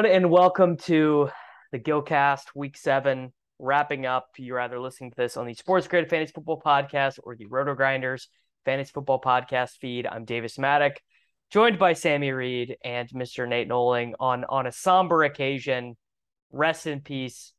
Everyone, 0.00 0.16
and 0.16 0.30
welcome 0.30 0.76
to 0.78 1.28
the 1.72 1.78
Gillcast 1.78 2.44
Week 2.54 2.74
Seven 2.74 3.34
wrapping 3.58 4.06
up. 4.06 4.28
You're 4.38 4.58
either 4.58 4.80
listening 4.80 5.10
to 5.10 5.16
this 5.16 5.36
on 5.36 5.46
the 5.46 5.52
Sports 5.52 5.88
Grid 5.88 6.08
Fantasy 6.08 6.32
Football 6.32 6.62
Podcast 6.64 7.18
or 7.22 7.36
the 7.36 7.44
RotoGrinders 7.44 8.28
Fantasy 8.64 8.92
Football 8.94 9.20
Podcast 9.20 9.72
feed. 9.72 10.06
I'm 10.06 10.24
Davis 10.24 10.56
Mattek, 10.56 10.92
joined 11.50 11.78
by 11.78 11.92
Sammy 11.92 12.32
Reed 12.32 12.78
and 12.82 13.10
Mr. 13.10 13.46
Nate 13.46 13.68
Noling 13.68 14.14
on 14.18 14.44
on 14.44 14.66
a 14.66 14.72
somber 14.72 15.22
occasion. 15.22 15.98
Rest 16.50 16.86
in 16.86 17.02
peace 17.02 17.52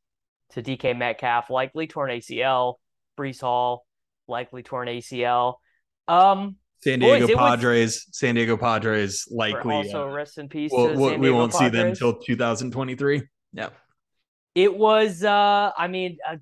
to 0.50 0.62
DK 0.64 0.98
Metcalf, 0.98 1.48
likely 1.48 1.86
torn 1.86 2.10
ACL. 2.10 2.74
Breece 3.16 3.42
Hall, 3.42 3.86
likely 4.26 4.64
torn 4.64 4.88
ACL. 4.88 5.58
Um, 6.08 6.56
San 6.82 6.98
Diego 6.98 7.20
Boys, 7.26 7.30
it 7.30 7.36
was- 7.36 7.50
Padres. 7.50 8.06
San 8.10 8.34
Diego 8.34 8.56
Padres 8.56 9.28
likely. 9.30 9.74
also 9.74 10.08
uh, 10.08 10.12
rest 10.12 10.38
in 10.38 10.48
peace. 10.48 10.70
we'll- 10.72 10.88
to 10.88 10.98
we'll- 10.98 11.10
San 11.10 11.20
we 11.20 11.30
won't 11.30 11.54
see 11.54 11.68
them 11.68 11.88
until 11.88 12.14
2023. 12.14 13.22
Yeah. 13.52 13.68
It 14.54 14.76
was 14.76 15.24
uh 15.24 15.70
I 15.78 15.88
mean 15.88 16.18
uh, 16.28 16.36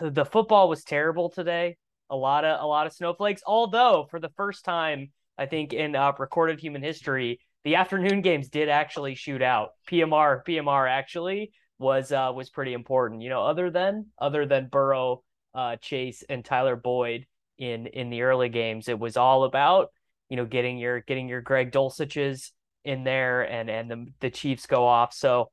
the 0.00 0.24
football 0.24 0.68
was 0.68 0.82
terrible 0.82 1.30
today. 1.30 1.76
A 2.10 2.16
lot 2.16 2.44
of 2.44 2.60
a 2.60 2.66
lot 2.66 2.86
of 2.86 2.92
snowflakes. 2.92 3.42
Although 3.46 4.06
for 4.10 4.18
the 4.18 4.30
first 4.30 4.64
time 4.64 5.12
I 5.38 5.46
think 5.46 5.72
in 5.72 5.94
uh, 5.94 6.12
recorded 6.18 6.58
human 6.60 6.82
history, 6.82 7.40
the 7.64 7.76
afternoon 7.76 8.20
games 8.20 8.48
did 8.48 8.68
actually 8.68 9.14
shoot 9.14 9.42
out. 9.42 9.70
PMR 9.88 10.44
PMR 10.44 10.88
actually 10.90 11.52
was 11.78 12.10
uh 12.12 12.32
was 12.34 12.50
pretty 12.50 12.72
important. 12.72 13.22
You 13.22 13.28
know, 13.30 13.42
other 13.42 13.70
than 13.70 14.06
other 14.18 14.44
than 14.46 14.68
Burrow, 14.68 15.22
uh 15.54 15.76
Chase 15.76 16.24
and 16.28 16.44
Tyler 16.44 16.76
Boyd 16.76 17.26
in 17.58 17.86
in 17.86 18.10
the 18.10 18.22
early 18.22 18.48
games, 18.48 18.88
it 18.88 18.98
was 18.98 19.16
all 19.16 19.44
about, 19.44 19.90
you 20.28 20.36
know, 20.36 20.46
getting 20.46 20.78
your 20.78 21.00
getting 21.00 21.28
your 21.28 21.40
Greg 21.40 21.72
Dulciches 21.72 22.52
in 22.84 23.04
there 23.04 23.42
and 23.42 23.70
and 23.70 23.90
the 23.90 24.06
the 24.20 24.30
Chiefs 24.30 24.66
go 24.66 24.86
off. 24.86 25.14
So 25.14 25.50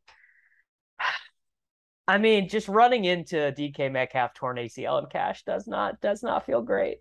I 2.08 2.18
mean, 2.18 2.50
just 2.50 2.68
running 2.68 3.06
into 3.06 3.36
DK 3.36 3.92
Metcalf 3.92 4.34
torn 4.34 4.58
ACL 4.58 5.00
and 5.00 5.10
cash 5.10 5.44
does 5.44 5.68
not 5.68 6.02
does 6.02 6.24
not 6.24 6.46
feel 6.46 6.62
great. 6.62 6.98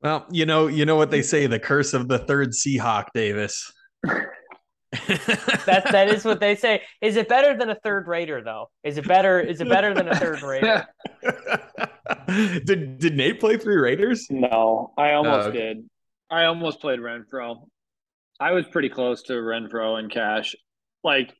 Well, 0.00 0.26
you 0.30 0.44
know, 0.44 0.66
you 0.66 0.84
know 0.84 0.96
what 0.96 1.10
they 1.10 1.22
say: 1.22 1.46
the 1.46 1.58
curse 1.58 1.94
of 1.94 2.08
the 2.08 2.18
third 2.18 2.50
Seahawk, 2.50 3.06
Davis. 3.14 3.72
That 5.66 5.88
that 5.90 6.08
is 6.08 6.24
what 6.24 6.40
they 6.40 6.54
say. 6.54 6.82
Is 7.00 7.16
it 7.16 7.28
better 7.28 7.56
than 7.56 7.70
a 7.70 7.74
third 7.74 8.06
Raider 8.06 8.42
though? 8.42 8.70
Is 8.82 8.98
it 8.98 9.08
better? 9.08 9.40
Is 9.40 9.60
it 9.60 9.68
better 9.68 9.94
than 9.94 10.08
a 10.08 10.14
third 10.14 10.42
Raider? 10.42 10.86
did 12.26 12.98
did 12.98 13.16
Nate 13.16 13.40
play 13.40 13.56
three 13.56 13.76
Raiders? 13.76 14.26
No, 14.30 14.92
I 14.96 15.12
almost 15.12 15.46
oh, 15.46 15.48
okay. 15.50 15.58
did. 15.58 15.88
I 16.30 16.44
almost 16.44 16.80
played 16.80 17.00
Renfrow. 17.00 17.66
I 18.40 18.52
was 18.52 18.66
pretty 18.66 18.88
close 18.88 19.22
to 19.24 19.34
Renfrow 19.34 19.98
and 19.98 20.10
Cash. 20.10 20.54
Like, 21.02 21.34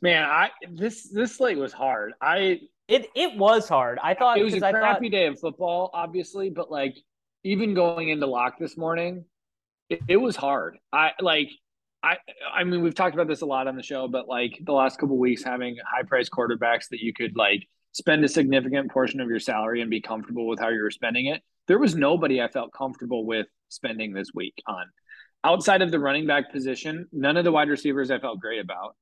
man, 0.00 0.24
I 0.24 0.50
this 0.70 1.10
this 1.10 1.36
slate 1.36 1.58
was 1.58 1.72
hard. 1.72 2.12
I 2.20 2.60
It 2.88 3.08
it 3.14 3.36
was 3.36 3.68
hard. 3.68 3.98
I 4.02 4.14
thought 4.14 4.38
it 4.38 4.44
was 4.44 4.54
a 4.54 4.56
because 4.56 4.74
I 4.74 4.78
crappy 4.78 5.06
thought 5.06 5.16
day 5.16 5.26
of 5.26 5.38
football, 5.40 5.90
obviously, 5.92 6.50
but 6.50 6.70
like 6.70 6.96
even 7.44 7.74
going 7.74 8.08
into 8.08 8.26
lock 8.26 8.58
this 8.58 8.76
morning, 8.76 9.24
it, 9.88 10.00
it 10.08 10.16
was 10.16 10.36
hard. 10.36 10.78
I 10.92 11.12
like 11.20 11.50
I 12.02 12.16
I 12.54 12.64
mean 12.64 12.82
we've 12.82 12.94
talked 12.94 13.14
about 13.14 13.28
this 13.28 13.42
a 13.42 13.46
lot 13.46 13.66
on 13.66 13.76
the 13.76 13.82
show, 13.82 14.08
but 14.08 14.28
like 14.28 14.58
the 14.64 14.72
last 14.72 14.98
couple 14.98 15.18
weeks 15.18 15.42
having 15.42 15.76
high 15.84 16.04
priced 16.04 16.30
quarterbacks 16.30 16.88
that 16.90 17.00
you 17.00 17.12
could 17.12 17.36
like 17.36 17.68
spend 17.96 18.22
a 18.22 18.28
significant 18.28 18.90
portion 18.90 19.22
of 19.22 19.28
your 19.30 19.40
salary 19.40 19.80
and 19.80 19.88
be 19.88 20.02
comfortable 20.02 20.46
with 20.46 20.58
how 20.60 20.68
you're 20.68 20.90
spending 20.90 21.26
it. 21.26 21.42
There 21.66 21.78
was 21.78 21.94
nobody 21.94 22.42
I 22.42 22.48
felt 22.48 22.70
comfortable 22.70 23.24
with 23.24 23.46
spending 23.70 24.12
this 24.12 24.32
week 24.34 24.52
on. 24.66 24.84
Outside 25.42 25.80
of 25.80 25.90
the 25.90 25.98
running 25.98 26.26
back 26.26 26.52
position, 26.52 27.08
none 27.10 27.38
of 27.38 27.44
the 27.44 27.52
wide 27.52 27.70
receivers 27.70 28.10
I 28.10 28.18
felt 28.18 28.38
great 28.38 28.60
about. 28.60 28.96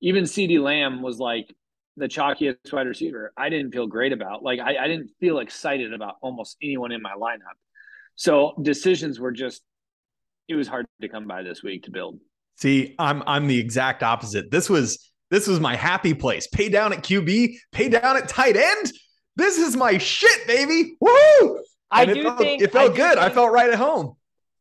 Even 0.00 0.24
CeeDee 0.24 0.62
Lamb 0.62 1.02
was 1.02 1.18
like 1.18 1.54
the 1.98 2.08
chalkiest 2.08 2.72
wide 2.72 2.86
receiver. 2.86 3.34
I 3.36 3.50
didn't 3.50 3.72
feel 3.72 3.86
great 3.86 4.14
about. 4.14 4.42
Like 4.42 4.60
I, 4.60 4.82
I 4.82 4.88
didn't 4.88 5.10
feel 5.20 5.40
excited 5.40 5.92
about 5.92 6.14
almost 6.22 6.56
anyone 6.62 6.90
in 6.90 7.02
my 7.02 7.12
lineup. 7.12 7.58
So 8.16 8.54
decisions 8.62 9.20
were 9.20 9.32
just 9.32 9.62
it 10.48 10.54
was 10.54 10.68
hard 10.68 10.86
to 11.02 11.08
come 11.10 11.26
by 11.26 11.42
this 11.42 11.62
week 11.62 11.82
to 11.82 11.90
build. 11.90 12.18
See, 12.56 12.94
I'm 12.98 13.22
I'm 13.26 13.46
the 13.46 13.58
exact 13.58 14.02
opposite. 14.02 14.50
This 14.50 14.70
was 14.70 15.07
this 15.30 15.46
was 15.46 15.60
my 15.60 15.76
happy 15.76 16.14
place. 16.14 16.46
Pay 16.46 16.68
down 16.68 16.92
at 16.92 17.02
QB, 17.02 17.54
pay 17.72 17.88
down 17.88 18.16
at 18.16 18.28
tight 18.28 18.56
end. 18.56 18.92
This 19.36 19.58
is 19.58 19.76
my 19.76 19.98
shit, 19.98 20.46
baby. 20.46 20.96
Woohoo! 21.02 21.58
I 21.90 22.02
And 22.02 22.10
it 22.10 22.14
do 22.14 22.22
felt, 22.24 22.38
think 22.38 22.62
it 22.62 22.72
felt 22.72 22.90
I 22.90 22.94
do 22.94 22.96
good. 22.96 23.18
I 23.18 23.28
felt 23.30 23.52
right 23.52 23.70
at 23.70 23.78
home. 23.78 24.14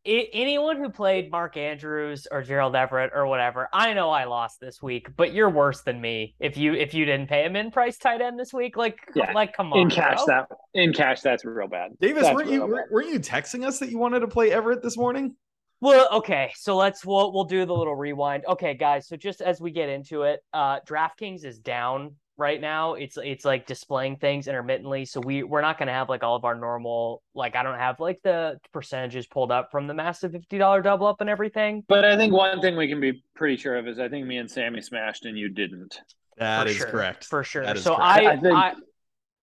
I- 0.05 0.29
anyone 0.31 0.77
who 0.77 0.89
played 0.89 1.29
Mark 1.31 1.57
Andrews 1.57 2.27
or 2.31 2.41
Gerald 2.41 2.75
Everett 2.77 3.11
or 3.13 3.27
whatever, 3.27 3.67
I 3.73 3.93
know 3.93 4.09
I 4.09 4.23
lost 4.23 4.61
this 4.61 4.81
week, 4.81 5.09
but 5.17 5.33
you're 5.33 5.49
worse 5.49 5.81
than 5.81 5.99
me 5.99 6.35
if 6.39 6.55
you 6.55 6.73
if 6.73 6.93
you 6.93 7.03
didn't 7.03 7.27
pay 7.27 7.43
him 7.43 7.57
in 7.57 7.71
price 7.71 7.97
tight 7.97 8.21
end 8.21 8.39
this 8.39 8.53
week. 8.53 8.77
Like, 8.77 8.97
Yeah. 9.15 9.33
like 9.33 9.51
come 9.57 9.73
on, 9.73 9.79
In 9.79 9.89
cash 9.89 10.23
bro. 10.23 10.25
that 10.27 10.47
in 10.73 10.93
cash 10.93 11.19
that's 11.21 11.43
real 11.43 11.67
bad. 11.67 11.91
Davis, 11.99 12.23
That's 12.23 12.35
weren't 12.35 12.49
you 12.49 12.65
were, 12.65 12.75
bad. 12.75 12.85
weren't 12.91 13.09
you 13.09 13.19
texting 13.19 13.65
us 13.65 13.79
that 13.79 13.89
you 13.89 13.97
wanted 13.97 14.21
to 14.21 14.27
play 14.29 14.51
Everett 14.53 14.81
this 14.81 14.95
morning? 14.95 15.35
Well, 15.79 16.07
okay, 16.11 16.51
so 16.55 16.75
let's 16.75 17.05
we'll 17.05 17.31
we'll 17.31 17.43
do 17.43 17.65
the 17.65 17.73
little 17.73 17.95
rewind. 17.95 18.45
Okay, 18.47 18.73
guys, 18.73 19.07
so 19.07 19.15
just 19.15 19.41
as 19.41 19.61
we 19.61 19.71
get 19.71 19.89
into 19.89 20.23
it, 20.23 20.41
uh 20.53 20.79
DraftKings 20.81 21.45
is 21.45 21.59
down 21.59 22.15
right 22.37 22.59
now. 22.59 22.93
It's 22.93 23.17
it's 23.23 23.45
like 23.45 23.67
displaying 23.67 24.17
things 24.17 24.47
intermittently, 24.47 25.05
so 25.05 25.19
we 25.19 25.43
we're 25.43 25.61
not 25.61 25.77
going 25.77 25.87
to 25.87 25.93
have 25.93 26.09
like 26.09 26.23
all 26.23 26.35
of 26.35 26.45
our 26.45 26.55
normal 26.55 27.21
like 27.33 27.55
I 27.55 27.63
don't 27.63 27.77
have 27.77 27.99
like 27.99 28.21
the 28.23 28.59
percentages 28.71 29.27
pulled 29.27 29.51
up 29.51 29.69
from 29.71 29.87
the 29.87 29.93
massive 29.93 30.31
$50 30.31 30.83
double 30.83 31.07
up 31.07 31.21
and 31.21 31.29
everything. 31.29 31.83
But 31.87 32.05
I 32.05 32.15
think 32.17 32.33
one 32.33 32.61
thing 32.61 32.75
we 32.75 32.87
can 32.87 32.99
be 32.99 33.23
pretty 33.35 33.57
sure 33.57 33.77
of 33.77 33.87
is 33.87 33.99
I 33.99 34.09
think 34.09 34.25
me 34.25 34.37
and 34.37 34.49
Sammy 34.49 34.81
smashed 34.81 35.25
and 35.25 35.37
you 35.37 35.49
didn't. 35.49 35.99
That 36.37 36.63
for 36.63 36.69
is 36.69 36.77
sure, 36.77 36.87
correct. 36.87 37.25
For 37.25 37.43
sure. 37.43 37.65
That 37.65 37.77
is 37.77 37.83
so 37.83 37.95
correct. 37.95 38.03
I 38.03 38.31
I 38.31 38.37
think- 38.37 38.55
I 38.55 38.73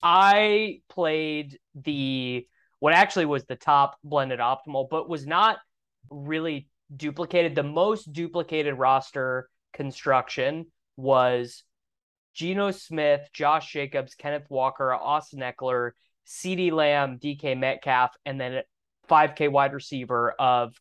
I 0.03 0.81
played 0.89 1.59
the 1.75 2.47
what 2.79 2.93
actually 2.93 3.27
was 3.27 3.45
the 3.45 3.57
top 3.57 3.97
blended 4.05 4.41
optimal, 4.41 4.89
but 4.91 5.09
was 5.09 5.27
not 5.27 5.59
really 6.11 6.69
duplicated. 6.95 7.55
The 7.55 7.63
most 7.63 8.13
duplicated 8.13 8.79
roster 8.79 9.49
construction 9.73 10.67
was 10.97 11.65
Geno 12.35 12.71
Smith, 12.71 13.29
Josh 13.33 13.73
Jacobs, 13.73 14.15
Kenneth 14.15 14.47
Walker, 14.49 14.93
Austin 14.93 15.41
Ekeler, 15.41 15.93
CeeDee 16.27 16.73
Lamb, 16.73 17.19
DK 17.19 17.59
Metcalf, 17.59 18.17
and 18.25 18.41
then 18.41 18.63
5K 19.09 19.51
wide 19.51 19.73
receiver 19.73 20.33
of 20.33 20.75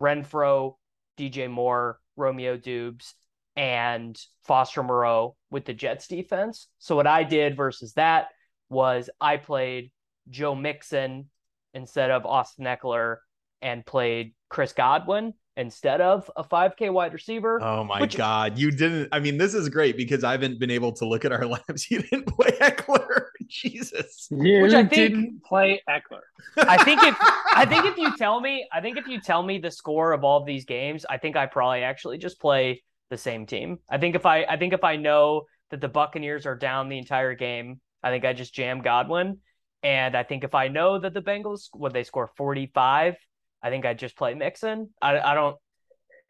Renfrow, 0.00 0.74
DJ 1.16 1.50
Moore, 1.50 1.98
Romeo 2.16 2.56
Doubs, 2.56 3.14
and 3.56 4.20
Foster 4.44 4.82
Moreau 4.82 5.36
with 5.50 5.64
the 5.64 5.74
Jets 5.74 6.06
defense. 6.06 6.68
So 6.78 6.96
what 6.96 7.06
I 7.06 7.24
did 7.24 7.56
versus 7.56 7.94
that 7.94 8.28
was 8.68 9.10
I 9.20 9.36
played 9.36 9.90
Joe 10.28 10.54
Mixon 10.54 11.30
instead 11.74 12.10
of 12.10 12.26
Austin 12.26 12.66
Ekeler 12.66 13.16
and 13.62 13.84
played 13.84 14.34
Chris 14.48 14.72
Godwin 14.72 15.34
instead 15.56 16.00
of 16.00 16.30
a 16.36 16.44
5K 16.44 16.92
wide 16.92 17.12
receiver. 17.12 17.60
Oh 17.62 17.82
my 17.84 18.00
which, 18.00 18.16
God. 18.16 18.56
You 18.58 18.70
didn't. 18.70 19.08
I 19.12 19.18
mean, 19.18 19.38
this 19.38 19.54
is 19.54 19.68
great 19.68 19.96
because 19.96 20.22
I 20.24 20.32
haven't 20.32 20.58
been 20.60 20.70
able 20.70 20.92
to 20.92 21.04
look 21.06 21.24
at 21.24 21.32
our 21.32 21.44
labs. 21.68 21.90
You 21.90 22.00
didn't 22.02 22.26
play 22.26 22.50
Ekeler. 22.60 23.26
Jesus. 23.48 24.28
You 24.30 24.62
Which 24.62 24.72
I 24.74 24.84
think- 24.84 24.90
didn't 24.90 25.44
play 25.44 25.82
Ekeler. 25.88 26.20
I 26.56 26.82
think 26.84 27.02
if 27.02 27.16
I 27.54 27.66
think 27.66 27.86
if 27.86 27.96
you 27.96 28.16
tell 28.16 28.40
me, 28.40 28.66
I 28.72 28.80
think 28.80 28.96
if 28.98 29.06
you 29.08 29.20
tell 29.20 29.42
me 29.42 29.58
the 29.58 29.70
score 29.70 30.12
of 30.12 30.24
all 30.24 30.38
of 30.40 30.46
these 30.46 30.64
games, 30.64 31.04
I 31.08 31.18
think 31.18 31.36
I 31.36 31.46
probably 31.46 31.82
actually 31.82 32.18
just 32.18 32.40
play 32.40 32.82
the 33.10 33.18
same 33.18 33.46
team. 33.46 33.78
I 33.90 33.98
think 33.98 34.14
if 34.14 34.26
I 34.26 34.44
I 34.44 34.56
think 34.56 34.72
if 34.72 34.84
I 34.84 34.96
know 34.96 35.44
that 35.70 35.80
the 35.80 35.88
Buccaneers 35.88 36.46
are 36.46 36.56
down 36.56 36.88
the 36.88 36.98
entire 36.98 37.34
game, 37.34 37.80
I 38.02 38.10
think 38.10 38.24
I 38.24 38.32
just 38.32 38.54
jam 38.54 38.80
Godwin. 38.80 39.38
And 39.82 40.16
I 40.16 40.22
think 40.24 40.42
if 40.44 40.54
I 40.54 40.68
know 40.68 40.98
that 40.98 41.14
the 41.14 41.22
Bengals 41.22 41.68
would 41.74 41.92
they 41.92 42.02
score 42.04 42.30
45, 42.36 43.14
I 43.62 43.70
think 43.70 43.86
I 43.86 43.94
just 43.94 44.16
play 44.16 44.34
Mixon. 44.34 44.90
I, 45.02 45.18
I 45.18 45.34
don't 45.34 45.56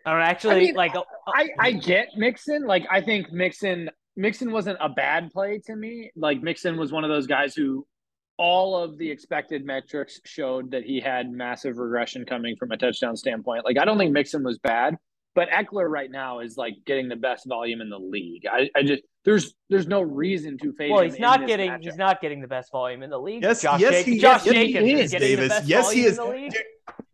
I 0.07 0.13
don't 0.13 0.23
actually 0.23 0.55
I 0.55 0.59
mean, 0.61 0.75
like 0.75 0.95
uh, 0.95 1.01
uh, 1.01 1.33
I, 1.35 1.49
I 1.59 1.73
get 1.73 2.09
Mixon. 2.17 2.67
Like 2.67 2.87
I 2.91 3.01
think 3.01 3.33
Mixon 3.33 3.91
Mixon 4.17 4.51
wasn't 4.51 4.79
a 4.81 4.89
bad 4.89 5.31
play 5.31 5.61
to 5.67 5.77
me. 5.77 6.11
Like 6.17 6.43
Mixon 6.43 6.79
was 6.79 6.93
one 6.93 7.05
of 7.05 7.11
those 7.11 7.27
guys 7.27 7.55
who 7.55 7.87
all 8.39 8.77
of 8.77 8.97
the 8.99 9.11
expected 9.11 9.65
metrics 9.65 10.21
showed 10.25 10.71
that 10.71 10.85
he 10.85 11.01
had 11.01 11.31
massive 11.31 11.77
regression 11.77 12.25
coming 12.25 12.57
from 12.57 12.71
a 12.71 12.77
touchdown 12.77 13.17
standpoint. 13.17 13.65
Like 13.65 13.79
I 13.79 13.85
don't 13.85 13.99
think 13.99 14.13
Mixon 14.13 14.43
was 14.45 14.59
bad, 14.59 14.97
but 15.35 15.49
Ekeler 15.51 15.89
right 15.89 16.11
now 16.11 16.41
is 16.41 16.57
like 16.57 16.75
getting 16.87 17.09
the 17.09 17.17
best 17.17 17.47
volume 17.47 17.81
in 17.81 17.91
the 17.91 17.99
league. 17.99 18.47
I, 18.51 18.71
I 18.75 18.83
just 18.83 19.03
there's 19.25 19.55
there's 19.69 19.87
no 19.87 20.01
reason 20.01 20.57
to 20.59 20.73
fade 20.73 20.91
well, 20.91 21.03
he's 21.03 21.17
in 21.17 21.21
not 21.21 21.41
this 21.41 21.49
getting 21.49 21.71
matchup. 21.71 21.83
he's 21.83 21.97
not 21.97 22.21
getting 22.21 22.41
the 22.41 22.49
best 22.49 22.73
volume 22.73 23.03
in 23.03 23.11
the 23.11 23.21
league. 23.21 23.43
Yes, 23.43 23.61
Josh, 23.61 23.81
yes, 23.81 23.93
Jac- 23.93 24.05
he- 24.07 24.19
Josh 24.19 24.47
yes, 24.47 24.55
he 24.55 24.93
is, 24.95 25.01
is 25.01 25.11
getting 25.11 25.29
Davis. 25.29 25.43
the 25.43 25.49
best 25.49 25.69
Yes, 25.69 25.91
he 25.91 26.09
volume 26.09 26.47
is. 26.47 26.55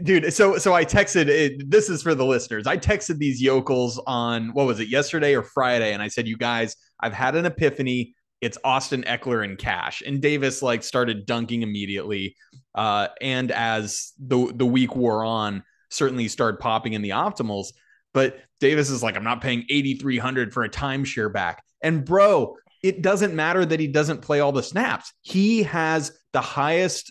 Dude, 0.05 0.35
so 0.35 0.59
so 0.59 0.75
I 0.75 0.85
texted 0.85 1.29
it, 1.29 1.71
this 1.71 1.89
is 1.89 2.03
for 2.03 2.15
the 2.15 2.27
listeners. 2.27 2.67
I 2.67 2.77
texted 2.77 3.17
these 3.17 3.41
yokels 3.41 3.99
on 4.07 4.53
what 4.53 4.67
was 4.67 4.79
it, 4.79 4.89
yesterday 4.89 5.35
or 5.35 5.43
Friday, 5.43 5.95
and 5.95 6.03
I 6.03 6.09
said, 6.09 6.29
You 6.29 6.37
guys, 6.37 6.77
I've 7.01 7.15
had 7.15 7.35
an 7.37 7.47
epiphany. 7.47 8.15
It's 8.43 8.59
Austin 8.63 9.05
Ekeler 9.05 9.43
and 9.43 9.57
Cash. 9.57 10.03
And 10.07 10.21
Davis 10.21 10.61
like 10.61 10.83
started 10.83 11.25
dunking 11.25 11.63
immediately. 11.63 12.37
Uh, 12.75 13.09
and 13.23 13.51
as 13.51 14.13
the 14.19 14.53
the 14.55 14.67
week 14.67 14.95
wore 14.95 15.25
on, 15.25 15.63
certainly 15.89 16.29
started 16.29 16.61
popping 16.61 16.93
in 16.93 17.01
the 17.01 17.11
optimals. 17.11 17.69
But 18.13 18.41
Davis 18.61 18.91
is 18.91 19.03
like, 19.03 19.17
I'm 19.17 19.25
not 19.25 19.41
paying 19.41 19.65
8,300 19.71 20.53
for 20.53 20.65
a 20.65 20.69
timeshare 20.69 21.33
back. 21.33 21.63
And 21.83 22.05
bro, 22.05 22.57
it 22.83 23.01
doesn't 23.01 23.35
matter 23.35 23.65
that 23.65 23.81
he 23.81 23.87
doesn't 23.87 24.21
play 24.21 24.41
all 24.41 24.53
the 24.53 24.63
snaps. 24.63 25.15
He 25.23 25.63
has 25.63 26.13
the 26.35 26.43
highest, 26.43 27.11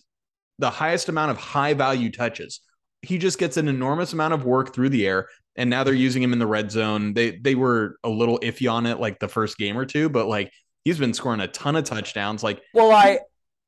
the 0.60 0.70
highest 0.70 1.10
amount 1.10 1.32
of 1.32 1.38
high 1.38 1.74
value 1.74 2.12
touches. 2.12 2.62
He 3.04 3.18
just 3.18 3.38
gets 3.38 3.58
an 3.58 3.68
enormous 3.68 4.14
amount 4.14 4.34
of 4.34 4.46
work 4.46 4.74
through 4.74 4.90
the 4.90 5.06
air. 5.06 5.28
And 5.56 5.70
now 5.70 5.84
they're 5.84 5.94
using 5.94 6.24
him 6.24 6.34
in 6.34 6.40
the 6.40 6.48
red 6.48 6.72
zone. 6.72 7.14
They 7.14 7.38
they 7.38 7.54
were 7.54 7.98
a 8.04 8.10
little 8.10 8.40
iffy 8.40 8.72
on 8.72 8.88
it 8.88 9.00
like 9.00 9.20
the 9.20 9.28
first 9.28 9.58
game 9.58 9.78
or 9.78 9.86
two, 9.86 10.10
but 10.10 10.28
like 10.28 10.52
he's 10.84 10.98
been 10.98 11.14
scoring 11.14 11.42
a 11.42 11.48
ton 11.48 11.76
of 11.76 11.84
touchdowns. 11.84 12.42
Like 12.42 12.62
Well, 12.74 12.92
I 12.92 13.20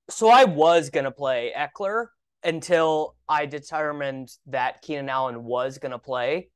so 0.09 0.29
I 0.29 0.45
was 0.45 0.89
gonna 0.89 1.11
play 1.11 1.53
Ekeler 1.55 2.07
until 2.43 3.15
I 3.29 3.45
determined 3.45 4.29
that 4.47 4.81
Keenan 4.81 5.09
Allen 5.09 5.43
was 5.43 5.77
gonna 5.77 5.99
play, 5.99 6.49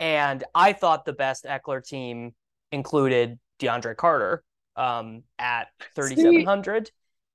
and 0.00 0.42
I 0.54 0.72
thought 0.72 1.04
the 1.04 1.12
best 1.12 1.44
Ekeler 1.44 1.84
team 1.84 2.34
included 2.72 3.38
DeAndre 3.60 3.96
Carter 3.96 4.42
um, 4.76 5.22
at 5.38 5.68
thirty 5.94 6.16
seven 6.16 6.44
hundred, 6.44 6.90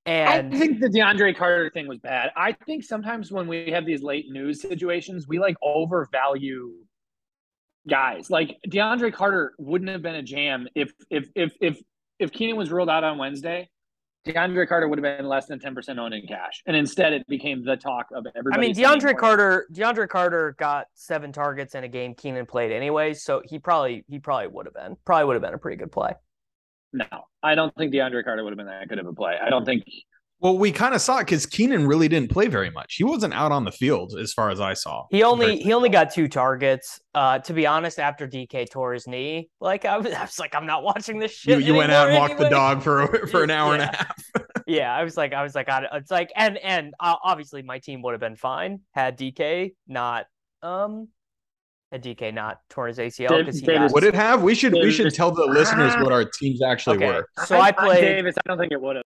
and 0.08 0.56
I 0.56 0.58
think 0.58 0.80
the 0.80 0.88
DeAndre 0.88 1.36
Carter 1.36 1.70
thing 1.70 1.88
was 1.88 2.00
bad. 2.00 2.32
I 2.36 2.54
think 2.54 2.84
sometimes 2.84 3.32
when 3.32 3.48
we 3.48 3.72
have 3.72 3.86
these 3.86 4.02
late 4.02 4.26
news 4.30 4.62
situations, 4.62 5.28
we 5.28 5.38
like 5.38 5.58
overvalue 5.62 6.72
guys. 7.88 8.30
Like 8.30 8.58
DeAndre 8.68 9.14
Carter 9.14 9.54
wouldn't 9.58 9.90
have 9.92 10.02
been 10.02 10.16
a 10.16 10.24
jam 10.24 10.68
if 10.76 10.92
if 11.10 11.28
if 11.36 11.52
if 11.62 11.80
if 12.20 12.32
Keenan 12.32 12.56
was 12.56 12.72
ruled 12.72 12.90
out 12.90 13.04
on 13.04 13.18
Wednesday. 13.18 13.70
DeAndre 14.26 14.68
Carter 14.68 14.90
would 14.90 15.00
have 15.00 15.18
been 15.18 15.28
less 15.28 15.46
than 15.46 15.60
ten 15.60 15.74
percent 15.74 16.00
owned 16.00 16.14
in 16.14 16.26
cash, 16.28 16.62
and 16.66 16.76
instead 16.76 17.14
it 17.14 17.26
became 17.28 17.64
the 17.64 17.78
talk 17.78 18.08
of 18.14 18.26
everybody. 18.36 18.58
I 18.58 18.60
mean 18.60 18.76
DeAndre. 18.76 19.18
Carter 19.18 19.68
DeAndre 19.74 20.08
Carter 20.08 20.56
got 20.58 20.88
seven 20.96 21.32
targets 21.32 21.76
in 21.76 21.84
a 21.84 21.88
game 21.88 22.14
Keenan 22.14 22.46
played 22.46 22.72
anyway, 22.72 23.14
so 23.14 23.42
he 23.46 23.60
probably 23.60 24.04
he 24.08 24.20
probably 24.20 24.48
would 24.48 24.66
have 24.66 24.74
been 24.74 24.98
probably 25.06 25.26
would 25.26 25.36
have 25.36 25.44
been 25.44 25.54
a 25.54 25.58
pretty 25.58 25.78
good 25.78 25.92
play. 25.92 26.14
No, 26.94 27.06
I 27.44 27.56
don't 27.56 27.74
think 27.76 27.94
DeAndre 27.94 28.24
Carter 28.24 28.44
would 28.44 28.52
have 28.52 28.58
been 28.58 28.68
that 28.68 28.88
good 28.88 29.00
of 29.00 29.08
a 29.08 29.14
play. 29.14 29.36
I 29.42 29.50
don't 29.50 29.66
think. 29.66 29.84
Well, 30.40 30.56
we 30.56 30.72
kind 30.72 30.94
of 30.94 31.02
saw 31.02 31.18
it 31.18 31.26
because 31.26 31.48
Keenan 31.48 31.88
really 31.88 32.08
didn't 32.08 32.30
play 32.30 32.48
very 32.48 32.70
much. 32.70 32.94
He 32.96 33.04
wasn't 33.04 33.34
out 33.34 33.52
on 33.52 33.66
the 33.66 33.72
field 33.72 34.14
as 34.20 34.34
far 34.34 34.52
as 34.52 34.62
I 34.62 34.74
saw. 34.76 35.06
He 35.10 35.24
only 35.24 35.48
Very- 35.48 35.60
he 35.60 35.74
only 35.74 35.90
got 35.90 36.12
two 36.12 36.28
targets. 36.28 37.00
Uh, 37.16 37.40
to 37.40 37.54
be 37.54 37.66
honest, 37.66 37.98
after 38.00 38.28
DK 38.28 38.70
tore 38.70 38.94
his 38.94 39.08
knee, 39.08 39.50
like 39.60 39.84
I 39.86 39.98
was, 39.98 40.14
I 40.14 40.22
was 40.22 40.38
like, 40.40 40.54
I'm 40.54 40.68
not 40.68 40.84
watching 40.84 41.18
this 41.18 41.44
you, 41.46 41.56
shit. 41.56 41.64
you 41.64 41.74
went 41.74 41.92
out 41.92 42.08
and 42.08 42.18
anymore 42.18 42.30
walked 42.30 42.40
the 42.40 42.50
dog 42.50 42.84
for 42.84 43.28
for 43.28 43.44
an 43.44 43.50
hour 43.50 43.74
and 43.74 43.84
a 43.84 43.88
half. 43.88 44.24
Yeah, 44.70 44.94
I 44.94 45.06
was 45.06 45.16
like, 45.16 45.32
I 45.32 45.44
was 45.44 45.56
like, 45.56 45.70
I, 45.70 45.88
it's 45.94 46.12
like, 46.12 46.30
and 46.36 46.58
and 46.58 46.94
uh, 47.00 47.16
obviously 47.24 47.62
my 47.62 47.80
team 47.80 48.02
would 48.02 48.12
have 48.12 48.20
been 48.20 48.36
fine 48.36 48.82
had 48.92 49.18
DK 49.18 49.74
not 49.88 50.26
um 50.62 51.08
had 51.92 52.04
DK 52.04 52.34
not 52.34 52.60
torn 52.70 52.90
his 52.90 52.98
ACL 53.00 53.38
because 53.40 53.60
he 53.60 53.66
Davis- 53.66 53.84
has- 53.84 53.94
Would 53.94 54.04
it 54.04 54.14
have? 54.14 54.44
We 54.44 54.56
should 54.56 54.74
we 54.74 54.92
should 54.92 55.14
tell 55.14 55.32
the 55.32 55.46
listeners 55.46 55.94
what 55.96 56.12
our 56.12 56.26
teams 56.26 56.62
actually 56.62 56.98
Okay. 56.98 57.08
were. 57.08 57.30
So 57.46 57.60
I 57.60 57.72
played- 57.72 58.02
Davis. 58.02 58.36
I 58.38 58.50
don't 58.50 58.58
think 58.58 58.72
it 58.74 58.82
would 58.82 58.98
have. 58.98 59.06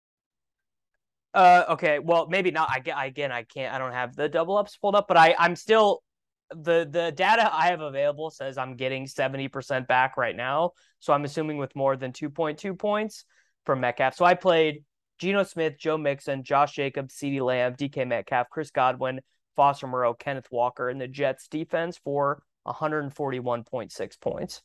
Uh, 1.34 1.64
okay. 1.70 2.00
Well, 2.00 2.28
maybe 2.28 2.52
not. 2.52 2.70
I 2.72 2.80
get 2.80 2.98
again. 3.00 3.32
I 3.32 3.44
can't. 3.44 3.74
I 3.74 3.78
don't 3.78 3.94
have 3.94 4.16
the 4.16 4.28
double 4.28 4.58
ups 4.58 4.76
pulled 4.78 4.96
up, 4.96 5.08
but 5.08 5.18
I 5.18 5.36
I'm 5.40 5.56
still 5.56 6.04
the 6.50 6.86
the 6.90 7.12
data 7.14 7.50
I 7.54 7.68
have 7.68 7.80
available 7.80 8.30
says 8.30 8.58
I'm 8.58 8.76
getting 8.76 9.08
seventy 9.08 9.48
percent 9.48 9.88
back 9.88 10.18
right 10.18 10.36
now. 10.36 10.72
So 11.00 11.14
I'm 11.14 11.24
assuming 11.24 11.58
with 11.58 11.74
more 11.76 11.96
than 11.96 12.12
two 12.12 12.30
point 12.30 12.58
two 12.60 12.74
points 12.76 13.24
from 13.66 13.80
Metcalf. 13.80 14.16
So 14.16 14.26
I 14.26 14.34
played 14.34 14.84
Geno 15.20 15.44
Smith, 15.44 15.76
Joe 15.80 15.98
Mixon, 15.98 16.44
Josh 16.44 16.74
Jacobs, 16.74 17.16
CeeDee 17.16 17.42
Lamb, 17.42 17.76
DK 17.76 18.06
Metcalf, 18.06 18.50
Chris 18.50 18.72
Godwin, 18.72 19.22
Foster 19.56 19.88
Moreau, 19.88 20.14
Kenneth 20.14 20.48
Walker, 20.52 20.90
and 20.90 21.00
the 21.00 21.08
Jets 21.08 21.48
defense 21.48 21.98
for 22.04 22.44
141.6 22.66 24.20
points. 24.20 24.62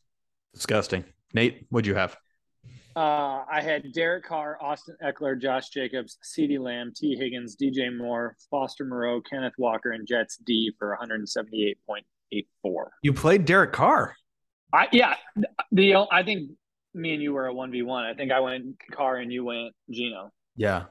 Disgusting. 0.55 1.05
Nate, 1.35 1.67
what'd 1.71 1.87
you 1.87 1.95
have? 1.95 2.17
Uh, 2.95 3.45
I 3.51 3.61
had 3.61 3.93
Derek 3.93 4.25
Carr, 4.25 4.57
Austin 4.61 4.97
Ekeler, 5.05 5.41
Josh 5.41 5.69
Jacobs, 5.69 6.17
CeeDee 6.25 6.59
Lamb, 6.59 6.93
Tee 6.97 7.15
Higgins, 7.15 7.55
DJ 7.55 7.95
Moore, 7.95 8.37
Foster 8.51 8.87
Moreau, 8.87 9.21
Kenneth 9.21 9.53
Walker, 9.59 9.93
and 9.93 10.07
Jets 10.07 10.39
D 10.39 10.73
for 10.79 10.97
178.84. 11.03 12.05
You 13.03 13.13
played 13.13 13.45
Derek 13.45 13.73
Carr. 13.73 14.15
I 14.73 14.89
yeah, 14.93 15.15
the 15.73 16.07
I 16.11 16.23
think 16.23 16.51
me 16.95 17.15
and 17.15 17.23
you 17.23 17.33
were 17.33 17.47
a 17.47 17.55
one 17.55 17.71
v 17.71 17.83
one. 17.83 18.05
I 18.05 18.15
think 18.15 18.33
I 18.33 18.41
went 18.41 18.77
Carr 18.91 19.17
and 19.17 19.33
you 19.33 19.45
went 19.45 19.75
Geno. 19.91 20.33
Yeah. 20.57 20.85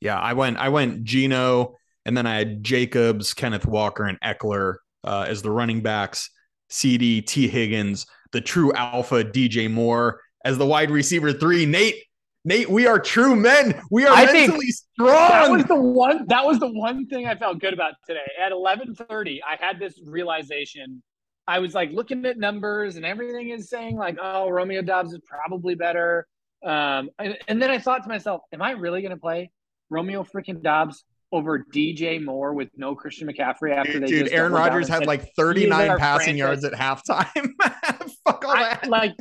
Yeah. 0.00 0.18
I 0.18 0.32
went 0.32 0.56
I 0.56 0.70
went 0.70 1.04
Geno 1.04 1.76
and 2.04 2.16
then 2.16 2.26
I 2.26 2.36
had 2.36 2.64
Jacobs, 2.64 3.34
Kenneth 3.34 3.66
Walker, 3.66 4.04
and 4.04 4.18
Ekeler 4.20 4.76
uh, 5.04 5.26
as 5.28 5.42
the 5.42 5.50
running 5.50 5.82
backs, 5.82 6.30
CD, 6.72 7.20
Tee 7.20 7.48
Higgins, 7.48 8.06
the 8.32 8.40
true 8.40 8.72
alpha 8.72 9.22
DJ 9.22 9.70
Moore 9.70 10.20
as 10.44 10.58
the 10.58 10.66
wide 10.66 10.90
receiver 10.90 11.32
three. 11.32 11.66
Nate, 11.66 11.96
Nate, 12.44 12.68
we 12.68 12.86
are 12.86 12.98
true 12.98 13.36
men. 13.36 13.80
We 13.90 14.04
are 14.06 14.14
I 14.14 14.26
think- 14.26 14.48
mentally 14.52 14.72
That 14.98 15.50
was 15.50 15.64
the 15.64 15.76
one. 15.76 16.26
That 16.28 16.44
was 16.46 16.58
the 16.58 16.70
one 16.70 17.06
thing 17.06 17.26
I 17.26 17.34
felt 17.36 17.60
good 17.60 17.74
about 17.74 17.94
today. 18.06 18.20
At 18.40 18.52
eleven 18.52 18.94
thirty, 18.94 19.42
I 19.42 19.56
had 19.62 19.78
this 19.78 20.00
realization. 20.04 21.02
I 21.46 21.58
was 21.58 21.74
like 21.74 21.90
looking 21.92 22.24
at 22.24 22.38
numbers, 22.38 22.96
and 22.96 23.04
everything 23.04 23.50
is 23.50 23.68
saying 23.68 23.96
like, 23.96 24.16
"Oh, 24.20 24.48
Romeo 24.48 24.80
Dobbs 24.82 25.12
is 25.12 25.20
probably 25.26 25.74
better." 25.74 26.26
Um, 26.64 27.10
and, 27.18 27.36
and 27.48 27.60
then 27.60 27.70
I 27.70 27.78
thought 27.78 28.02
to 28.04 28.08
myself, 28.08 28.42
"Am 28.52 28.62
I 28.62 28.70
really 28.72 29.02
going 29.02 29.10
to 29.10 29.20
play 29.20 29.50
Romeo 29.90 30.22
freaking 30.24 30.62
Dobbs 30.62 31.04
over 31.32 31.64
DJ 31.74 32.22
Moore 32.22 32.52
with 32.54 32.68
no 32.76 32.94
Christian 32.94 33.26
McCaffrey 33.28 33.74
after 33.74 33.92
Dude, 33.94 34.02
they 34.02 34.06
dude, 34.06 34.20
just 34.24 34.32
Aaron 34.34 34.52
doubled 34.52 34.68
Rodgers 34.72 34.88
had 34.88 34.98
said, 34.98 35.06
like 35.06 35.34
39 35.34 35.98
passing 35.98 36.36
franchise- 36.36 36.38
yards 36.38 36.64
at 36.64 36.72
halftime. 36.74 37.50
Fuck 38.26 38.44
all 38.44 38.50
I, 38.52 38.62
that. 38.74 38.88
like 38.88 39.16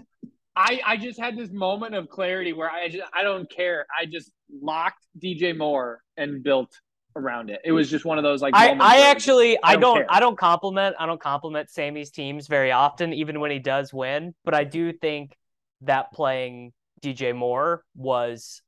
I 0.56 0.82
I 0.86 0.98
just 0.98 1.20
had 1.20 1.38
this 1.38 1.50
moment 1.52 1.96
of 1.96 2.10
clarity 2.10 2.54
where 2.54 2.70
I 2.70 2.90
just 2.90 3.04
I 3.14 3.24
don't 3.24 3.50
care. 3.50 3.86
I 3.98 4.06
just 4.06 4.32
locked 4.62 5.06
DJ 5.22 5.58
Moore 5.58 6.02
and 6.18 6.44
built 6.44 6.70
around 7.16 7.50
it. 7.50 7.62
It 7.64 7.72
was 7.72 7.90
just 7.90 8.06
one 8.06 8.18
of 8.18 8.24
those 8.24 8.42
like 8.42 8.54
I, 8.56 8.72
I 8.80 9.10
actually 9.10 9.58
I 9.64 9.76
don't 9.76 9.98
don't. 10.00 10.08
I 10.10 10.20
don't 10.20 10.38
compliment 10.38 10.96
I 11.00 11.06
don't 11.06 11.22
compliment 11.22 11.70
Sammy's 11.70 12.12
teams 12.12 12.48
very 12.48 12.72
often, 12.72 13.14
even 13.14 13.40
when 13.40 13.52
he 13.52 13.60
does 13.60 13.94
win. 13.94 14.36
But 14.44 14.54
I 14.54 14.66
do 14.66 14.92
think 14.92 15.36
that 15.82 16.12
playing 16.12 16.74
DJ 17.02 17.34
Moore 17.36 17.84
was 17.96 18.62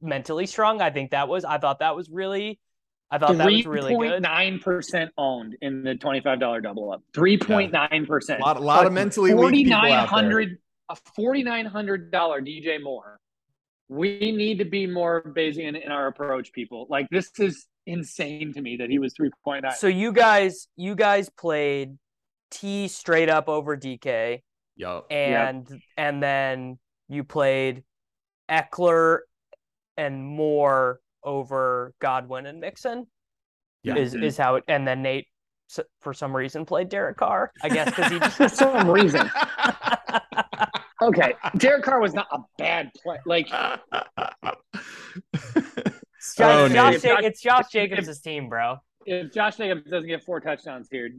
mentally 0.00 0.46
strong. 0.46 0.80
I 0.80 0.90
think 0.90 1.10
that 1.10 1.28
was 1.28 1.44
I 1.44 1.58
thought 1.58 1.80
that 1.80 1.94
was 1.94 2.10
really 2.10 2.58
I 3.10 3.18
thought 3.18 3.38
that 3.38 3.46
was 3.46 3.66
really 3.66 3.94
good. 3.96 4.22
Nine 4.22 4.58
percent 4.58 5.12
owned 5.16 5.56
in 5.62 5.82
the 5.82 5.94
twenty-five 5.94 6.40
dollar 6.40 6.60
double 6.60 6.90
up. 6.90 7.02
Three 7.14 7.38
point 7.38 7.72
nine 7.72 8.04
percent. 8.06 8.40
A 8.40 8.44
lot, 8.44 8.56
a 8.56 8.60
lot 8.60 8.86
of 8.86 8.92
mentally 8.92 9.32
weak 9.32 9.66
people 9.66 9.74
out 9.74 10.10
there. 10.10 10.58
A 10.88 10.96
forty-nine 11.14 11.66
hundred 11.66 12.10
dollar 12.10 12.40
DJ 12.40 12.82
Moore. 12.82 13.18
We 13.88 14.18
need 14.32 14.58
to 14.58 14.64
be 14.64 14.86
more 14.86 15.22
Bayesian 15.22 15.80
in 15.80 15.92
our 15.92 16.08
approach, 16.08 16.52
people. 16.52 16.86
Like 16.90 17.08
this 17.10 17.30
is 17.38 17.66
insane 17.86 18.52
to 18.54 18.60
me 18.60 18.76
that 18.78 18.90
he 18.90 18.98
was 18.98 19.12
three 19.16 19.30
point 19.44 19.62
nine. 19.62 19.74
So 19.76 19.86
you 19.86 20.12
guys, 20.12 20.66
you 20.76 20.96
guys 20.96 21.28
played 21.28 21.96
T 22.50 22.88
straight 22.88 23.28
up 23.28 23.48
over 23.48 23.76
DK. 23.76 24.42
Yep. 24.76 25.06
And 25.10 25.66
yep. 25.70 25.80
and 25.96 26.22
then 26.22 26.78
you 27.08 27.24
played 27.24 27.84
Ekeler 28.50 29.20
and 29.96 30.24
Moore 30.24 31.00
over 31.26 31.92
Godwin 32.00 32.46
and 32.46 32.60
Mixon. 32.60 33.06
Yeah. 33.82 33.96
Is 33.96 34.14
mm-hmm. 34.14 34.24
is 34.24 34.38
how 34.38 34.54
it 34.56 34.64
and 34.68 34.88
then 34.88 35.02
Nate 35.02 35.26
for 36.00 36.14
some 36.14 36.34
reason 36.34 36.64
played 36.64 36.88
Derek 36.88 37.18
Carr. 37.18 37.52
I 37.62 37.68
guess 37.68 37.86
because 37.86 38.10
he 38.10 38.18
just 38.18 38.36
for 38.38 38.48
some 38.48 38.90
reason. 38.90 39.30
okay, 41.02 41.34
Derek 41.56 41.84
Carr 41.84 42.00
was 42.00 42.14
not 42.14 42.26
a 42.32 42.38
bad 42.58 42.90
play. 43.02 43.18
Like, 43.26 43.48
Josh, 43.48 44.54
oh, 46.40 46.68
Josh, 46.68 47.00
it's 47.04 47.40
Josh 47.40 47.70
Jacobs' 47.70 48.20
team, 48.20 48.48
bro. 48.48 48.76
If 49.04 49.32
Josh 49.32 49.56
Jacobs 49.56 49.90
doesn't 49.90 50.08
get 50.08 50.24
four 50.24 50.40
touchdowns 50.40 50.88
here, 50.90 51.10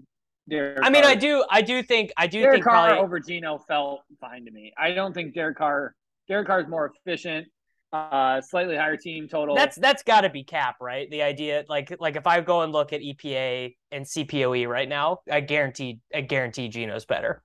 Derek 0.50 0.80
I 0.82 0.90
mean, 0.90 1.04
Carr, 1.04 1.12
I 1.12 1.16
do, 1.16 1.46
I 1.50 1.62
do 1.62 1.84
think, 1.84 2.12
I 2.18 2.28
do 2.28 2.42
Derek 2.42 2.56
think 2.56 2.66
Carr 2.66 2.88
probably... 2.90 3.04
over 3.04 3.20
Geno 3.20 3.58
felt 3.60 4.02
fine 4.20 4.46
to 4.46 4.52
me. 4.52 4.74
I 4.78 4.92
don't 4.92 5.14
think 5.14 5.34
Derek 5.34 5.58
Carr. 5.58 5.96
Derek 6.28 6.48
Carr 6.48 6.60
is 6.62 6.68
more 6.68 6.92
efficient 6.94 7.48
uh 7.94 8.41
slightly 8.41 8.75
higher 8.75 8.98
team 8.98 9.27
total. 9.27 9.56
That's 9.56 9.77
that's 9.77 10.03
got 10.03 10.22
to 10.22 10.29
be 10.29 10.44
cap 10.44 10.75
right? 10.82 11.10
The 11.10 11.22
idea 11.22 11.63
like 11.70 11.96
like 12.00 12.15
if 12.15 12.27
i 12.27 12.41
go 12.41 12.62
and 12.62 12.74
look 12.74 12.94
at 12.94 13.01
epa 13.01 13.74
and 13.91 14.06
cpoe 14.06 14.67
right 14.67 14.89
now 14.89 15.20
i 15.32 15.39
guarantee 15.39 16.00
i 16.13 16.22
guarantee 16.22 16.67
geno's 16.67 17.06
better. 17.06 17.44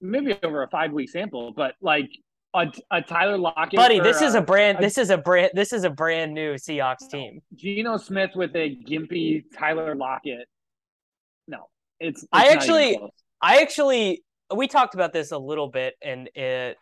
Maybe 0.00 0.34
over 0.42 0.62
a 0.62 0.68
five 0.68 0.92
week 0.92 1.10
sample 1.10 1.52
but 1.54 1.74
like 1.80 2.08
a, 2.54 2.66
a 2.90 3.00
tyler 3.00 3.38
lockett 3.38 3.76
buddy 3.76 4.00
this 4.00 4.22
is 4.22 4.34
a 4.34 4.40
brand 4.40 4.78
a, 4.78 4.80
this 4.80 4.98
is 4.98 5.10
a 5.10 5.18
brand 5.18 5.52
this 5.54 5.72
is 5.72 5.84
a 5.84 5.90
brand 5.90 6.34
new 6.34 6.54
seahawks 6.54 7.08
team. 7.08 7.40
Geno 7.54 7.96
smith 7.96 8.30
with 8.34 8.54
a 8.56 8.76
gimpy 8.88 9.44
tyler 9.56 9.94
lockett. 9.94 10.48
No. 11.46 11.68
It's, 12.00 12.22
it's 12.22 12.28
i 12.32 12.48
actually 12.48 12.98
i 13.40 13.60
actually 13.62 14.24
we 14.54 14.66
talked 14.66 14.94
about 14.94 15.12
this 15.12 15.32
a 15.32 15.38
little 15.38 15.68
bit 15.68 15.94
in, 16.02 16.26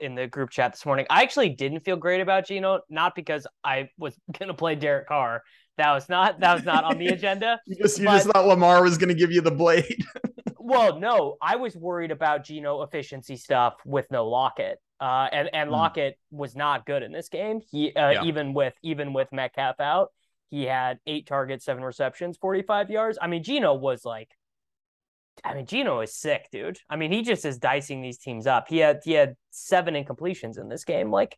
in, 0.00 0.14
the 0.14 0.26
group 0.26 0.50
chat 0.50 0.72
this 0.72 0.86
morning. 0.86 1.06
I 1.10 1.22
actually 1.22 1.50
didn't 1.50 1.80
feel 1.80 1.96
great 1.96 2.20
about 2.20 2.46
Geno, 2.46 2.80
not 2.88 3.14
because 3.14 3.46
I 3.62 3.90
was 3.98 4.14
gonna 4.38 4.54
play 4.54 4.74
Derek 4.74 5.08
Carr. 5.08 5.42
That 5.76 5.92
was 5.92 6.08
not 6.08 6.40
that 6.40 6.54
was 6.54 6.64
not 6.64 6.84
on 6.84 6.98
the 6.98 7.08
agenda. 7.08 7.60
you 7.66 7.76
just 7.76 7.98
you 7.98 8.06
but, 8.06 8.12
just 8.12 8.28
thought 8.28 8.46
Lamar 8.46 8.82
was 8.82 8.98
gonna 8.98 9.14
give 9.14 9.30
you 9.30 9.40
the 9.40 9.50
blade. 9.50 10.04
well, 10.58 10.98
no, 10.98 11.36
I 11.40 11.56
was 11.56 11.76
worried 11.76 12.10
about 12.10 12.44
Geno 12.44 12.82
efficiency 12.82 13.36
stuff 13.36 13.74
with 13.84 14.06
no 14.10 14.28
Lockett. 14.28 14.78
Uh, 15.00 15.28
and 15.30 15.48
and 15.52 15.68
mm. 15.68 15.72
Lockett 15.72 16.18
was 16.30 16.56
not 16.56 16.84
good 16.84 17.02
in 17.02 17.12
this 17.12 17.28
game. 17.28 17.60
He 17.70 17.92
uh, 17.94 18.10
yeah. 18.10 18.24
even 18.24 18.54
with 18.54 18.74
even 18.82 19.12
with 19.12 19.28
Metcalf 19.30 19.78
out, 19.78 20.10
he 20.50 20.64
had 20.64 20.98
eight 21.06 21.26
targets, 21.26 21.64
seven 21.64 21.84
receptions, 21.84 22.36
forty 22.36 22.62
five 22.62 22.90
yards. 22.90 23.18
I 23.20 23.28
mean, 23.28 23.44
Geno 23.44 23.74
was 23.74 24.04
like 24.04 24.28
I 25.44 25.54
mean, 25.54 25.66
Geno 25.66 26.00
is 26.00 26.14
sick, 26.14 26.48
dude. 26.50 26.78
I 26.88 26.96
mean, 26.96 27.12
he 27.12 27.22
just 27.22 27.44
is 27.44 27.58
dicing 27.58 28.02
these 28.02 28.18
teams 28.18 28.46
up. 28.46 28.66
He 28.68 28.78
had 28.78 29.00
he 29.04 29.12
had 29.12 29.34
seven 29.50 29.94
incompletions 29.94 30.58
in 30.58 30.68
this 30.68 30.84
game. 30.84 31.10
Like, 31.10 31.36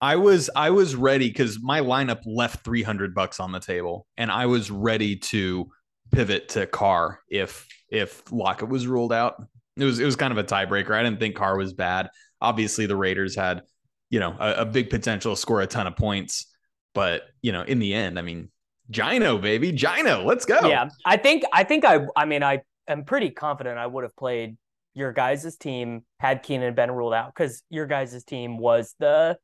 I 0.00 0.16
was 0.16 0.50
I 0.56 0.70
was 0.70 0.94
ready 0.96 1.28
because 1.28 1.60
my 1.62 1.80
lineup 1.80 2.22
left 2.24 2.64
three 2.64 2.82
hundred 2.82 3.14
bucks 3.14 3.40
on 3.40 3.52
the 3.52 3.60
table, 3.60 4.06
and 4.16 4.30
I 4.30 4.46
was 4.46 4.70
ready 4.70 5.16
to 5.16 5.68
pivot 6.10 6.48
to 6.50 6.66
Carr 6.66 7.20
if 7.28 7.66
if 7.90 8.22
Lockett 8.32 8.68
was 8.68 8.86
ruled 8.86 9.12
out. 9.12 9.42
It 9.76 9.84
was 9.84 9.98
it 9.98 10.04
was 10.04 10.16
kind 10.16 10.32
of 10.32 10.38
a 10.38 10.44
tiebreaker. 10.44 10.92
I 10.92 11.02
didn't 11.02 11.20
think 11.20 11.36
Carr 11.36 11.56
was 11.56 11.72
bad. 11.72 12.10
Obviously, 12.40 12.86
the 12.86 12.96
Raiders 12.96 13.36
had 13.36 13.62
you 14.08 14.20
know 14.20 14.36
a, 14.38 14.62
a 14.62 14.66
big 14.66 14.90
potential 14.90 15.34
to 15.34 15.40
score 15.40 15.60
a 15.60 15.66
ton 15.66 15.86
of 15.86 15.96
points, 15.96 16.46
but 16.94 17.22
you 17.42 17.52
know 17.52 17.62
in 17.62 17.78
the 17.78 17.94
end, 17.94 18.18
I 18.18 18.22
mean, 18.22 18.50
Geno 18.90 19.38
baby, 19.38 19.72
Geno, 19.72 20.24
let's 20.24 20.44
go. 20.44 20.68
Yeah, 20.68 20.88
I 21.04 21.16
think 21.16 21.44
I 21.52 21.64
think 21.64 21.84
I 21.84 22.06
I 22.16 22.24
mean 22.24 22.42
I 22.42 22.62
am 22.92 23.04
pretty 23.04 23.30
confident 23.30 23.78
I 23.78 23.86
would 23.86 24.04
have 24.04 24.16
played 24.16 24.56
your 24.94 25.12
guys' 25.12 25.56
team 25.56 26.02
had 26.18 26.42
Keenan 26.42 26.74
been 26.74 26.90
ruled 26.90 27.14
out 27.14 27.32
because 27.34 27.62
your 27.70 27.86
guys' 27.86 28.24
team 28.24 28.58
was 28.58 28.94
the 28.98 29.38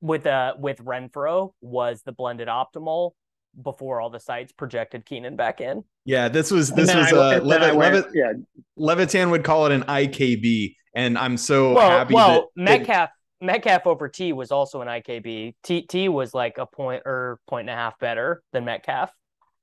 with 0.00 0.26
uh 0.26 0.54
with 0.58 0.78
Renfrow 0.78 1.52
was 1.60 2.02
the 2.02 2.12
blended 2.12 2.48
optimal 2.48 3.12
before 3.60 4.00
all 4.00 4.10
the 4.10 4.20
sites 4.20 4.52
projected 4.52 5.04
Keenan 5.04 5.36
back 5.36 5.60
in. 5.60 5.84
Yeah, 6.04 6.28
this 6.28 6.50
was 6.50 6.70
this 6.70 6.94
was 6.94 7.12
I, 7.12 7.16
uh 7.16 7.40
Levitt, 7.40 7.74
Levitt, 7.74 8.06
yeah. 8.14 8.32
Levitan 8.76 9.30
would 9.30 9.44
call 9.44 9.66
it 9.66 9.72
an 9.72 9.82
IKB, 9.82 10.74
and 10.94 11.18
I'm 11.18 11.36
so 11.36 11.74
well, 11.74 11.90
happy. 11.90 12.14
Well, 12.14 12.50
that 12.56 12.62
Metcalf 12.62 13.10
it, 13.40 13.44
Metcalf 13.44 13.86
over 13.86 14.08
T 14.08 14.32
was 14.32 14.50
also 14.50 14.80
an 14.80 14.88
IKB. 14.88 15.54
T 15.62 15.82
T 15.82 16.08
was 16.08 16.32
like 16.32 16.58
a 16.58 16.66
point 16.66 17.02
or 17.04 17.40
point 17.48 17.68
and 17.68 17.70
a 17.70 17.80
half 17.80 17.98
better 17.98 18.42
than 18.52 18.64
Metcalf. 18.64 19.10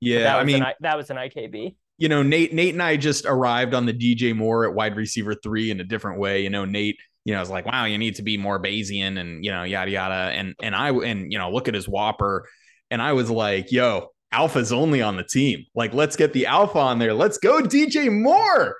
Yeah, 0.00 0.36
I 0.36 0.44
mean 0.44 0.62
an, 0.62 0.74
that 0.80 0.96
was 0.96 1.10
an 1.10 1.16
IKB 1.16 1.74
you 1.98 2.08
know, 2.08 2.22
Nate, 2.22 2.52
Nate 2.52 2.74
and 2.74 2.82
I 2.82 2.96
just 2.96 3.24
arrived 3.24 3.74
on 3.74 3.86
the 3.86 3.92
DJ 3.92 4.34
Moore 4.34 4.66
at 4.66 4.74
wide 4.74 4.96
receiver 4.96 5.34
three 5.34 5.70
in 5.70 5.80
a 5.80 5.84
different 5.84 6.18
way. 6.18 6.42
You 6.42 6.50
know, 6.50 6.64
Nate, 6.64 6.98
you 7.24 7.32
know, 7.32 7.40
was 7.40 7.50
like, 7.50 7.66
wow, 7.66 7.86
you 7.86 7.96
need 7.96 8.16
to 8.16 8.22
be 8.22 8.36
more 8.36 8.60
Bayesian 8.60 9.18
and, 9.18 9.44
you 9.44 9.50
know, 9.50 9.62
yada, 9.62 9.90
yada. 9.90 10.32
And, 10.32 10.54
and 10.62 10.74
I, 10.74 10.90
and, 10.90 11.32
you 11.32 11.38
know, 11.38 11.50
look 11.50 11.68
at 11.68 11.74
his 11.74 11.88
whopper. 11.88 12.48
And 12.90 13.00
I 13.00 13.14
was 13.14 13.30
like, 13.30 13.72
yo, 13.72 14.08
alpha's 14.30 14.72
only 14.72 15.00
on 15.00 15.16
the 15.16 15.24
team. 15.24 15.64
Like, 15.74 15.94
let's 15.94 16.16
get 16.16 16.32
the 16.32 16.46
alpha 16.46 16.78
on 16.78 16.98
there. 16.98 17.14
Let's 17.14 17.38
go 17.38 17.62
DJ 17.62 18.12
Moore. 18.12 18.76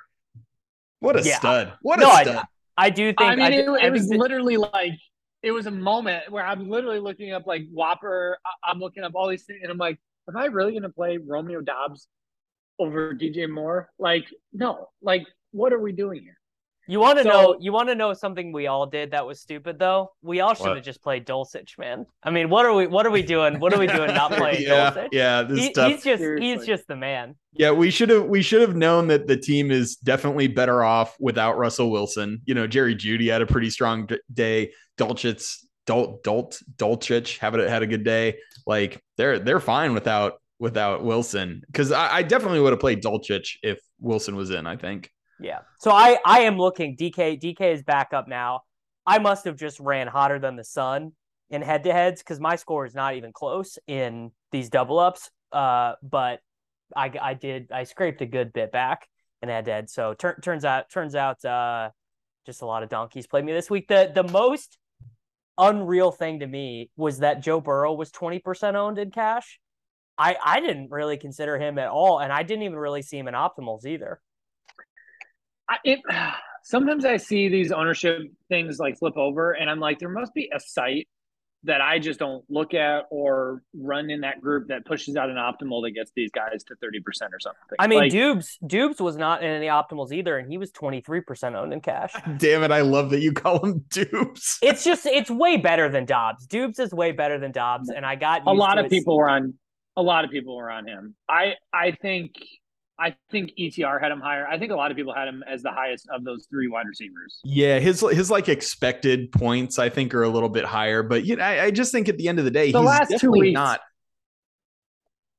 What 0.99 1.19
a 1.19 1.23
yeah. 1.23 1.39
stud. 1.39 1.73
What 1.81 1.99
no, 1.99 2.09
a 2.09 2.21
stud. 2.21 2.35
I, 2.77 2.85
I 2.85 2.89
do 2.91 3.07
think, 3.07 3.21
I 3.21 3.35
mean, 3.35 3.51
it, 3.51 3.67
it 3.67 3.91
was 3.91 4.07
literally 4.09 4.57
like, 4.57 4.93
it 5.41 5.51
was 5.51 5.65
a 5.65 5.71
moment 5.71 6.31
where 6.31 6.45
I'm 6.45 6.69
literally 6.69 6.99
looking 6.99 7.31
up 7.31 7.47
like 7.47 7.63
Whopper. 7.71 8.37
I'm 8.63 8.79
looking 8.79 9.03
up 9.03 9.13
all 9.15 9.27
these 9.27 9.43
things 9.43 9.59
and 9.63 9.71
I'm 9.71 9.77
like, 9.77 9.97
am 10.29 10.37
I 10.37 10.45
really 10.45 10.71
going 10.71 10.83
to 10.83 10.89
play 10.89 11.17
Romeo 11.17 11.61
Doubs 11.61 12.07
over 12.79 13.13
DJ 13.13 13.49
Moore. 13.49 13.89
Like, 13.99 14.25
no, 14.53 14.89
like, 15.01 15.25
what 15.51 15.73
are 15.73 15.79
we 15.79 15.91
doing 15.91 16.21
here? 16.21 16.37
You 16.89 17.01
want 17.01 17.17
to 17.17 17.23
so, 17.23 17.29
know? 17.29 17.57
You 17.59 17.73
want 17.73 17.89
to 17.89 17.95
know 17.95 18.13
something 18.13 18.53
we 18.53 18.67
all 18.67 18.85
did 18.85 19.11
that 19.11 19.25
was 19.25 19.41
stupid 19.41 19.77
though? 19.77 20.11
We 20.21 20.39
all 20.39 20.53
should 20.53 20.73
have 20.75 20.85
just 20.85 21.03
played 21.03 21.25
Dulcich, 21.25 21.77
man. 21.77 22.05
I 22.23 22.29
mean, 22.29 22.49
what 22.49 22.65
are 22.65 22.73
we? 22.73 22.87
What 22.87 23.05
are 23.05 23.11
we 23.11 23.21
doing? 23.21 23.59
What 23.59 23.73
are 23.73 23.79
we 23.79 23.87
doing? 23.87 24.13
Not 24.13 24.31
playing 24.37 24.61
yeah, 24.61 24.91
Dulcich? 24.91 25.07
Yeah, 25.11 25.43
this 25.43 25.59
he, 25.59 25.65
he's 25.65 25.75
just 25.75 26.03
Seriously. 26.03 26.45
he's 26.45 26.65
just 26.65 26.87
the 26.87 26.95
man. 26.95 27.35
Yeah, 27.51 27.71
we 27.71 27.91
should 27.91 28.09
have 28.09 28.25
we 28.25 28.41
should 28.41 28.61
have 28.61 28.77
known 28.77 29.07
that 29.07 29.27
the 29.27 29.35
team 29.35 29.69
is 29.69 29.97
definitely 29.97 30.47
better 30.47 30.81
off 30.81 31.17
without 31.19 31.57
Russell 31.57 31.91
Wilson. 31.91 32.41
You 32.45 32.55
know, 32.55 32.67
Jerry 32.67 32.95
Jeudy 32.95 33.29
had 33.29 33.41
a 33.41 33.47
pretty 33.47 33.69
strong 33.69 34.09
day. 34.33 34.71
Dulcich, 34.97 35.57
Dult, 35.85 36.23
Dult, 36.23 36.61
Dulcich 36.77 37.37
had 37.37 37.59
a, 37.59 37.69
had 37.69 37.83
a 37.83 37.87
good 37.87 38.05
day. 38.05 38.37
Like 38.65 39.03
they're 39.17 39.39
they're 39.39 39.59
fine 39.59 39.93
without 39.93 40.39
without 40.59 41.03
Wilson 41.03 41.61
because 41.67 41.91
I, 41.91 42.17
I, 42.17 42.23
definitely 42.23 42.59
would 42.59 42.73
have 42.73 42.79
played 42.79 43.03
Dulcich 43.03 43.57
if 43.61 43.79
Wilson 43.99 44.35
was 44.35 44.49
in. 44.49 44.65
I 44.65 44.75
think. 44.75 45.11
Yeah. 45.39 45.59
So 45.79 45.91
I 45.91 46.17
I 46.25 46.41
am 46.41 46.57
looking. 46.57 46.97
DK 46.97 47.39
DK 47.41 47.61
is 47.61 47.83
back 47.83 48.13
up 48.13 48.27
now. 48.27 48.61
I 49.05 49.19
must 49.19 49.45
have 49.45 49.55
just 49.55 49.79
ran 49.79 50.07
hotter 50.07 50.39
than 50.39 50.55
the 50.55 50.63
sun 50.63 51.13
in 51.49 51.61
head 51.61 51.83
to 51.83 51.93
heads 51.93 52.21
because 52.21 52.39
my 52.39 52.55
score 52.55 52.85
is 52.85 52.95
not 52.95 53.15
even 53.15 53.31
close 53.31 53.77
in 53.87 54.31
these 54.51 54.69
double 54.69 54.99
ups. 54.99 55.29
Uh, 55.51 55.93
but 56.01 56.39
I 56.95 57.11
I 57.21 57.33
did 57.33 57.71
I 57.71 57.83
scraped 57.83 58.21
a 58.21 58.25
good 58.25 58.51
bit 58.51 58.71
back 58.71 59.07
in 59.41 59.49
head 59.49 59.65
to 59.65 59.71
head. 59.71 59.89
So 59.89 60.13
tur- 60.13 60.39
turns 60.41 60.65
out 60.65 60.89
turns 60.89 61.15
out 61.15 61.43
uh, 61.45 61.89
just 62.45 62.61
a 62.61 62.65
lot 62.65 62.83
of 62.83 62.89
donkeys 62.89 63.27
played 63.27 63.45
me 63.45 63.53
this 63.53 63.69
week. 63.69 63.87
The 63.87 64.11
the 64.13 64.23
most 64.23 64.77
unreal 65.57 66.11
thing 66.11 66.39
to 66.39 66.47
me 66.47 66.89
was 66.95 67.19
that 67.19 67.41
Joe 67.41 67.61
Burrow 67.61 67.93
was 67.93 68.11
twenty 68.11 68.39
percent 68.39 68.75
owned 68.75 68.97
in 68.97 69.11
cash 69.11 69.59
I 70.17 70.35
I 70.43 70.59
didn't 70.59 70.91
really 70.91 71.17
consider 71.17 71.57
him 71.57 71.77
at 71.77 71.89
all, 71.89 72.19
and 72.19 72.31
I 72.31 72.43
didn't 72.43 72.63
even 72.63 72.77
really 72.77 73.01
see 73.01 73.17
him 73.17 73.27
in 73.27 73.33
optimals 73.33 73.85
either. 73.85 74.19
I, 75.69 75.77
it, 75.83 75.99
sometimes 76.63 77.05
I 77.05 77.17
see 77.17 77.49
these 77.49 77.71
ownership 77.71 78.21
things 78.49 78.79
like 78.79 78.97
flip 78.97 79.17
over, 79.17 79.51
and 79.51 79.69
I'm 79.69 79.79
like, 79.79 79.99
there 79.99 80.09
must 80.09 80.33
be 80.33 80.49
a 80.53 80.59
site 80.59 81.07
that 81.63 81.81
I 81.81 81.99
just 81.99 82.19
don't 82.19 82.45
look 82.49 82.73
at 82.73 83.05
or 83.09 83.61
run 83.75 84.09
in 84.09 84.21
that 84.21 84.41
group 84.41 84.67
that 84.67 84.85
pushes 84.85 85.15
out 85.15 85.29
an 85.29 85.35
optimal 85.35 85.83
that 85.83 85.91
gets 85.91 86.11
these 86.15 86.29
guys 86.31 86.63
to 86.65 86.75
30% 86.75 86.99
or 87.33 87.39
something. 87.39 87.59
I 87.79 87.87
mean, 87.87 87.99
like, 87.99 88.11
Dubes, 88.11 88.57
Dubes 88.63 89.01
was 89.01 89.17
not 89.17 89.43
in 89.43 89.49
any 89.49 89.67
optimals 89.67 90.11
either, 90.11 90.37
and 90.37 90.49
he 90.49 90.57
was 90.57 90.71
23% 90.71 91.55
owned 91.55 91.73
in 91.73 91.81
cash. 91.81 92.13
Damn 92.37 92.63
it. 92.63 92.71
I 92.71 92.81
love 92.81 93.09
that 93.09 93.21
you 93.21 93.33
call 93.33 93.59
him 93.65 93.79
Dubes. 93.89 94.59
It's 94.61 94.83
just, 94.83 95.05
it's 95.05 95.31
way 95.31 95.57
better 95.57 95.89
than 95.89 96.05
Dobbs. 96.05 96.47
Dubes 96.47 96.79
is 96.79 96.93
way 96.93 97.11
better 97.11 97.39
than 97.39 97.51
Dobbs, 97.51 97.89
and 97.89 98.05
I 98.05 98.15
got 98.15 98.43
a 98.45 98.53
lot 98.53 98.77
of 98.77 98.89
people 98.89 99.17
were 99.17 99.29
on 99.29 99.55
a 99.97 100.01
lot 100.01 100.23
of 100.23 100.31
people 100.31 100.55
were 100.55 100.69
on 100.71 100.87
him. 100.87 101.15
I 101.27 101.55
I 101.73 101.91
think 101.91 102.35
I 102.99 103.15
think 103.29 103.51
ETR 103.59 104.01
had 104.01 104.11
him 104.11 104.19
higher. 104.21 104.47
I 104.47 104.57
think 104.57 104.71
a 104.71 104.75
lot 104.75 104.89
of 104.89 104.97
people 104.97 105.13
had 105.13 105.27
him 105.27 105.43
as 105.47 105.61
the 105.61 105.71
highest 105.71 106.07
of 106.09 106.23
those 106.23 106.47
three 106.49 106.67
wide 106.67 106.87
receivers. 106.87 107.39
Yeah, 107.43 107.79
his 107.79 107.99
his 108.11 108.31
like 108.31 108.47
expected 108.47 109.31
points 109.31 109.77
I 109.77 109.89
think 109.89 110.15
are 110.15 110.23
a 110.23 110.29
little 110.29 110.49
bit 110.49 110.63
higher, 110.65 111.03
but 111.03 111.25
you 111.25 111.35
know, 111.35 111.43
I, 111.43 111.65
I 111.65 111.71
just 111.71 111.91
think 111.91 112.07
at 112.09 112.17
the 112.17 112.27
end 112.29 112.39
of 112.39 112.45
the 112.45 112.51
day, 112.51 112.71
The 112.71 112.79
he's 112.79 112.85
last 112.87 113.19
two 113.19 113.31
weeks- 113.31 113.53
not. 113.53 113.81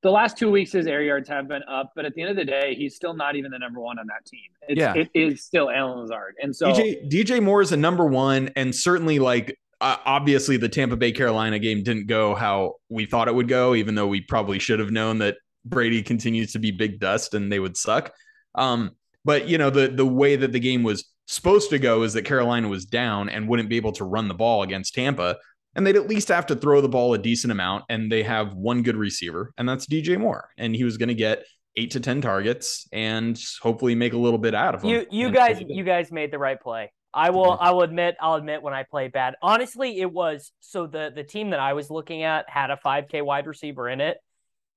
The 0.00 0.10
last 0.12 0.36
two 0.38 0.48
weeks, 0.48 0.70
his 0.70 0.86
air 0.86 1.02
yards 1.02 1.28
have 1.28 1.48
been 1.48 1.64
up, 1.68 1.90
but 1.96 2.04
at 2.04 2.14
the 2.14 2.22
end 2.22 2.30
of 2.30 2.36
the 2.36 2.44
day, 2.44 2.76
he's 2.76 2.94
still 2.94 3.14
not 3.14 3.34
even 3.34 3.50
the 3.50 3.58
number 3.58 3.80
one 3.80 3.98
on 3.98 4.06
that 4.06 4.24
team. 4.24 4.38
It's, 4.68 4.78
Yeah. 4.78 4.94
it 4.94 5.08
is 5.12 5.42
still 5.44 5.68
Allen 5.68 5.98
Lazard, 5.98 6.36
and 6.40 6.54
so 6.54 6.68
DJ 6.72 7.10
DJ 7.10 7.42
Moore 7.42 7.62
is 7.62 7.72
a 7.72 7.76
number 7.76 8.06
one, 8.06 8.50
and 8.54 8.72
certainly 8.72 9.18
like 9.18 9.58
uh, 9.80 9.96
obviously 10.04 10.56
the 10.56 10.68
Tampa 10.68 10.96
Bay 10.96 11.12
Carolina 11.12 11.58
game 11.58 11.82
didn't 11.82 12.06
go 12.06 12.34
how 12.34 12.74
we 12.88 13.06
thought 13.06 13.28
it 13.28 13.34
would 13.34 13.48
go, 13.48 13.74
even 13.74 13.94
though 13.94 14.06
we 14.06 14.20
probably 14.20 14.58
should 14.58 14.80
have 14.80 14.90
known 14.90 15.18
that 15.18 15.36
Brady 15.64 16.02
continues 16.02 16.52
to 16.52 16.58
be 16.58 16.70
big 16.70 16.98
dust 16.98 17.34
and 17.34 17.50
they 17.50 17.60
would 17.60 17.76
suck. 17.76 18.12
Um, 18.54 18.92
but 19.24 19.48
you 19.48 19.58
know 19.58 19.70
the 19.70 19.88
the 19.88 20.06
way 20.06 20.36
that 20.36 20.52
the 20.52 20.60
game 20.60 20.82
was 20.82 21.04
supposed 21.26 21.70
to 21.70 21.78
go 21.78 22.02
is 22.02 22.14
that 22.14 22.24
Carolina 22.24 22.68
was 22.68 22.86
down 22.86 23.28
and 23.28 23.48
wouldn't 23.48 23.68
be 23.68 23.76
able 23.76 23.92
to 23.92 24.04
run 24.04 24.28
the 24.28 24.34
ball 24.34 24.62
against 24.62 24.94
Tampa, 24.94 25.36
and 25.74 25.86
they'd 25.86 25.96
at 25.96 26.08
least 26.08 26.28
have 26.28 26.46
to 26.46 26.56
throw 26.56 26.80
the 26.80 26.88
ball 26.88 27.14
a 27.14 27.18
decent 27.18 27.52
amount, 27.52 27.84
and 27.88 28.10
they 28.10 28.22
have 28.22 28.54
one 28.54 28.82
good 28.82 28.96
receiver, 28.96 29.52
and 29.58 29.68
that's 29.68 29.86
DJ 29.86 30.18
Moore, 30.18 30.48
and 30.56 30.74
he 30.74 30.84
was 30.84 30.96
going 30.96 31.08
to 31.08 31.14
get 31.14 31.44
eight 31.76 31.90
to 31.92 32.00
ten 32.00 32.20
targets 32.20 32.88
and 32.92 33.40
hopefully 33.60 33.94
make 33.94 34.12
a 34.12 34.18
little 34.18 34.38
bit 34.38 34.54
out 34.54 34.74
of 34.74 34.82
them. 34.82 34.90
You 34.90 35.06
you 35.10 35.30
guys 35.30 35.56
so 35.56 35.60
he 35.60 35.64
did. 35.66 35.76
you 35.76 35.84
guys 35.84 36.10
made 36.10 36.32
the 36.32 36.38
right 36.38 36.60
play. 36.60 36.90
I 37.18 37.30
will 37.30 37.58
I 37.60 37.70
will 37.72 37.82
admit 37.82 38.16
I'll 38.20 38.34
admit 38.36 38.62
when 38.62 38.74
I 38.74 38.84
play 38.84 39.08
bad. 39.08 39.34
Honestly, 39.42 39.98
it 40.00 40.10
was 40.12 40.52
so 40.60 40.86
the 40.86 41.10
the 41.14 41.24
team 41.24 41.50
that 41.50 41.60
I 41.60 41.72
was 41.72 41.90
looking 41.90 42.22
at 42.22 42.48
had 42.48 42.70
a 42.70 42.76
5k 42.76 43.22
wide 43.24 43.46
receiver 43.46 43.88
in 43.88 44.00
it 44.00 44.18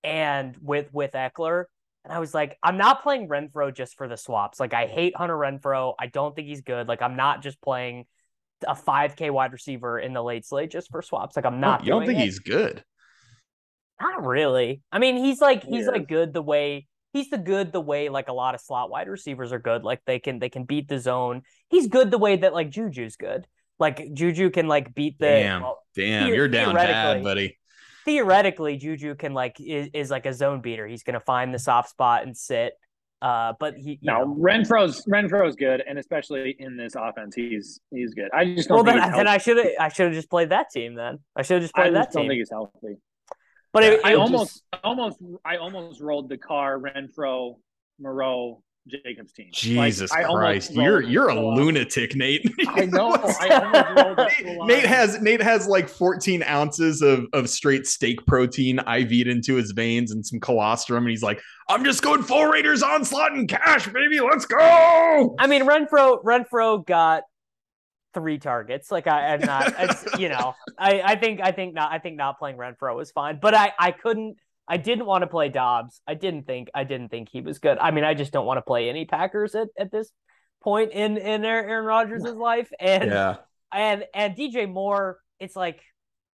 and 0.04 0.58
with 0.62 0.92
with 0.94 1.12
Ekeler 1.12 1.66
and 2.04 2.12
I 2.12 2.20
was 2.20 2.34
like 2.34 2.58
I'm 2.64 2.78
not 2.78 3.04
playing 3.04 3.30
Renfrow 3.30 3.74
just 3.74 3.96
for 3.98 4.08
the 4.08 4.18
swaps. 4.18 4.60
Like 4.60 4.74
I 4.74 4.88
hate 4.88 5.16
Hunter 5.16 5.38
Renfrow. 5.38 5.94
I 6.00 6.08
don't 6.08 6.36
think 6.36 6.48
he's 6.48 6.62
good. 6.62 6.88
Like 6.88 7.02
I'm 7.04 7.16
not 7.16 7.44
just 7.44 7.62
playing 7.62 8.06
a 8.68 8.74
5k 8.76 9.32
wide 9.32 9.54
receiver 9.54 10.00
in 10.00 10.14
the 10.14 10.24
late 10.24 10.46
slate 10.46 10.72
just 10.72 10.90
for 10.92 11.02
swaps. 11.02 11.36
Like 11.36 11.46
I'm 11.46 11.60
not 11.60 11.84
you 11.86 11.92
don't 11.92 12.06
think 12.06 12.20
it. 12.20 12.24
he's 12.24 12.40
good? 12.40 12.84
Not 14.02 14.26
really. 14.26 14.82
I 14.92 14.98
mean, 14.98 15.18
he's 15.18 15.40
like 15.42 15.64
he's 15.64 15.86
Yeah. 15.86 15.92
like 15.92 16.08
good 16.08 16.34
the 16.34 16.42
way 16.42 16.88
he's 17.14 17.30
the 17.30 17.38
good 17.38 17.72
the 17.72 17.82
way 17.82 18.10
like 18.10 18.30
a 18.30 18.34
lot 18.34 18.56
of 18.56 18.62
slot 18.62 18.90
wide 18.90 19.08
receivers 19.08 19.52
are 19.52 19.60
good. 19.60 19.84
Like 19.84 20.02
they 20.06 20.20
can 20.20 20.40
they 20.40 20.50
can 20.50 20.64
beat 20.64 20.88
the 20.88 21.00
zone. 21.00 21.44
He's 21.70 21.88
good 21.88 22.12
the 22.12 22.18
way 22.18 22.38
that 22.38 22.54
like 22.54 22.70
Juju's 22.70 23.16
good. 23.16 23.48
Like 23.80 24.14
Juju 24.14 24.50
can 24.52 24.68
like 24.68 24.94
beat 24.94 25.18
the 25.20 25.26
Damn. 25.28 25.62
well, 25.62 25.80
Damn, 25.96 26.28
Theo- 26.28 26.36
you're 26.36 26.48
down 26.48 26.76
bad, 26.76 27.24
buddy. 27.24 27.58
theoretically 28.06 28.78
Juju 28.78 29.16
can 29.16 29.34
like 29.34 29.60
is, 29.60 29.90
is 29.94 30.10
like 30.12 30.26
a 30.26 30.34
zone 30.34 30.62
beater. 30.62 30.88
He's 30.88 31.04
gonna 31.04 31.20
find 31.20 31.54
the 31.54 31.60
soft 31.60 31.90
spot 31.90 32.24
and 32.24 32.36
sit. 32.36 32.74
Uh, 33.22 33.54
but 33.60 33.76
he 33.76 33.92
you 33.92 33.98
no 34.02 34.24
know, 34.24 34.36
Renfrow's 34.40 35.06
Renfrow's 35.08 35.56
good, 35.56 35.84
and 35.88 36.00
especially 36.00 36.56
in 36.58 36.76
this 36.76 36.96
offense, 36.96 37.36
he's 37.36 37.80
he's 37.92 38.16
good. 38.16 38.30
I 38.34 38.46
just 38.56 38.68
don't 38.68 38.84
well 38.84 38.94
think 38.94 39.04
then, 39.04 39.12
then 39.12 39.28
I 39.28 39.38
should 39.38 39.58
have 39.58 39.68
I 39.80 39.90
should 39.90 40.08
have 40.08 40.16
just 40.16 40.30
played 40.30 40.50
that 40.50 40.72
team 40.72 40.96
then. 40.96 41.20
I 41.36 41.44
should 41.44 41.56
have 41.56 41.62
just 41.64 41.74
I 41.78 41.82
played 41.84 41.94
just 41.94 42.12
that 42.12 42.18
don't 42.18 42.28
think 42.28 42.40
he's 42.40 42.50
healthy. 42.50 42.98
But 43.74 43.84
it, 43.84 44.02
I 44.04 44.16
almost, 44.16 44.54
just- 44.74 44.84
almost, 44.84 45.18
I 45.46 45.58
almost 45.58 46.02
rolled 46.02 46.30
the 46.30 46.38
car 46.38 46.80
Renfrow, 46.80 47.56
Moreau, 48.00 48.64
Jacobs 48.88 49.32
team. 49.32 49.50
Jesus 49.54 50.12
I 50.12 50.24
almost 50.24 50.40
Christ, 50.40 50.72
you're 50.74 51.02
you're 51.04 51.30
a 51.30 51.40
lunatic, 51.40 52.16
Nate. 52.16 52.52
I 52.68 52.86
know. 52.92 53.12
I 53.12 53.50
almost 53.50 54.08
rolled 54.08 54.20
it 54.20 54.32
full 54.44 54.62
on. 54.64 54.68
Nate 54.68 54.86
has 54.86 55.22
Nate 55.22 55.42
has 55.42 55.68
like 55.68 55.88
14 55.88 56.42
ounces 56.44 57.04
of, 57.04 57.26
of 57.34 57.48
straight 57.48 57.86
steak 57.86 58.26
protein 58.26 58.80
IV'd 58.80 59.28
into 59.28 59.54
his 59.56 59.72
veins 59.72 60.12
and 60.12 60.26
some 60.26 60.40
colostrum, 60.40 61.04
and 61.04 61.12
he's 61.12 61.22
like, 61.22 61.40
"I'm 61.70 61.84
just 61.86 62.02
going 62.02 62.24
full 62.24 62.46
Raiders 62.46 62.82
onslaught 62.82 63.34
and 63.34 63.48
cash, 63.48 63.88
baby. 63.88 64.20
Let's 64.20 64.46
go!" 64.46 65.36
I 65.38 65.46
mean, 65.48 65.64
Renfrow 65.66 66.22
Renfrow 66.24 66.84
got 66.84 67.24
three 68.14 68.38
targets. 68.38 68.92
Like 68.92 69.08
I, 69.08 69.34
I'm 69.34 69.42
not, 69.42 69.74
it's, 69.78 70.06
you 70.20 70.30
know, 70.30 70.56
I, 70.78 71.02
I 71.02 71.16
think 71.16 71.42
I 71.42 71.52
think 71.52 71.74
not 71.74 71.92
I 71.92 72.00
think 72.00 72.18
not 72.18 72.40
playing 72.40 72.58
Renfrow 72.58 72.96
was 72.96 73.12
fine, 73.12 73.40
but 73.42 73.54
I 73.54 73.74
I 73.78 73.92
couldn't. 73.92 74.38
I 74.68 74.78
didn't 74.78 75.06
want 75.06 75.24
to 75.24 75.28
play 75.28 75.50
Dobbs. 75.50 76.02
I 76.08 76.14
didn't 76.14 76.48
think 76.48 76.70
I 76.74 76.84
didn't 76.84 77.10
think 77.10 77.30
he 77.30 77.42
was 77.42 77.60
good. 77.60 77.78
I 77.80 77.92
mean, 77.92 78.04
I 78.04 78.14
just 78.14 78.32
don't 78.32 78.46
want 78.46 78.58
to 78.58 78.62
play 78.62 78.90
any 78.90 79.06
Packers 79.06 79.54
at, 79.56 79.68
at 79.78 79.92
this 79.92 80.12
point 80.64 80.92
in 80.92 81.18
in 81.18 81.44
Aaron 81.44 81.86
Rodgers' 81.86 82.24
life. 82.24 82.72
And 82.80 83.06
Yeah, 83.06 83.38
and 83.74 84.06
and 84.14 84.36
DJ 84.36 84.72
Moore, 84.72 85.20
it's 85.40 85.56
like 85.56 85.82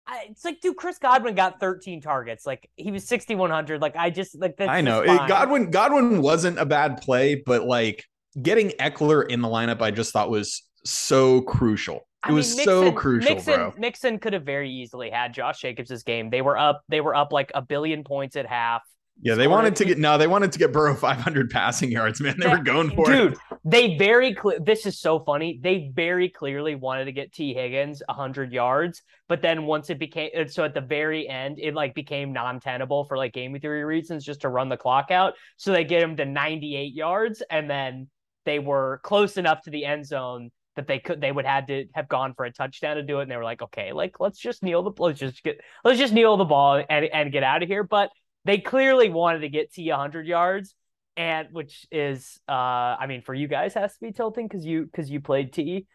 I, 0.05 0.27
it's 0.29 0.45
like 0.45 0.61
dude, 0.61 0.77
Chris 0.77 0.99
Godwin 0.99 1.35
got 1.35 1.59
13 1.59 2.01
targets. 2.01 2.45
Like 2.45 2.69
he 2.75 2.91
was 2.91 3.07
6100. 3.07 3.81
Like 3.81 3.95
I 3.95 4.09
just 4.09 4.39
like 4.39 4.55
that's 4.57 4.69
I 4.69 4.81
know. 4.81 5.01
It. 5.01 5.07
Godwin 5.27 5.71
Godwin 5.71 6.21
wasn't 6.21 6.59
a 6.59 6.65
bad 6.65 7.01
play, 7.01 7.35
but 7.35 7.65
like 7.65 8.03
getting 8.41 8.69
Ekeler 8.79 9.27
in 9.27 9.41
the 9.41 9.47
lineup, 9.47 9.81
I 9.81 9.91
just 9.91 10.13
thought 10.13 10.29
was 10.29 10.63
so 10.89 11.41
crucial. 11.41 11.97
It 12.25 12.31
I 12.31 12.31
was 12.33 12.55
mean, 12.57 12.65
so 12.65 12.91
crucial, 12.91 13.35
Mixon, 13.35 13.53
bro. 13.55 13.73
Mixon 13.77 14.19
could 14.19 14.33
have 14.33 14.43
very 14.43 14.69
easily 14.71 15.09
had 15.09 15.33
Josh 15.33 15.61
Jacobs' 15.61 16.03
game. 16.03 16.29
They 16.29 16.41
were 16.41 16.57
up. 16.57 16.81
They 16.89 16.99
were 17.01 17.15
up 17.15 17.31
like 17.31 17.51
a 17.55 17.61
billion 17.61 18.03
points 18.03 18.35
at 18.35 18.45
half. 18.45 18.81
Yeah, 19.19 19.33
they 19.33 19.47
wanted 19.47 19.75
to 19.77 19.85
get 19.85 19.97
no, 19.97 20.17
they 20.19 20.27
wanted 20.27 20.51
to 20.51 20.59
get 20.59 20.71
Burrow 20.71 20.93
500 20.95 21.49
passing 21.49 21.91
yards, 21.91 22.21
man. 22.21 22.35
They 22.39 22.45
That- 22.47 22.57
were 22.59 22.63
going 22.63 22.91
for 22.91 23.05
Dude, 23.05 23.33
it. 23.33 23.37
Dude, 23.49 23.59
they 23.65 23.97
very 23.97 24.33
clear. 24.35 24.59
This 24.59 24.85
is 24.85 24.99
so 24.99 25.19
funny. 25.19 25.59
They 25.61 25.89
very 25.93 26.29
clearly 26.29 26.75
wanted 26.75 27.05
to 27.05 27.11
get 27.11 27.31
Tee 27.33 27.53
Higgins 27.53 28.01
hundred 28.09 28.51
yards, 28.51 29.01
but 29.27 29.41
then 29.41 29.65
once 29.65 29.89
it 29.89 29.97
became 29.97 30.29
so 30.49 30.63
at 30.65 30.73
the 30.75 30.81
very 30.81 31.27
end, 31.27 31.57
it 31.59 31.73
like 31.73 31.95
became 31.95 32.31
non-tenable 32.33 33.05
for 33.05 33.17
like 33.17 33.33
game 33.33 33.57
theory 33.59 33.83
reasons, 33.85 34.23
just 34.23 34.41
to 34.41 34.49
run 34.49 34.69
the 34.69 34.77
clock 34.77 35.09
out. 35.11 35.33
So 35.55 35.71
they 35.71 35.83
get 35.83 36.03
him 36.03 36.15
to 36.17 36.25
ninety 36.25 36.75
eight 36.75 36.93
yards, 36.93 37.41
and 37.49 37.67
then 37.69 38.09
they 38.45 38.59
were 38.59 38.99
close 39.03 39.37
enough 39.37 39.61
to 39.63 39.69
the 39.71 39.83
end 39.85 40.05
zone 40.05 40.51
that 40.77 40.87
they 40.87 40.99
could 40.99 41.19
they 41.19 41.31
would 41.31 41.45
have 41.45 41.65
had 41.65 41.67
to 41.67 41.85
have 41.93 42.07
gone 42.07 42.33
for 42.33 42.45
a 42.45 42.51
touchdown 42.51 42.95
to 42.95 43.03
do 43.03 43.19
it, 43.19 43.23
and 43.23 43.31
they 43.31 43.35
were 43.35 43.43
like, 43.43 43.61
okay, 43.61 43.91
like 43.91 44.19
let's 44.19 44.39
just 44.39 44.63
kneel 44.63 44.83
the 44.83 44.91
let's 45.03 45.19
just 45.19 45.43
get 45.43 45.59
let's 45.83 45.99
just 45.99 46.13
kneel 46.13 46.37
the 46.37 46.45
ball 46.45 46.81
and 46.89 47.05
and 47.05 47.31
get 47.31 47.43
out 47.43 47.61
of 47.61 47.67
here. 47.67 47.83
But 47.83 48.09
they 48.45 48.59
clearly 48.59 49.09
wanted 49.09 49.39
to 49.39 49.49
get 49.49 49.73
T 49.73 49.89
hundred 49.89 50.25
yards 50.25 50.73
and 51.17 51.49
which 51.51 51.85
is 51.91 52.39
uh 52.47 52.51
I 52.51 53.07
mean 53.07 53.23
for 53.23 53.33
you 53.33 53.47
guys 53.47 53.73
has 53.73 53.93
to 53.93 53.99
be 53.99 54.11
tilting 54.13 54.47
because 54.47 54.65
you 54.65 54.85
because 54.85 55.09
you 55.09 55.19
played 55.19 55.51
T. 55.51 55.87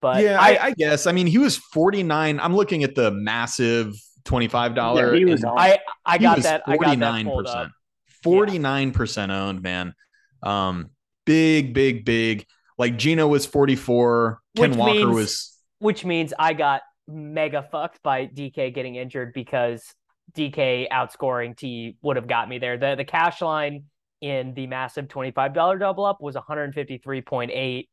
But 0.00 0.22
yeah, 0.22 0.38
I, 0.38 0.50
I, 0.50 0.64
I 0.66 0.70
guess. 0.72 1.06
I 1.06 1.12
mean, 1.12 1.26
he 1.26 1.38
was 1.38 1.56
49. 1.56 2.38
I'm 2.38 2.54
looking 2.54 2.84
at 2.84 2.94
the 2.94 3.10
massive 3.10 3.94
$25. 4.24 4.96
Yeah, 4.96 5.18
he 5.18 5.24
was. 5.24 5.42
I 5.44 5.78
I 6.04 6.18
he 6.18 6.24
got 6.24 6.36
was 6.36 6.44
that 6.44 6.62
I 6.66 6.76
got 6.76 6.98
that 6.98 7.24
pulled 7.24 7.46
up. 7.46 7.70
49% 8.24 9.30
owned, 9.30 9.62
man. 9.62 9.94
Um, 10.42 10.90
big, 11.24 11.72
big, 11.74 12.04
big. 12.04 12.46
Like 12.78 12.96
Geno 12.96 13.28
was 13.28 13.46
44. 13.46 14.40
Ken 14.56 14.70
Which 14.70 14.78
Walker 14.78 14.92
means- 14.94 15.14
was 15.14 15.50
which 15.78 16.04
means 16.04 16.32
I 16.38 16.54
got 16.54 16.82
mega 17.06 17.62
fucked 17.70 18.02
by 18.02 18.26
DK 18.26 18.72
getting 18.74 18.94
injured 18.94 19.32
because 19.34 19.84
DK 20.32 20.88
outscoring 20.90 21.56
T 21.56 21.96
would 22.02 22.16
have 22.16 22.26
got 22.26 22.48
me 22.48 22.58
there. 22.58 22.78
The 22.78 22.94
the 22.94 23.04
cash 23.04 23.42
line 23.42 23.84
in 24.20 24.54
the 24.54 24.66
massive 24.66 25.06
$25 25.08 25.78
double 25.78 26.06
up 26.06 26.22
was 26.22 26.34
153.8. 26.34 27.88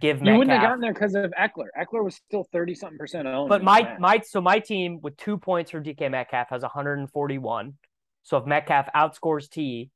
Give 0.00 0.20
me 0.20 0.24
that. 0.26 0.32
You 0.32 0.38
wouldn't 0.38 0.52
have 0.52 0.62
gotten 0.62 0.80
there 0.80 0.92
because 0.92 1.14
of 1.14 1.32
Ekeler. 1.38 1.66
Ekeler 1.78 2.04
was 2.04 2.16
still 2.16 2.44
thirty 2.52 2.74
something 2.74 2.98
percent 2.98 3.26
owned. 3.26 3.48
But 3.48 3.62
my 3.64 3.82
that. 3.82 4.00
my 4.00 4.20
so 4.20 4.40
my 4.40 4.58
team 4.60 5.00
with 5.02 5.16
two 5.16 5.38
points 5.38 5.70
for 5.72 5.80
DK 5.80 6.10
Metcalf 6.10 6.48
has 6.50 6.62
141. 6.62 7.74
So 8.22 8.36
if 8.36 8.46
Metcalf 8.46 8.88
outscores 8.94 9.48
T, 9.48 9.90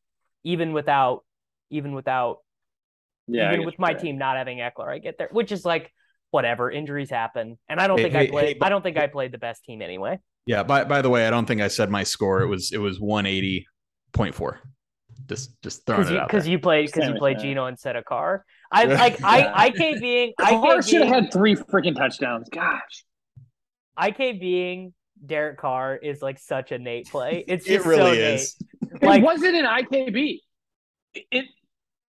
even 0.44 0.72
without 0.72 1.24
even 1.70 1.92
without 1.92 2.38
yeah, 3.28 3.52
even 3.52 3.64
with 3.66 3.78
my 3.78 3.94
team 3.94 4.18
not 4.18 4.36
having 4.36 4.58
Ekeler, 4.58 4.88
I 4.88 4.98
get 4.98 5.18
there, 5.18 5.28
which 5.32 5.52
is 5.52 5.64
like 5.64 5.90
whatever. 6.30 6.70
Injuries 6.70 7.10
happen, 7.10 7.58
and 7.68 7.80
I 7.80 7.86
don't 7.86 7.98
Hey, 7.98 8.04
think 8.04 8.14
hey, 8.14 8.20
I 8.26 8.30
played. 8.30 8.46
hey, 8.46 8.54
but- 8.54 8.66
I 8.66 8.68
don't 8.70 8.82
think 8.82 8.96
I 8.98 9.06
played 9.06 9.32
the 9.32 9.38
best 9.38 9.64
team 9.64 9.82
anyway. 9.82 10.18
Yeah, 10.46 10.62
by 10.64 10.84
by 10.84 11.02
the 11.02 11.08
way, 11.10 11.26
I 11.26 11.30
don't 11.30 11.46
think 11.46 11.60
I 11.60 11.68
said 11.68 11.88
my 11.90 12.02
score. 12.02 12.40
It 12.42 12.48
was 12.48 12.72
it 12.72 12.78
was 12.78 12.98
180.4. 12.98 14.58
Just 15.28 15.62
just 15.62 15.86
throwing 15.86 16.00
Because 16.00 16.10
it 16.10 16.14
you 16.14 16.20
out 16.20 16.28
because 16.28 16.48
you 16.48 16.58
played 16.58 16.86
because 16.86 17.04
you 17.06 17.12
with 17.12 17.20
played 17.20 17.36
that. 17.38 17.42
Geno 17.42 17.66
instead 17.66 17.94
of 17.96 18.04
Carr. 18.04 18.44
I 18.72 18.84
like 18.86 19.22
I 19.22 19.66
IK 19.68 20.00
being 20.00 20.32
Carr 20.40 20.78
IK 20.78 20.84
should 20.84 21.02
have 21.02 21.14
had 21.24 21.32
three 21.32 21.54
freaking 21.54 21.94
touchdowns. 21.94 22.48
Gosh, 22.48 23.04
IK 24.02 24.40
being 24.40 24.94
Derek 25.24 25.58
Carr 25.58 25.94
is 25.96 26.22
like 26.22 26.38
such 26.40 26.72
a 26.72 26.78
Nate 26.78 27.08
play. 27.08 27.44
It's 27.46 27.66
It 27.68 27.84
really 27.84 28.16
so 28.16 28.22
is. 28.22 28.56
it 28.82 29.02
Like- 29.02 29.22
wasn't 29.22 29.54
an 29.54 29.64
IKB. 29.66 30.38
It, 31.14 31.24
it 31.30 31.44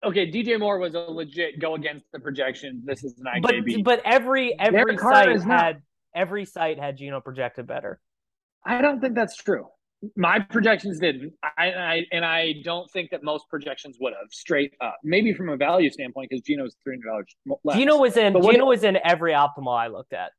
okay. 0.03 0.31
DJ 0.31 0.59
Moore 0.59 0.79
was 0.79 0.93
a 0.95 0.99
legit 0.99 1.59
go 1.59 1.75
against 1.75 2.05
the 2.11 2.19
projections. 2.19 2.85
This 2.85 3.03
is 3.03 3.17
an 3.19 3.41
Nate. 3.41 3.83
But 3.83 3.83
but 3.83 4.01
every 4.05 4.57
every 4.59 4.97
site 4.97 5.29
is 5.29 5.45
not. 5.45 5.61
had 5.61 5.81
every 6.15 6.45
site 6.45 6.79
had 6.79 6.97
Geno 6.97 7.19
projected 7.21 7.67
better. 7.67 7.99
I 8.65 8.81
don't 8.81 8.99
think 8.99 9.15
that's 9.15 9.35
true. 9.35 9.67
My 10.15 10.39
projections 10.39 10.99
didn't. 10.99 11.33
I, 11.41 11.71
I 11.71 12.05
and 12.11 12.23
I 12.23 12.53
don't 12.63 12.89
think 12.91 13.09
that 13.11 13.23
most 13.23 13.45
projections 13.49 13.97
would 13.99 14.13
have 14.13 14.31
straight 14.31 14.73
up. 14.79 14.97
Maybe 15.03 15.33
from 15.33 15.49
a 15.49 15.57
value 15.57 15.89
standpoint, 15.89 16.29
because 16.29 16.43
Geno's 16.43 16.75
three 16.83 16.95
hundred 16.95 17.09
dollars 17.09 17.59
less. 17.63 17.77
Geno 17.77 17.97
was 17.97 18.15
in 18.17 18.33
But 18.33 18.43
what- 18.43 18.51
Geno 18.53 18.65
was 18.65 18.83
in 18.83 18.99
every 19.03 19.31
optimal 19.33 19.75
I 19.75 19.87
looked 19.87 20.13
at. 20.13 20.31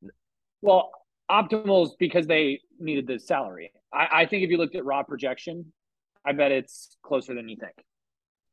well, 0.63 0.91
optimals 1.31 1.91
because 1.99 2.27
they 2.27 2.61
needed 2.79 3.07
the 3.07 3.19
salary. 3.19 3.73
I, 3.93 4.09
I 4.13 4.27
think 4.27 4.45
if 4.45 4.51
you 4.51 4.59
looked 4.59 4.77
at 4.77 4.85
raw 4.85 5.03
projection, 5.03 5.73
I 6.25 6.33
bet 6.33 6.53
it's 6.53 6.97
closer 7.03 7.35
than 7.35 7.49
you 7.49 7.57
think. 7.57 7.75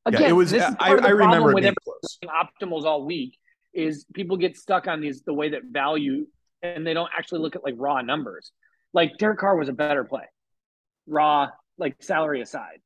Again, 0.05 0.21
yeah, 0.21 0.29
it 0.29 0.33
was. 0.33 0.51
this 0.51 0.63
is 0.63 0.75
I, 0.79 0.87
part 0.87 0.99
of 0.99 1.03
the 1.03 1.09
I 1.09 1.11
remember 1.11 1.51
it 1.51 1.55
with 1.55 1.63
being 1.63 2.31
optimals 2.31 2.83
all 2.83 3.05
week 3.05 3.37
is 3.73 4.05
people 4.13 4.37
get 4.37 4.57
stuck 4.57 4.87
on 4.87 5.01
these 5.01 5.23
the 5.23 5.33
way 5.33 5.49
that 5.49 5.63
value 5.69 6.27
and 6.61 6.85
they 6.85 6.93
don't 6.93 7.09
actually 7.17 7.39
look 7.39 7.55
at 7.55 7.63
like 7.63 7.75
raw 7.77 8.01
numbers. 8.01 8.51
Like 8.93 9.17
Derek 9.17 9.39
Carr 9.39 9.57
was 9.57 9.69
a 9.69 9.73
better 9.73 10.03
play, 10.03 10.25
raw 11.07 11.49
like 11.77 12.01
salary 12.01 12.41
aside. 12.41 12.79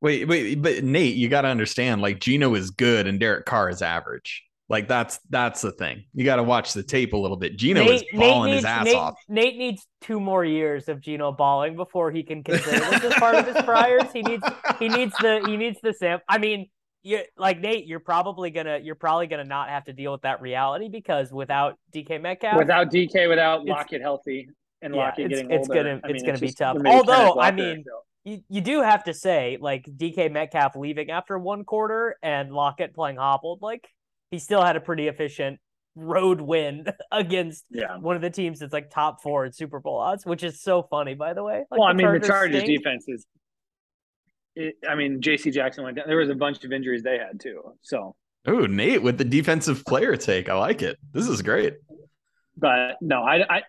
Wait, 0.00 0.26
wait, 0.26 0.60
but 0.60 0.82
Nate, 0.82 1.14
you 1.14 1.28
got 1.28 1.42
to 1.42 1.48
understand. 1.48 2.02
Like 2.02 2.18
Geno 2.18 2.54
is 2.54 2.70
good 2.70 3.06
and 3.06 3.20
Derek 3.20 3.46
Carr 3.46 3.70
is 3.70 3.82
average. 3.82 4.42
Like 4.72 4.88
that's 4.88 5.18
that's 5.28 5.60
the 5.60 5.70
thing. 5.70 6.04
You 6.14 6.24
got 6.24 6.36
to 6.36 6.42
watch 6.42 6.72
the 6.72 6.82
tape 6.82 7.12
a 7.12 7.16
little 7.16 7.36
bit. 7.36 7.58
Geno 7.58 7.82
is 7.84 8.02
balling 8.14 8.54
his 8.54 8.64
ass 8.64 8.86
Nate, 8.86 8.96
off. 8.96 9.14
Nate 9.28 9.58
needs 9.58 9.86
two 10.00 10.18
more 10.18 10.46
years 10.46 10.88
of 10.88 10.98
Geno 11.02 11.30
balling 11.30 11.76
before 11.76 12.10
he 12.10 12.22
can 12.22 12.42
consider 12.42 12.78
this 12.80 13.04
as 13.04 13.12
part 13.16 13.34
of 13.34 13.46
his 13.46 13.62
priors. 13.64 14.10
He 14.14 14.22
needs 14.22 14.42
he 14.78 14.88
needs 14.88 15.12
the 15.20 15.44
he 15.46 15.58
needs 15.58 15.78
the 15.82 15.92
sam. 15.92 16.20
I 16.26 16.38
mean, 16.38 16.70
you 17.02 17.20
like 17.36 17.60
Nate, 17.60 17.86
you're 17.86 18.00
probably 18.00 18.48
gonna 18.50 18.78
you're 18.82 18.94
probably 18.94 19.26
gonna 19.26 19.44
not 19.44 19.68
have 19.68 19.84
to 19.84 19.92
deal 19.92 20.10
with 20.10 20.22
that 20.22 20.40
reality 20.40 20.88
because 20.88 21.30
without 21.30 21.78
DK 21.94 22.18
Metcalf, 22.22 22.56
Without 22.56 22.90
DK, 22.90 23.28
without 23.28 23.60
It's- 23.60 23.76
Lockett 23.76 24.00
healthy 24.00 24.48
and 24.80 24.94
Yeah, 24.94 25.00
Lockett 25.02 25.26
it's- 25.26 25.40
getting 25.42 25.54
it's 25.54 25.68
older, 25.68 25.82
gonna- 25.82 26.00
I 26.02 26.08
it's 26.08 26.22
mean, 26.22 26.26
gonna 26.26 26.38
be 26.38 26.50
tough. 26.52 26.76
the 26.78 26.82
maybe 26.82 26.96
Although, 26.96 27.32
I 27.34 27.50
Walker 27.50 27.52
mean, 27.56 27.84
show. 27.86 28.00
you, 28.24 28.40
you 28.48 28.60
do 28.62 28.80
have 28.80 29.04
to 29.04 29.12
say 29.12 29.58
like 29.60 29.84
DK 29.84 30.30
Metcalf 30.32 30.76
leaving 30.76 31.10
after 31.10 31.38
one 31.38 31.64
quarter 31.64 32.16
and 32.22 32.50
Lockett 32.54 32.94
playing 32.94 33.16
hobbled, 33.18 33.60
like 33.60 33.86
he 34.32 34.40
still 34.40 34.62
had 34.62 34.74
a 34.74 34.80
pretty 34.80 35.06
efficient 35.06 35.60
road 35.94 36.40
win 36.40 36.86
against 37.12 37.64
yeah. 37.70 37.98
one 37.98 38.16
of 38.16 38.22
the 38.22 38.30
teams 38.30 38.58
that's 38.58 38.72
like 38.72 38.90
top 38.90 39.22
four 39.22 39.44
in 39.44 39.52
Super 39.52 39.78
Bowl 39.78 39.98
odds, 39.98 40.26
which 40.26 40.42
is 40.42 40.60
so 40.60 40.82
funny, 40.82 41.14
by 41.14 41.34
the 41.34 41.44
way. 41.44 41.64
Like, 41.70 41.78
well, 41.78 41.88
I 41.88 41.92
mean, 41.92 42.10
the 42.12 42.26
Chargers 42.26 42.62
stink. 42.62 42.78
defense 42.78 43.04
is. 43.06 43.26
It, 44.56 44.74
I 44.88 44.94
mean, 44.96 45.22
J.C. 45.22 45.50
Jackson 45.50 45.84
went 45.84 45.96
down. 45.96 46.06
There 46.08 46.16
was 46.16 46.30
a 46.30 46.34
bunch 46.34 46.64
of 46.64 46.72
injuries 46.72 47.02
they 47.02 47.18
had 47.18 47.38
too. 47.40 47.74
So, 47.82 48.16
Oh, 48.46 48.66
Nate 48.66 49.02
with 49.02 49.18
the 49.18 49.24
defensive 49.24 49.84
player 49.84 50.16
take. 50.16 50.48
I 50.48 50.54
like 50.54 50.82
it. 50.82 50.98
This 51.12 51.28
is 51.28 51.42
great. 51.42 51.74
but 52.56 52.96
no, 53.00 53.22
I, 53.22 53.56
I, 53.58 53.62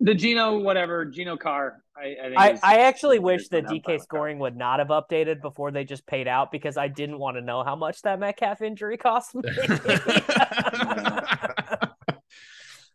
the 0.00 0.14
Geno 0.14 0.58
whatever 0.58 1.04
Geno 1.04 1.36
Carr. 1.36 1.82
I, 1.96 2.16
I 2.22 2.28
think 2.28 2.38
I, 2.38 2.58
I 2.62 2.78
actually 2.80 3.18
wish 3.18 3.48
that 3.48 3.64
DK 3.64 3.94
out. 3.94 4.02
scoring 4.02 4.38
would 4.38 4.56
not 4.56 4.78
have 4.78 4.88
updated 4.88 5.42
before 5.42 5.70
they 5.72 5.84
just 5.84 6.06
paid 6.06 6.28
out 6.28 6.52
because 6.52 6.76
I 6.76 6.86
didn't 6.88 7.18
want 7.18 7.36
to 7.36 7.40
know 7.40 7.64
how 7.64 7.74
much 7.74 8.02
that 8.02 8.20
Metcalf 8.20 8.62
injury 8.62 8.96
cost 8.96 9.34
me. 9.34 9.42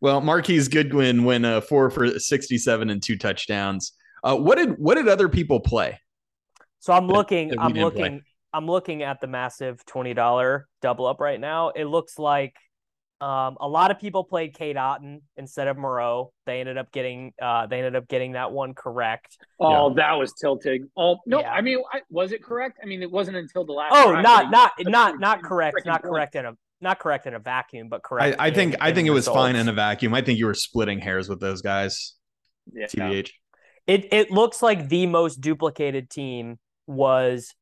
well, 0.02 0.22
Marquise 0.22 0.68
Goodwin 0.68 1.24
went 1.26 1.46
uh, 1.46 1.62
four 1.62 1.90
for 1.90 2.20
sixty-seven 2.20 2.90
and 2.90 3.02
two 3.02 3.18
touchdowns. 3.18 3.94
Uh, 4.24 4.36
what 4.38 4.58
did 4.58 4.78
what 4.78 4.96
did 4.96 5.08
other 5.08 5.30
people 5.30 5.60
play? 5.60 6.00
so 6.80 6.94
I'm 6.94 7.08
that- 7.08 7.14
looking, 7.14 7.50
that 7.50 7.58
we 7.58 7.64
I'm 7.64 7.74
didn't 7.74 7.92
play. 7.94 8.02
looking, 8.04 8.22
I'm 8.54 8.66
looking 8.68 9.04
at 9.04 9.20
the 9.22 9.28
massive 9.28 9.86
twenty 9.86 10.14
dollar 10.14 10.68
double 10.82 11.06
up 11.06 11.20
right 11.20 11.40
now. 11.40 11.70
It 11.70 11.86
looks 11.86 12.18
like 12.18 12.56
um, 13.24 13.56
a 13.62 13.68
lot 13.70 13.90
of 13.90 14.00
people 14.00 14.26
played 14.26 14.54
Cade 14.54 14.76
Otton 14.76 15.22
instead 15.38 15.70
of 15.70 15.78
Moreau. 15.78 16.34
They 16.46 16.60
ended 16.60 16.78
up 16.78 16.92
getting, 16.92 17.32
uh, 17.42 17.68
they 17.68 17.78
ended 17.78 17.96
up 17.96 18.10
getting 18.10 18.34
that 18.34 18.52
one 18.52 18.74
correct. 18.74 19.38
Oh, 19.62 19.94
that 19.94 20.12
was 20.14 20.34
tilting. 20.34 20.90
Oh 20.98 21.18
no, 21.26 21.40
Yeah. 21.40 21.52
I 21.52 21.62
mean, 21.62 21.82
I, 21.94 22.02
was 22.10 22.34
it 22.34 22.44
correct? 22.44 22.80
I 22.84 22.86
mean, 22.86 23.02
it 23.02 23.10
wasn't 23.10 23.38
until 23.38 23.64
the 23.66 23.72
last. 23.72 23.94
Oh, 23.96 24.12
drive 24.12 24.24
not, 24.24 24.52
not, 24.52 24.72
not, 24.80 25.20
not 25.22 25.42
correct, 25.42 25.78
not 25.86 26.02
points. 26.02 26.12
correct 26.12 26.36
in 26.36 26.46
a, 26.48 26.54
not 26.82 27.00
correct 27.00 27.26
in 27.26 27.34
a 27.34 27.40
vacuum, 27.40 27.88
but 27.88 28.04
correct. 28.04 28.36
I 28.40 28.52
think 28.52 28.74
in- 28.74 28.82
I 28.82 28.92
think 28.92 29.08
it 29.08 29.12
was 29.12 29.26
fine 29.26 29.56
in 29.56 29.70
a 29.70 29.74
vacuum. 29.74 30.14
I 30.14 30.22
think 30.22 30.38
you 30.38 30.48
were 30.48 30.54
splitting 30.54 31.00
hairs 31.00 31.30
with 31.30 31.40
those 31.40 31.62
guys. 31.62 32.16
Yeah. 32.74 32.88
TBH. 32.88 33.30
It 33.88 34.12
it 34.12 34.32
looks 34.32 34.62
like 34.62 34.90
the 34.90 35.06
most 35.08 35.40
duplicated 35.40 36.10
team 36.10 36.60
was, 36.88 37.54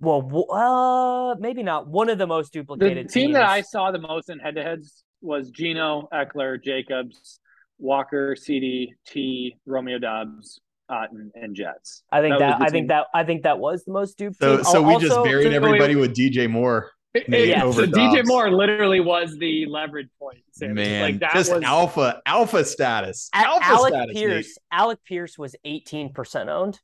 well, 0.00 0.46
uh, 0.50 1.34
maybe 1.38 1.62
not 1.62 1.86
one 1.88 2.08
of 2.08 2.18
the 2.18 2.26
most 2.26 2.52
duplicated. 2.52 2.96
Teams. 2.96 3.12
The 3.12 3.20
duplicated 3.20 3.26
team 3.28 3.32
that 3.34 3.48
I 3.48 3.60
saw 3.60 3.90
the 3.90 3.98
most 4.00 4.30
in 4.30 4.38
head-to-heads 4.38 5.04
was 5.20 5.50
Geno, 5.50 6.08
Ekeler, 6.12 6.62
Jacobs, 6.62 7.38
Walker, 7.78 8.34
CD, 8.36 8.94
T, 9.06 9.56
Romeo 9.66 9.98
Dobbs, 9.98 10.60
Otton, 10.90 11.30
and 11.34 11.54
Jets. 11.54 12.02
I 12.10 12.20
think 12.20 12.38
that 12.38 12.40
was 12.40 12.40
that, 12.40 12.58
the 12.58 12.64
I 12.64 12.66
team. 12.66 12.72
think 12.72 12.88
that 12.88 13.06
I 13.14 13.24
think 13.24 13.42
that 13.44 13.58
was 13.58 13.84
the 13.84 13.92
most 13.92 14.16
dupe. 14.18 14.34
So 14.40 14.56
team. 14.56 14.64
so 14.64 14.82
we 14.82 14.94
just 14.98 15.12
Also- 15.16 15.24
buried 15.24 15.52
everybody 15.52 15.94
with 15.96 16.14
DJ 16.14 16.48
Moore. 16.48 16.90
It- 17.14 17.28
Yeah. 17.48 17.64
over 17.64 17.86
so 17.86 17.90
DJ 17.90 18.22
Moore 18.24 18.50
literally 18.52 19.00
was 19.00 19.36
the 19.36 19.66
leverage 19.66 20.08
point. 20.18 20.38
Sam. 20.52 20.74
Man, 20.74 21.02
like 21.02 21.20
that 21.20 21.32
just 21.34 21.52
was 21.52 21.62
alpha 21.64 22.22
alpha 22.24 22.64
status. 22.64 23.28
A- 23.34 23.38
alpha 23.38 23.64
Alec 23.66 23.92
status. 23.94 24.14
Nate. 24.14 24.26
Pierce. 24.26 24.58
Alec 24.72 24.98
Pierce 25.04 25.36
was 25.38 25.56
eighteen 25.64 26.12
percent 26.12 26.48
owned. 26.48 26.80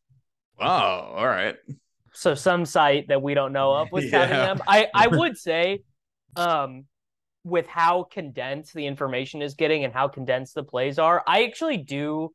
Oh, 0.61 0.65
all 0.67 1.27
right. 1.27 1.57
So 2.17 2.35
some 2.35 2.65
site 2.65 3.09
that 3.09 3.21
we 3.23 3.35
don't 3.35 3.53
know 3.53 3.73
of 3.75 3.93
was 3.93 4.11
counting 4.11 4.31
Yeah. 4.37 4.55
them. 4.55 4.63
I 4.67 4.89
I 4.95 5.07
would 5.13 5.37
say, 5.37 5.81
um, 6.35 6.87
with 7.45 7.67
how 7.67 8.05
condensed 8.05 8.75
the 8.75 8.87
information 8.87 9.43
is 9.43 9.55
getting 9.55 9.85
and 9.85 9.93
how 9.93 10.09
condensed 10.09 10.55
the 10.55 10.65
plays 10.65 10.99
are, 10.99 11.23
I 11.27 11.45
actually 11.45 11.77
do. 11.79 12.33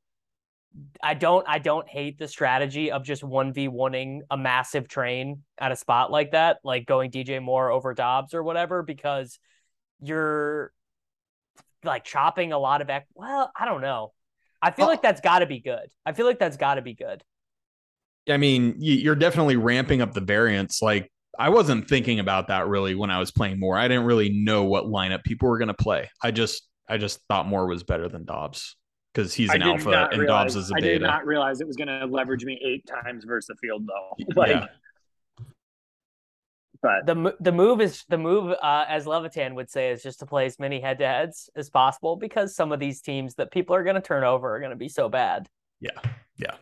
I 1.03 1.15
don't. 1.15 1.45
I 1.49 1.59
don't 1.59 1.87
hate 1.89 2.17
the 2.17 2.27
strategy 2.29 2.91
of 2.91 3.03
just 3.03 3.23
one 3.23 3.51
v 3.53 3.67
oneing 3.67 4.19
a 4.29 4.37
massive 4.37 4.87
train 4.87 5.43
at 5.57 5.71
a 5.71 5.75
spot 5.75 6.11
like 6.11 6.31
that, 6.31 6.59
like 6.63 6.85
going 6.85 7.11
DJ 7.11 7.41
Moore 7.41 7.71
over 7.71 7.93
Dobbs 7.93 8.33
or 8.33 8.41
whatever, 8.43 8.81
because 8.83 9.37
you're 10.01 10.71
like 11.83 12.05
chopping 12.05 12.53
a 12.53 12.57
lot 12.59 12.81
of. 12.81 12.89
Ec- 12.89 13.07
well, 13.15 13.51
I 13.59 13.65
don't 13.65 13.81
know. 13.81 14.13
I 14.61 14.71
feel 14.71 14.85
Oh. 14.85 14.89
like 14.89 15.01
that's 15.01 15.21
got 15.21 15.39
to 15.39 15.45
be 15.47 15.59
good. 15.59 15.89
I 16.05 16.13
feel 16.13 16.25
like 16.27 16.39
that's 16.39 16.55
got 16.57 16.75
to 16.75 16.81
be 16.81 16.93
good. 16.93 17.23
I 18.29 18.37
mean, 18.37 18.75
you- 18.79 18.95
you're 18.95 19.15
definitely 19.15 19.55
ramping 19.57 20.01
up 20.01 20.13
the 20.13 20.21
variance. 20.21 20.81
Like 20.81 21.11
I 21.39 21.49
wasn't 21.49 21.87
thinking 21.87 22.19
about 22.19 22.47
that 22.49 22.67
really 22.67 22.93
when 22.95 23.09
I 23.09 23.19
was 23.19 23.31
playing 23.31 23.59
more. 23.59 23.77
I 23.77 23.87
didn't 23.87 24.05
really 24.05 24.29
know 24.29 24.63
what 24.65 24.85
lineup 24.85 25.23
people 25.23 25.49
were 25.49 25.57
going 25.57 25.69
to 25.69 25.73
play. 25.73 26.09
I 26.21 26.31
just 26.31 26.67
I 26.89 26.97
just 26.97 27.19
thought 27.29 27.47
Moore 27.47 27.67
was 27.67 27.83
better 27.83 28.09
than 28.09 28.25
Dobbs 28.25 28.75
because 29.13 29.33
he's 29.33 29.49
an 29.53 29.61
alpha 29.61 29.89
not 29.91 30.13
and 30.13 30.21
realize, 30.21 30.53
Dobbs 30.53 30.55
is 30.65 30.71
a 30.71 30.73
beta. 30.75 30.87
I 30.87 30.91
did 30.91 31.01
not 31.01 31.25
realize 31.25 31.61
it 31.61 31.67
was 31.67 31.77
going 31.77 31.87
to 31.87 32.05
leverage 32.05 32.43
me 32.45 32.59
eight 32.63 32.85
times 32.85 33.23
versus 33.23 33.47
the 33.47 33.55
field 33.65 33.87
though. 33.87 34.25
Like, 34.35 34.49
yeah. 34.49 34.67
but 36.81 37.05
the 37.05 37.35
the 37.39 37.51
move 37.51 37.79
is 37.81 38.03
the 38.09 38.17
move 38.17 38.55
uh, 38.61 38.85
as 38.87 39.05
Levitan 39.07 39.55
would 39.55 39.69
say 39.69 39.91
is 39.91 40.03
just 40.03 40.19
to 40.19 40.25
play 40.25 40.45
as 40.45 40.59
many 40.59 40.79
head 40.81 40.99
to 40.99 41.07
heads 41.07 41.49
as 41.55 41.69
possible 41.69 42.15
because 42.15 42.55
some 42.55 42.71
of 42.71 42.79
these 42.79 43.01
teams 43.01 43.35
that 43.35 43.51
people 43.51 43.75
are 43.75 43.83
going 43.83 43.95
to 43.95 44.01
turn 44.01 44.23
over 44.23 44.55
are 44.55 44.59
going 44.59 44.71
to 44.71 44.75
be 44.77 44.89
so 44.89 45.07
bad. 45.09 45.47
Yeah. 45.79 45.91
Yeah. 46.37 46.55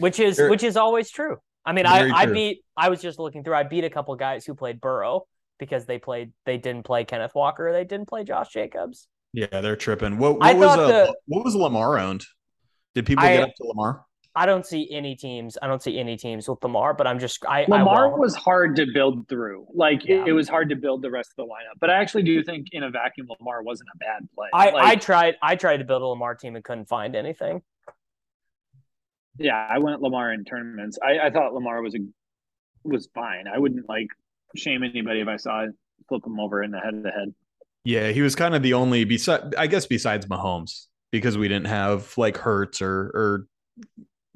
Which 0.00 0.18
is 0.20 0.36
Very- 0.36 0.50
which 0.50 0.62
is 0.62 0.76
always 0.76 1.10
true. 1.10 1.36
I 1.64 1.72
mean, 1.72 1.86
Very 1.86 2.10
I 2.10 2.22
I 2.22 2.26
beat 2.26 2.62
I 2.76 2.88
was 2.88 3.00
just 3.00 3.18
looking 3.18 3.44
through. 3.44 3.54
I 3.54 3.62
beat 3.64 3.84
a 3.84 3.90
couple 3.90 4.14
guys 4.16 4.44
who 4.46 4.54
played 4.54 4.80
Burrow 4.80 5.26
because 5.58 5.86
they 5.86 5.98
played 5.98 6.32
they 6.46 6.56
didn't 6.58 6.84
play 6.84 7.04
Kenneth 7.04 7.34
Walker. 7.34 7.72
They 7.72 7.84
didn't 7.84 8.08
play 8.08 8.24
Josh 8.24 8.48
Jacobs. 8.52 9.08
Yeah, 9.32 9.60
they're 9.60 9.76
tripping. 9.76 10.18
What, 10.18 10.38
what 10.40 10.56
was 10.56 10.64
thought 10.66 10.78
uh, 10.80 10.86
the- 10.88 11.14
what 11.26 11.44
was 11.44 11.54
Lamar 11.54 11.98
owned? 11.98 12.24
Did 12.94 13.06
people 13.06 13.24
I- 13.24 13.36
get 13.36 13.42
up 13.44 13.54
to 13.56 13.64
Lamar? 13.66 14.04
I 14.32 14.46
don't 14.46 14.64
see 14.64 14.88
any 14.92 15.16
teams. 15.16 15.58
I 15.60 15.66
don't 15.66 15.82
see 15.82 15.98
any 15.98 16.16
teams 16.16 16.48
with 16.48 16.62
Lamar, 16.62 16.94
but 16.94 17.04
I'm 17.08 17.18
just 17.18 17.44
I 17.46 17.64
Lamar 17.66 18.06
I 18.14 18.16
was 18.16 18.36
hard 18.36 18.76
to 18.76 18.86
build 18.94 19.28
through. 19.28 19.66
Like 19.74 20.04
Yeah. 20.06 20.22
it, 20.22 20.28
it 20.28 20.32
was 20.32 20.48
hard 20.48 20.68
to 20.70 20.76
build 20.76 21.02
the 21.02 21.10
rest 21.10 21.32
of 21.32 21.36
the 21.36 21.42
lineup. 21.52 21.78
But 21.80 21.90
I 21.90 21.94
actually 21.96 22.22
do 22.22 22.40
think 22.44 22.68
in 22.70 22.84
a 22.84 22.90
vacuum, 22.90 23.26
Lamar 23.40 23.62
wasn't 23.64 23.88
a 23.92 23.98
bad 23.98 24.28
play. 24.36 24.46
I, 24.54 24.70
I 24.92 24.94
tried 24.94 25.34
I 25.42 25.56
tried 25.56 25.78
to 25.78 25.84
build 25.84 26.02
a 26.02 26.06
Lamar 26.06 26.36
team 26.36 26.54
and 26.54 26.64
couldn't 26.64 26.88
find 26.88 27.16
anything. 27.16 27.60
Yeah, 29.40 29.66
I 29.68 29.78
went 29.78 30.02
Lamar 30.02 30.32
in 30.34 30.44
tournaments. 30.44 30.98
I, 31.02 31.26
I 31.26 31.30
thought 31.30 31.54
Lamar 31.54 31.80
was 31.80 31.94
a 31.94 31.98
was 32.84 33.08
fine. 33.14 33.46
I 33.48 33.58
wouldn't 33.58 33.88
like 33.88 34.08
shame 34.54 34.82
anybody 34.82 35.20
if 35.20 35.28
I 35.28 35.36
saw 35.36 35.64
it 35.64 35.70
flip 36.08 36.26
him 36.26 36.38
over 36.38 36.62
in 36.62 36.70
the 36.70 36.78
head 36.78 37.02
to 37.02 37.10
head. 37.10 37.34
Yeah, 37.84 38.10
he 38.10 38.20
was 38.20 38.34
kind 38.34 38.54
of 38.54 38.62
the 38.62 38.74
only 38.74 39.04
beside 39.04 39.54
I 39.54 39.66
guess 39.66 39.86
besides 39.86 40.26
Mahomes 40.26 40.88
because 41.10 41.38
we 41.38 41.48
didn't 41.48 41.68
have 41.68 42.12
like 42.18 42.36
Hurts 42.36 42.82
or 42.82 43.10
or 43.14 43.46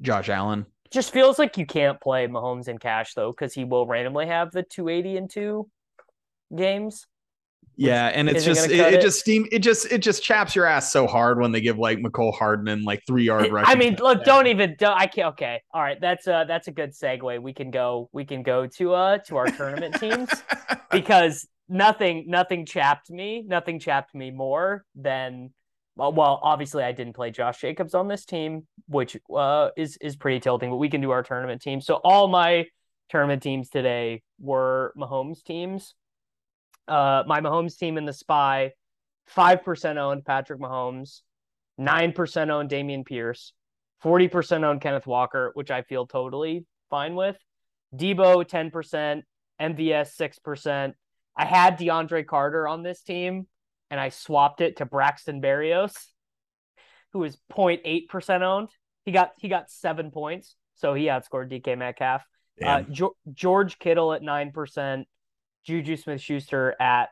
Josh 0.01 0.27
Allen. 0.27 0.65
Just 0.89 1.13
feels 1.13 1.37
like 1.37 1.55
you 1.57 1.67
can't 1.67 2.01
play 2.01 2.27
Mahomes 2.27 2.67
in 2.67 2.79
cash 2.79 3.13
though, 3.13 3.31
because 3.31 3.53
he 3.53 3.63
will 3.63 3.85
randomly 3.85 4.25
have 4.25 4.51
the 4.51 4.63
280 4.63 5.17
and 5.17 5.29
two 5.29 5.69
games. 6.55 7.05
Yeah, 7.77 8.07
and 8.07 8.29
it's 8.29 8.45
just 8.45 8.69
it, 8.69 8.79
it 8.79 8.93
it. 8.95 9.01
just 9.01 9.19
steam 9.19 9.47
it 9.51 9.59
just 9.59 9.91
it 9.91 9.99
just 9.99 10.23
chaps 10.23 10.55
your 10.55 10.65
ass 10.65 10.91
so 10.91 11.07
hard 11.07 11.39
when 11.39 11.51
they 11.51 11.61
give 11.61 11.77
like 11.77 11.99
Mecole 11.99 12.33
Hardman 12.33 12.83
like 12.83 13.03
three 13.05 13.23
yard 13.23 13.51
rush. 13.51 13.65
I 13.67 13.75
mean, 13.75 13.97
look, 13.99 14.23
don't 14.23 14.47
even. 14.47 14.75
Don't, 14.79 14.97
I 14.97 15.07
can't. 15.07 15.33
Okay, 15.33 15.61
all 15.73 15.81
right. 15.81 15.99
That's 15.99 16.27
uh 16.27 16.45
that's 16.45 16.67
a 16.67 16.71
good 16.71 16.91
segue. 16.91 17.41
We 17.41 17.53
can 17.53 17.71
go. 17.71 18.09
We 18.13 18.25
can 18.25 18.43
go 18.43 18.67
to 18.67 18.93
uh 18.93 19.17
to 19.19 19.37
our 19.37 19.47
tournament 19.47 19.95
teams 19.99 20.29
because 20.91 21.47
nothing 21.67 22.25
nothing 22.27 22.65
chapped 22.65 23.09
me. 23.09 23.43
Nothing 23.45 23.79
chapped 23.79 24.15
me 24.15 24.31
more 24.31 24.85
than. 24.95 25.51
Well, 25.97 26.11
well, 26.11 26.41
obviously 26.43 26.83
I 26.83 26.91
didn't 26.91 27.13
play 27.13 27.31
Josh 27.31 27.61
Jacobs 27.61 27.93
on 27.93 28.07
this 28.07 28.25
team, 28.25 28.67
which 28.87 29.17
uh 29.33 29.69
is 29.75 29.97
is 30.01 30.15
pretty 30.15 30.39
tilting. 30.39 30.69
But 30.69 30.77
we 30.77 30.89
can 30.89 31.01
do 31.01 31.11
our 31.11 31.23
tournament 31.23 31.61
team. 31.61 31.81
So 31.81 31.95
all 31.95 32.27
my 32.27 32.65
tournament 33.09 33.43
teams 33.43 33.69
today 33.69 34.21
were 34.39 34.93
Mahomes 34.97 35.43
teams. 35.43 35.93
Uh, 36.87 37.23
my 37.25 37.41
Mahomes 37.41 37.77
team 37.77 37.97
in 37.97 38.05
the 38.05 38.13
spy, 38.13 38.71
five 39.27 39.63
percent 39.63 39.97
owned 39.97 40.25
Patrick 40.25 40.59
Mahomes, 40.59 41.21
nine 41.77 42.11
percent 42.11 42.51
owned 42.51 42.69
Dameon 42.69 43.05
Pierce, 43.05 43.53
forty 44.01 44.27
percent 44.27 44.63
owned 44.63 44.81
Kenneth 44.81 45.07
Walker, 45.07 45.51
which 45.53 45.71
I 45.71 45.81
feel 45.81 46.05
totally 46.05 46.65
fine 46.89 47.15
with. 47.15 47.37
Deebo 47.95 48.47
ten 48.47 48.71
percent, 48.71 49.25
MVS 49.59 50.13
six 50.13 50.39
percent. 50.39 50.95
I 51.37 51.45
had 51.45 51.77
DeAndre 51.77 52.25
Carter 52.25 52.67
on 52.67 52.83
this 52.83 53.01
team, 53.01 53.47
and 53.89 53.99
I 53.99 54.09
swapped 54.09 54.61
it 54.61 54.77
to 54.77 54.85
Braxton 54.85 55.41
Berrios, 55.41 55.93
who 57.13 57.23
is 57.23 57.37
0.8 57.51 58.07
percent 58.07 58.43
owned. 58.43 58.69
He 59.05 59.11
got 59.11 59.33
he 59.37 59.49
got 59.49 59.69
seven 59.69 60.11
points, 60.11 60.55
so 60.75 60.93
he 60.93 61.05
outscored 61.05 61.51
DK 61.51 61.77
Metcalf. 61.77 62.23
Uh, 62.63 62.81
jo- 62.89 63.15
George 63.33 63.77
Kittle 63.79 64.13
at 64.13 64.23
nine 64.23 64.51
percent, 64.51 65.07
Juju 65.65 65.97
Smith 65.97 66.21
Schuster 66.21 66.75
at 66.79 67.09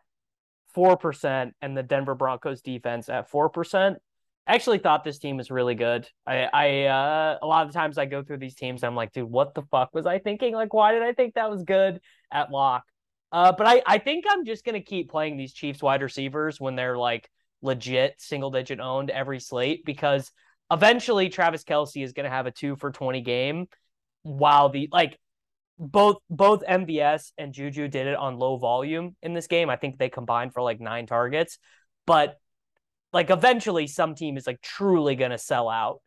four 0.74 0.98
percent, 0.98 1.54
and 1.62 1.76
the 1.76 1.84
Denver 1.84 2.16
Broncos 2.16 2.62
defense 2.62 3.10
at 3.10 3.30
four 3.30 3.50
percent. 3.50 3.98
I 4.46 4.56
actually 4.56 4.80
thought 4.80 5.04
this 5.04 5.20
team 5.20 5.38
was 5.38 5.50
really 5.50 5.76
good. 5.76 6.08
I, 6.28 6.50
I 6.54 6.84
uh, 6.86 7.38
a 7.42 7.48
lot 7.48 7.66
of 7.66 7.74
times 7.74 7.98
I 7.98 8.06
go 8.06 8.24
through 8.24 8.40
these 8.40 8.56
teams, 8.56 8.84
I'm 8.84 8.96
like, 8.96 9.14
dude, 9.14 9.30
what 9.30 9.54
the 9.54 9.62
fuck 9.72 9.94
was 9.94 10.06
I 10.06 10.20
thinking? 10.20 10.54
Like, 10.54 10.74
why 10.74 10.92
did 10.92 11.02
I 11.02 11.14
think 11.14 11.36
that 11.36 11.50
was 11.50 11.64
good 11.64 12.02
at 12.32 12.52
lock? 12.52 12.84
Uh, 13.32 13.52
but 13.52 13.66
I, 13.66 13.82
I 13.88 13.98
think 14.00 14.26
I'm 14.30 14.46
just 14.46 14.66
gonna 14.66 14.82
keep 14.82 15.10
playing 15.10 15.38
these 15.38 15.54
Chiefs 15.54 15.82
wide 15.82 16.02
receivers 16.02 16.60
when 16.60 16.76
they're 16.76 16.98
like 16.98 17.30
legit 17.62 18.16
single 18.20 18.52
digit 18.52 18.80
owned 18.80 19.10
every 19.10 19.40
slate 19.40 19.86
because 19.86 20.30
eventually 20.70 21.30
Travis 21.30 21.64
Kelce 21.64 22.04
is 22.04 22.14
gonna 22.14 22.30
have 22.30 22.46
a 22.46 22.52
two 22.52 22.76
for 22.76 22.92
twenty 22.92 23.22
game 23.22 23.68
while 24.24 24.70
the 24.70 24.90
like 24.92 25.18
both 25.80 26.18
both 26.30 26.64
MVS 26.64 27.32
and 27.38 27.54
Juju 27.54 27.88
did 27.88 28.08
it 28.08 28.16
on 28.16 28.38
low 28.38 28.58
volume 28.58 29.16
in 29.22 29.34
this 29.34 29.48
game. 29.48 29.70
I 29.70 29.76
think 29.76 29.98
they 29.98 30.10
combined 30.10 30.54
for 30.54 30.62
like 30.62 30.80
nine 30.80 31.06
targets, 31.06 31.58
but 32.06 32.40
like 33.12 33.30
eventually 33.30 33.88
some 33.88 34.16
team 34.16 34.38
is 34.38 34.48
like 34.48 34.62
truly 34.62 35.16
gonna 35.16 35.38
sell 35.38 35.70
out 35.70 36.02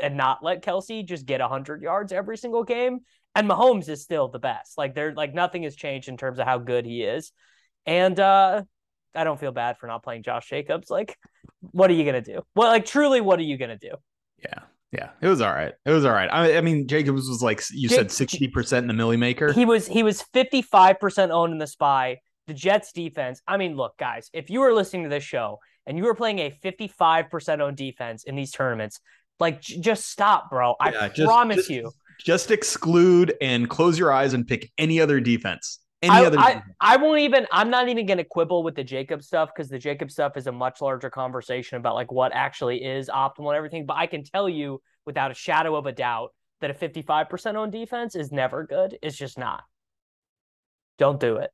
and 0.00 0.16
not 0.16 0.42
let 0.42 0.62
Kelce 0.62 1.06
just 1.06 1.26
get 1.26 1.40
hundred 1.40 1.82
yards 1.82 2.12
every 2.12 2.36
single 2.36 2.64
game. 2.64 3.00
And 3.34 3.48
Mahomes 3.48 3.88
is 3.88 4.02
still 4.02 4.28
the 4.28 4.38
best. 4.38 4.76
Like 4.76 4.94
they're 4.94 5.14
like 5.14 5.34
nothing 5.34 5.62
has 5.62 5.76
changed 5.76 6.08
in 6.08 6.16
terms 6.16 6.38
of 6.38 6.46
how 6.46 6.58
good 6.58 6.84
he 6.84 7.02
is. 7.02 7.32
And 7.86 8.18
uh 8.18 8.62
I 9.14 9.24
don't 9.24 9.38
feel 9.38 9.52
bad 9.52 9.78
for 9.78 9.86
not 9.86 10.02
playing 10.02 10.22
Josh 10.22 10.48
Jacobs. 10.48 10.88
Like, 10.88 11.18
what 11.60 11.90
are 11.90 11.94
you 11.94 12.04
gonna 12.04 12.22
do? 12.22 12.42
Well, 12.54 12.68
like 12.68 12.86
truly, 12.86 13.20
what 13.20 13.38
are 13.38 13.44
you 13.44 13.56
gonna 13.56 13.78
do? 13.78 13.94
Yeah. 14.38 14.60
Yeah, 14.92 15.08
it 15.22 15.26
was 15.26 15.40
all 15.40 15.52
right. 15.52 15.72
It 15.86 15.90
was 15.90 16.04
all 16.04 16.12
right. 16.12 16.28
I, 16.30 16.58
I 16.58 16.60
mean, 16.60 16.86
Jacobs 16.86 17.26
was 17.26 17.42
like 17.42 17.62
you 17.72 17.88
said, 17.88 18.12
sixty 18.12 18.46
percent 18.46 18.84
in 18.84 18.88
the 18.88 18.94
Milly 18.94 19.16
Maker. 19.16 19.50
He 19.52 19.64
was 19.64 19.86
he 19.88 20.02
was 20.02 20.20
fifty 20.20 20.60
five 20.60 21.00
percent 21.00 21.32
owned 21.32 21.52
in 21.52 21.58
the 21.58 21.66
spy. 21.66 22.18
The 22.46 22.54
Jets 22.54 22.92
defense. 22.92 23.40
I 23.46 23.56
mean, 23.56 23.76
look, 23.76 23.96
guys, 23.98 24.28
if 24.32 24.50
you 24.50 24.60
were 24.60 24.74
listening 24.74 25.04
to 25.04 25.08
this 25.08 25.24
show 25.24 25.60
and 25.86 25.96
you 25.96 26.04
were 26.04 26.14
playing 26.14 26.40
a 26.40 26.50
fifty 26.50 26.88
five 26.88 27.30
percent 27.30 27.62
owned 27.62 27.76
defense 27.76 28.24
in 28.24 28.36
these 28.36 28.50
tournaments, 28.50 29.00
like 29.40 29.62
j- 29.62 29.80
just 29.80 30.10
stop, 30.10 30.50
bro. 30.50 30.74
I 30.78 30.90
yeah, 30.90 31.08
just, 31.08 31.26
promise 31.26 31.56
just, 31.56 31.70
you. 31.70 31.90
Just 32.20 32.50
exclude 32.50 33.34
and 33.40 33.70
close 33.70 33.98
your 33.98 34.12
eyes 34.12 34.34
and 34.34 34.46
pick 34.46 34.70
any 34.76 35.00
other 35.00 35.20
defense. 35.20 35.78
Any 36.02 36.14
I, 36.14 36.24
other. 36.24 36.38
I, 36.38 36.62
I, 36.80 36.96
won't 36.96 37.20
even. 37.20 37.46
I'm 37.52 37.70
not 37.70 37.88
even 37.88 38.06
going 38.06 38.18
to 38.18 38.24
quibble 38.24 38.64
with 38.64 38.74
the 38.74 38.82
Jacob 38.82 39.22
stuff 39.22 39.50
because 39.54 39.68
the 39.68 39.78
Jacob 39.78 40.10
stuff 40.10 40.36
is 40.36 40.48
a 40.48 40.52
much 40.52 40.80
larger 40.80 41.08
conversation 41.08 41.76
about 41.76 41.94
like 41.94 42.10
what 42.10 42.32
actually 42.34 42.84
is 42.84 43.08
optimal 43.08 43.48
and 43.48 43.56
everything. 43.56 43.86
But 43.86 43.98
I 43.98 44.06
can 44.06 44.24
tell 44.24 44.48
you 44.48 44.82
without 45.06 45.30
a 45.30 45.34
shadow 45.34 45.76
of 45.76 45.86
a 45.86 45.92
doubt 45.92 46.34
that 46.60 46.70
a 46.70 46.74
55% 46.74 47.56
on 47.56 47.70
defense 47.70 48.16
is 48.16 48.32
never 48.32 48.66
good. 48.66 48.98
It's 49.00 49.16
just 49.16 49.38
not. 49.38 49.62
Don't 50.98 51.20
do 51.20 51.36
it. 51.36 51.50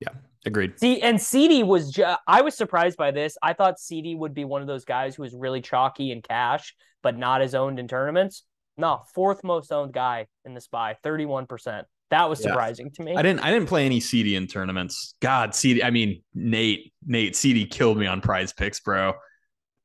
Yeah, 0.00 0.14
agreed. 0.46 0.78
See, 0.80 1.02
and 1.02 1.20
CD 1.20 1.62
was. 1.62 1.90
Ju- 1.90 2.14
I 2.26 2.40
was 2.40 2.56
surprised 2.56 2.96
by 2.96 3.10
this. 3.10 3.36
I 3.42 3.52
thought 3.52 3.78
CD 3.78 4.14
would 4.14 4.32
be 4.32 4.46
one 4.46 4.62
of 4.62 4.66
those 4.66 4.86
guys 4.86 5.14
who 5.14 5.24
is 5.24 5.34
really 5.34 5.60
chalky 5.60 6.10
in 6.10 6.22
cash, 6.22 6.74
but 7.02 7.18
not 7.18 7.42
as 7.42 7.54
owned 7.54 7.78
in 7.78 7.86
tournaments. 7.86 8.44
No, 8.78 9.02
fourth 9.14 9.44
most 9.44 9.72
owned 9.72 9.92
guy 9.92 10.26
in 10.46 10.54
the 10.54 10.60
spy, 10.62 10.96
thirty-one 11.02 11.44
percent. 11.44 11.86
That 12.10 12.28
was 12.28 12.42
surprising 12.42 12.86
yeah. 12.86 12.96
to 12.96 13.02
me. 13.02 13.16
I 13.16 13.22
didn't. 13.22 13.40
I 13.40 13.50
didn't 13.50 13.68
play 13.68 13.86
any 13.86 14.00
CD 14.00 14.36
in 14.36 14.46
tournaments. 14.46 15.14
God, 15.20 15.54
CD. 15.54 15.82
I 15.82 15.90
mean, 15.90 16.22
Nate. 16.34 16.92
Nate 17.06 17.36
CD 17.36 17.66
killed 17.66 17.98
me 17.98 18.06
on 18.06 18.20
PrizePicks, 18.20 18.82
bro. 18.82 19.14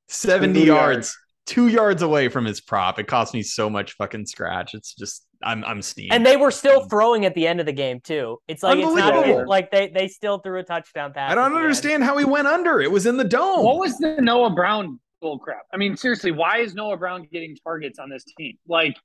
Seventy 0.07 0.65
yards 0.65 1.15
two 1.45 1.67
yards 1.67 2.01
away 2.01 2.27
from 2.27 2.45
his 2.45 2.59
prop. 2.59 2.99
It 2.99 3.07
cost 3.07 3.33
me 3.33 3.43
so 3.43 3.69
much 3.69 3.93
fucking 3.93 4.25
scratch. 4.25 4.73
It's 4.73 4.93
just 4.93 5.25
I'm 5.43 5.63
I'm 5.63 5.81
steamed. 5.81 6.11
And 6.11 6.25
they 6.25 6.37
were 6.37 6.51
still 6.51 6.81
mm. 6.81 6.89
throwing 6.89 7.25
at 7.25 7.35
the 7.35 7.47
end 7.47 7.59
of 7.59 7.65
the 7.65 7.73
game 7.73 7.99
too. 8.01 8.37
It's 8.47 8.63
like 8.63 8.79
it's 8.79 8.95
not 8.95 9.27
it, 9.27 9.47
like 9.47 9.71
they 9.71 9.89
they 9.89 10.07
still 10.07 10.39
threw 10.39 10.59
a 10.59 10.63
touchdown 10.63 11.13
pass. 11.13 11.31
I 11.31 11.35
don't 11.35 11.55
understand 11.55 12.03
how 12.03 12.17
he 12.17 12.25
went 12.25 12.47
under. 12.47 12.81
It 12.81 12.91
was 12.91 13.05
in 13.05 13.17
the 13.17 13.23
dome. 13.23 13.63
What 13.63 13.77
was 13.77 13.97
the 13.97 14.17
Noah 14.19 14.51
Brown 14.51 14.99
bull 15.21 15.39
crap? 15.39 15.63
I 15.73 15.77
mean, 15.77 15.95
seriously, 15.97 16.31
why 16.31 16.59
is 16.59 16.73
Noah 16.73 16.97
Brown 16.97 17.27
getting 17.31 17.55
targets 17.63 17.99
on 17.99 18.09
this 18.09 18.23
team? 18.37 18.57
Like. 18.67 18.95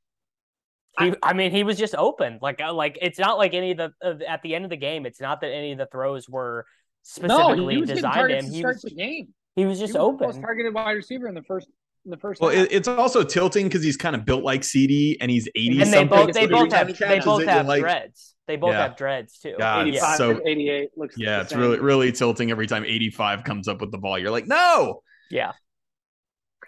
He, 0.99 1.15
I 1.23 1.33
mean, 1.33 1.51
he 1.51 1.63
was 1.63 1.79
just 1.79 1.95
open. 1.95 2.39
Like, 2.43 2.61
uh, 2.61 2.73
like 2.73 2.99
it's 3.01 3.19
not 3.19 3.39
like 3.39 3.55
any 3.55 3.71
of 3.73 3.77
the 3.77 3.93
uh, 4.05 4.15
at 4.27 4.43
the 4.43 4.55
end 4.55 4.65
of 4.65 4.71
the 4.71 4.77
game. 4.77 5.07
It's 5.07 5.21
not 5.21 5.41
that 5.41 5.49
any 5.49 5.73
of 5.73 5.79
the 5.79 5.87
throws 5.87 6.29
were 6.29 6.67
specifically 7.03 7.77
no, 7.77 7.85
designed 7.85 8.31
him. 8.33 8.51
He 8.51 8.65
was 8.65 8.83
the 8.83 8.91
game. 8.91 9.29
He 9.57 9.65
was 9.65 9.79
just 9.79 9.93
he 9.93 9.99
was 9.99 10.05
open. 10.05 10.27
most 10.27 10.41
targeted 10.41 10.75
wide 10.75 10.93
receiver 10.93 11.29
in 11.29 11.35
the 11.35 11.43
first 11.43 11.69
in 12.05 12.11
the 12.11 12.17
first. 12.17 12.41
Well, 12.41 12.51
it's 12.53 12.89
also 12.89 13.23
tilting 13.23 13.67
because 13.67 13.83
he's 13.83 13.97
kind 13.97 14.17
of 14.17 14.25
built 14.25 14.43
like 14.43 14.65
CD 14.65 15.17
and 15.21 15.31
he's 15.31 15.49
eighty. 15.55 15.81
And 15.81 15.93
they 15.93 16.05
both 16.05 16.33
they 16.33 16.47
both 16.47 16.73
have 16.73 16.97
they 16.99 17.21
both 17.21 17.45
have 17.45 17.67
like, 17.67 17.81
dreads. 17.81 18.35
They 18.47 18.57
both 18.57 18.73
yeah. 18.73 18.83
have 18.83 18.97
dreads 18.97 19.39
too. 19.39 19.55
God, 19.59 19.87
85 19.87 20.17
so 20.17 20.41
88 20.45 20.91
looks. 20.97 21.17
Yeah, 21.17 21.41
it's 21.43 21.55
really 21.55 21.79
really 21.79 22.11
tilting 22.11 22.51
every 22.51 22.67
time 22.67 22.85
eighty 22.85 23.11
five 23.11 23.45
comes 23.45 23.69
up 23.69 23.81
with 23.81 23.93
the 23.93 23.99
ball. 23.99 24.19
You're 24.19 24.31
like, 24.31 24.47
no. 24.47 25.03
Yeah. 25.31 25.53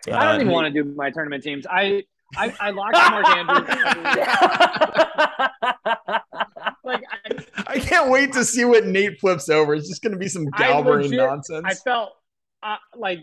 Uh, 0.09 0.15
I 0.15 0.25
don't 0.25 0.41
even 0.43 0.53
want 0.53 0.73
to 0.73 0.83
do 0.83 0.93
my 0.95 1.11
tournament 1.11 1.43
teams. 1.45 1.67
I 1.69 2.03
I, 2.37 2.55
I 2.61 2.71
locked 2.71 2.95
Mark 2.95 3.27
Andrews. 3.29 3.69
like 6.85 7.03
I, 7.11 7.45
I, 7.67 7.79
can't 7.79 8.11
wait 8.11 8.33
to 8.33 8.45
see 8.45 8.65
what 8.65 8.87
Nate 8.87 9.21
flips 9.21 9.49
over. 9.49 9.75
It's 9.75 9.89
just 9.89 10.03
going 10.03 10.13
to 10.13 10.19
be 10.19 10.29
some 10.29 10.47
Galbraith 10.47 11.11
nonsense. 11.11 11.65
I 11.67 11.75
felt 11.75 12.11
uh, 12.63 12.77
like 12.97 13.21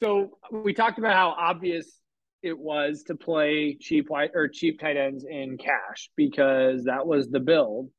so 0.00 0.38
we 0.52 0.74
talked 0.74 0.98
about 0.98 1.14
how 1.14 1.30
obvious 1.30 1.98
it 2.42 2.58
was 2.58 3.04
to 3.04 3.14
play 3.14 3.76
cheap 3.80 4.10
white 4.10 4.30
or 4.34 4.48
cheap 4.48 4.80
tight 4.80 4.96
ends 4.96 5.24
in 5.28 5.58
cash 5.58 6.10
because 6.16 6.84
that 6.84 7.06
was 7.06 7.28
the 7.28 7.40
build. 7.40 7.90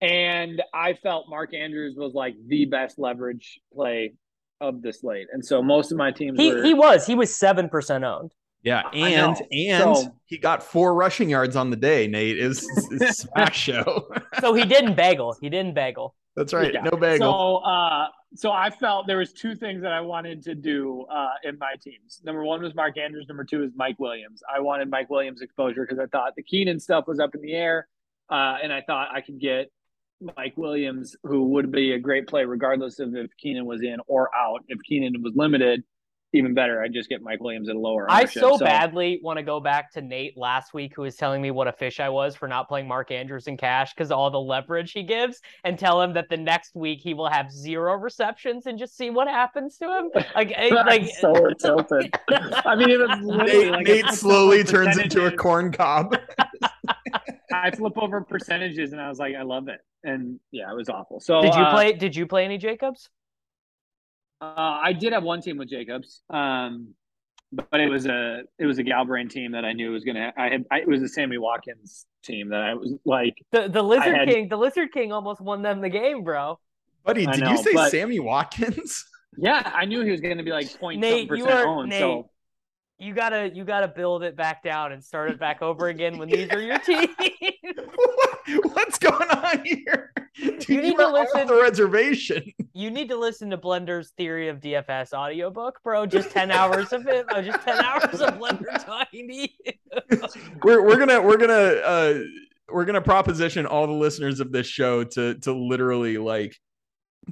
And 0.00 0.62
I 0.74 0.94
felt 0.94 1.26
Mark 1.28 1.54
Andrews 1.54 1.94
was 1.96 2.12
like 2.12 2.34
the 2.46 2.66
best 2.66 2.98
leverage 2.98 3.60
play 3.72 4.14
of 4.60 4.82
the 4.82 4.92
slate. 4.92 5.28
And 5.32 5.44
so 5.44 5.62
most 5.62 5.90
of 5.90 5.98
my 5.98 6.10
teams 6.10 6.38
he, 6.38 6.52
were... 6.52 6.62
he 6.62 6.74
was. 6.74 7.06
He 7.06 7.14
was 7.14 7.34
seven 7.34 7.68
percent 7.68 8.04
owned. 8.04 8.32
Yeah, 8.66 8.82
and 8.92 9.40
and 9.52 9.96
so, 9.96 10.16
he 10.24 10.38
got 10.38 10.60
four 10.60 10.96
rushing 10.96 11.30
yards 11.30 11.54
on 11.54 11.70
the 11.70 11.76
day. 11.76 12.08
Nate 12.08 12.36
is 12.36 12.68
smash 13.10 13.56
show. 13.56 14.08
so 14.40 14.54
he 14.54 14.64
didn't 14.64 14.96
bagel. 14.96 15.36
He 15.40 15.48
didn't 15.48 15.74
bagel. 15.74 16.16
That's 16.34 16.52
right. 16.52 16.74
Yeah. 16.74 16.82
No 16.82 16.96
bagel. 16.96 17.30
So 17.30 17.56
uh, 17.58 18.08
so 18.34 18.50
I 18.50 18.70
felt 18.70 19.06
there 19.06 19.18
was 19.18 19.32
two 19.32 19.54
things 19.54 19.82
that 19.82 19.92
I 19.92 20.00
wanted 20.00 20.42
to 20.42 20.56
do 20.56 21.06
uh, 21.08 21.34
in 21.44 21.56
my 21.58 21.74
teams. 21.80 22.20
Number 22.24 22.42
one 22.42 22.60
was 22.60 22.74
Mark 22.74 22.98
Andrews. 22.98 23.26
Number 23.28 23.44
two 23.44 23.62
is 23.62 23.70
Mike 23.76 24.00
Williams. 24.00 24.42
I 24.52 24.58
wanted 24.58 24.90
Mike 24.90 25.10
Williams 25.10 25.42
exposure 25.42 25.86
because 25.86 26.00
I 26.00 26.06
thought 26.06 26.32
the 26.36 26.42
Keenan 26.42 26.80
stuff 26.80 27.04
was 27.06 27.20
up 27.20 27.36
in 27.36 27.42
the 27.42 27.52
air, 27.52 27.86
uh, 28.32 28.56
and 28.60 28.72
I 28.72 28.80
thought 28.80 29.10
I 29.14 29.20
could 29.20 29.38
get 29.40 29.70
Mike 30.36 30.54
Williams, 30.56 31.14
who 31.22 31.50
would 31.50 31.70
be 31.70 31.92
a 31.92 32.00
great 32.00 32.26
play 32.26 32.44
regardless 32.44 32.98
of 32.98 33.14
if 33.14 33.30
Keenan 33.38 33.64
was 33.64 33.82
in 33.82 33.98
or 34.08 34.28
out. 34.36 34.64
If 34.66 34.80
Keenan 34.82 35.22
was 35.22 35.34
limited, 35.36 35.84
even 36.36 36.54
better. 36.54 36.82
I 36.82 36.88
just 36.88 37.08
get 37.08 37.22
Mike 37.22 37.40
Williams 37.40 37.68
at 37.68 37.76
a 37.76 37.78
lower. 37.78 38.06
I 38.10 38.24
so, 38.24 38.56
so, 38.56 38.64
badly 38.64 39.20
want 39.22 39.38
to 39.38 39.42
go 39.42 39.60
back 39.60 39.92
to 39.92 40.02
Nate 40.02 40.36
last 40.36 40.74
week, 40.74 40.94
who 40.94 41.02
was 41.02 41.16
telling 41.16 41.42
me 41.42 41.50
what 41.50 41.66
a 41.66 41.72
fish 41.72 42.00
I 42.00 42.08
was 42.08 42.36
for 42.36 42.46
not 42.46 42.68
playing 42.68 42.86
Mark 42.86 43.10
Andrews 43.10 43.46
in 43.46 43.56
cash 43.56 43.94
because 43.94 44.10
all 44.10 44.30
the 44.30 44.40
leverage 44.40 44.92
he 44.92 45.02
gives, 45.02 45.40
and 45.64 45.78
tell 45.78 46.00
him 46.00 46.12
that 46.14 46.28
the 46.28 46.36
next 46.36 46.74
week 46.74 47.00
he 47.00 47.14
will 47.14 47.28
have 47.28 47.50
zero 47.50 47.94
receptions 47.94 48.66
and 48.66 48.78
just 48.78 48.96
see 48.96 49.10
what 49.10 49.28
happens 49.28 49.78
to 49.78 49.86
him. 49.86 50.10
Like, 50.34 50.52
like 50.70 51.08
so 51.18 51.32
tilted. 51.58 52.14
I 52.28 52.74
mean, 52.76 52.90
it 52.90 52.98
was 52.98 53.18
Nate, 53.22 53.70
like 53.70 53.86
Nate 53.86 54.06
slowly 54.10 54.64
turns 54.64 54.98
into 54.98 55.24
a 55.26 55.32
corn 55.32 55.72
cob. 55.72 56.14
I 57.52 57.70
flip 57.70 57.94
over 57.96 58.20
percentages, 58.20 58.92
and 58.92 59.00
I 59.00 59.08
was 59.08 59.18
like, 59.18 59.34
I 59.34 59.42
love 59.42 59.68
it, 59.68 59.80
and 60.04 60.40
yeah, 60.50 60.70
it 60.70 60.76
was 60.76 60.88
awful. 60.88 61.20
So, 61.20 61.42
did 61.42 61.54
you 61.54 61.62
uh, 61.62 61.72
play? 61.72 61.92
Did 61.92 62.16
you 62.16 62.26
play 62.26 62.44
any 62.44 62.58
Jacobs? 62.58 63.08
Uh, 64.40 64.80
I 64.82 64.92
did 64.92 65.12
have 65.12 65.22
one 65.22 65.40
team 65.40 65.56
with 65.56 65.70
Jacobs, 65.70 66.22
um, 66.30 66.94
but 67.52 67.80
it 67.80 67.88
was 67.88 68.06
a 68.06 68.42
it 68.58 68.66
was 68.66 68.78
a 68.78 68.82
Galbrain 68.82 69.28
team 69.28 69.52
that 69.52 69.64
I 69.64 69.72
knew 69.72 69.92
was 69.92 70.04
gonna. 70.04 70.32
I 70.36 70.48
had 70.48 70.64
I, 70.70 70.80
it 70.80 70.88
was 70.88 71.02
a 71.02 71.08
Sammy 71.08 71.38
Watkins 71.38 72.06
team 72.22 72.50
that 72.50 72.60
I 72.60 72.74
was 72.74 72.94
like 73.04 73.34
the 73.52 73.68
the 73.68 73.82
Lizard 73.82 74.14
had, 74.14 74.28
King. 74.28 74.48
The 74.48 74.58
Lizard 74.58 74.92
King 74.92 75.12
almost 75.12 75.40
won 75.40 75.62
them 75.62 75.80
the 75.80 75.88
game, 75.88 76.22
bro. 76.22 76.58
Buddy, 77.04 77.24
did 77.24 77.40
know, 77.40 77.52
you 77.52 77.56
say 77.56 77.72
but, 77.72 77.90
Sammy 77.90 78.18
Watkins? 78.18 79.06
Yeah, 79.38 79.70
I 79.74 79.84
knew 79.84 80.02
he 80.02 80.10
was 80.10 80.20
going 80.20 80.38
to 80.38 80.42
be 80.42 80.50
like 80.50 80.78
point 80.78 81.00
Nate, 81.00 81.28
percent 81.28 81.50
are, 81.50 81.66
owned. 81.66 81.90
Nate, 81.90 82.00
so 82.00 82.30
you 82.98 83.12
gotta 83.14 83.50
you 83.54 83.64
gotta 83.64 83.88
build 83.88 84.22
it 84.22 84.36
back 84.36 84.62
down 84.62 84.92
and 84.92 85.04
start 85.04 85.30
it 85.30 85.38
back 85.38 85.60
over 85.62 85.88
again 85.88 86.18
when 86.18 86.28
these 86.28 86.50
are 86.50 86.60
your 86.60 86.78
teams. 86.78 87.08
What's 88.72 88.98
going 88.98 89.28
on 89.28 89.64
here? 89.64 90.12
Dude, 90.36 90.68
you 90.68 90.80
need 90.80 90.92
you 90.92 90.96
to 90.98 91.08
listen 91.08 91.46
the 91.46 91.60
reservation. 91.60 92.52
You 92.76 92.90
need 92.90 93.08
to 93.08 93.16
listen 93.16 93.48
to 93.50 93.56
Blender's 93.56 94.10
Theory 94.10 94.48
of 94.48 94.60
DFS 94.60 95.14
audiobook, 95.14 95.82
bro. 95.82 96.04
Just 96.04 96.30
ten 96.30 96.50
hours 96.50 96.92
of 96.92 97.06
it. 97.06 97.24
Oh, 97.30 97.40
just 97.40 97.62
ten 97.62 97.82
hours 97.82 98.20
of 98.20 98.34
Blender 98.34 98.84
talking 98.84 99.28
to 99.28 99.34
you. 99.34 99.48
we're 100.62 100.84
we're 100.84 100.98
gonna 100.98 101.22
we're 101.22 101.38
gonna 101.38 101.54
uh 101.54 102.18
we're 102.68 102.84
gonna 102.84 103.00
proposition 103.00 103.64
all 103.64 103.86
the 103.86 103.94
listeners 103.94 104.40
of 104.40 104.52
this 104.52 104.66
show 104.66 105.04
to 105.04 105.36
to 105.36 105.54
literally 105.54 106.18
like 106.18 106.54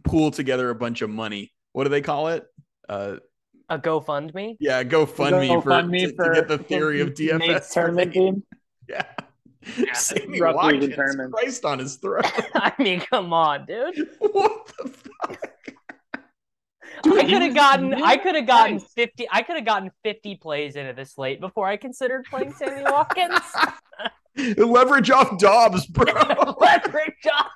pool 0.02 0.30
together 0.30 0.70
a 0.70 0.74
bunch 0.74 1.02
of 1.02 1.10
money. 1.10 1.52
What 1.72 1.84
do 1.84 1.90
they 1.90 2.00
call 2.00 2.28
it? 2.28 2.46
Uh, 2.88 3.16
a 3.68 3.78
GoFundMe. 3.78 4.56
Yeah, 4.60 4.82
GoFundMe, 4.82 5.48
Go 5.48 5.60
for, 5.60 5.70
fund 5.70 5.90
me 5.90 6.06
to, 6.06 6.14
for 6.14 6.32
to 6.32 6.40
get 6.40 6.48
the 6.48 6.56
theory 6.56 7.02
of 7.02 7.10
DFS 7.10 7.70
tournament 7.70 8.14
team. 8.14 8.44
Yeah. 8.88 9.04
Yeah, 9.78 9.92
Sammy 9.94 10.40
Watkins. 10.40 10.94
Christ 11.32 11.64
on 11.64 11.78
his 11.78 11.96
throat. 11.96 12.26
I 12.54 12.72
mean, 12.78 13.00
come 13.00 13.32
on, 13.32 13.66
dude. 13.66 14.08
what 14.18 14.72
the 14.78 14.88
fuck? 14.88 15.50
Dude, 17.02 17.18
I 17.18 17.22
could 17.24 17.42
have 17.42 17.54
gotten 17.54 17.94
I 17.94 18.16
could 18.16 18.34
have 18.34 18.46
gotten 18.46 18.74
mid-priced. 18.74 18.94
50 18.94 19.26
I 19.30 19.42
could 19.42 19.56
have 19.56 19.64
gotten 19.64 19.90
50 20.04 20.36
plays 20.36 20.76
into 20.76 20.92
this 20.92 21.12
slate 21.12 21.40
before 21.40 21.66
I 21.66 21.76
considered 21.76 22.24
playing 22.30 22.52
Sammy 22.52 22.82
Watkins. 22.82 23.40
Leverage 24.56 25.10
off 25.10 25.36
Dobbs, 25.38 25.86
bro. 25.86 26.12
Leverage 26.60 27.26
off. 27.32 27.50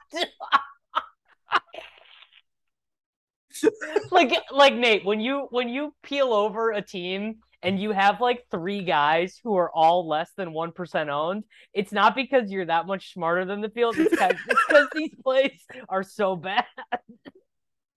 like 4.11 4.33
like 4.53 4.75
Nate, 4.75 5.05
when 5.05 5.21
you 5.21 5.47
when 5.51 5.69
you 5.69 5.95
peel 6.03 6.33
over 6.33 6.73
a 6.73 6.83
team 6.83 7.37
and 7.63 7.81
you 7.81 7.93
have 7.93 8.21
like 8.21 8.45
three 8.51 8.85
guys 8.85 9.39
who 9.43 9.57
are 9.57 9.71
all 9.75 10.09
less 10.09 10.31
than 10.37 10.53
one 10.53 10.73
percent 10.73 11.11
owned, 11.11 11.45
it's 11.73 11.93
not 11.93 12.15
because 12.15 12.51
you're 12.51 12.67
that 12.67 12.87
much 12.87 13.13
smarter 13.13 13.45
than 13.45 13.61
the 13.61 13.71
field. 13.71 13.97
It's 13.99 14.11
because 14.11 14.89
these 14.95 15.15
plays 15.23 15.65
are 15.89 16.03
so 16.03 16.37
bad. 16.37 16.65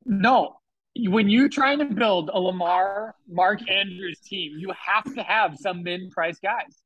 No, 0.05 0.55
when 0.95 1.29
you're 1.29 1.49
trying 1.49 1.79
to 1.79 1.85
build 1.85 2.29
a 2.33 2.39
Lamar, 2.39 3.15
Mark 3.29 3.59
Andrews 3.69 4.19
team, 4.19 4.53
you 4.57 4.73
have 4.77 5.13
to 5.15 5.23
have 5.23 5.57
some 5.57 5.83
min-price 5.83 6.39
guys. 6.39 6.80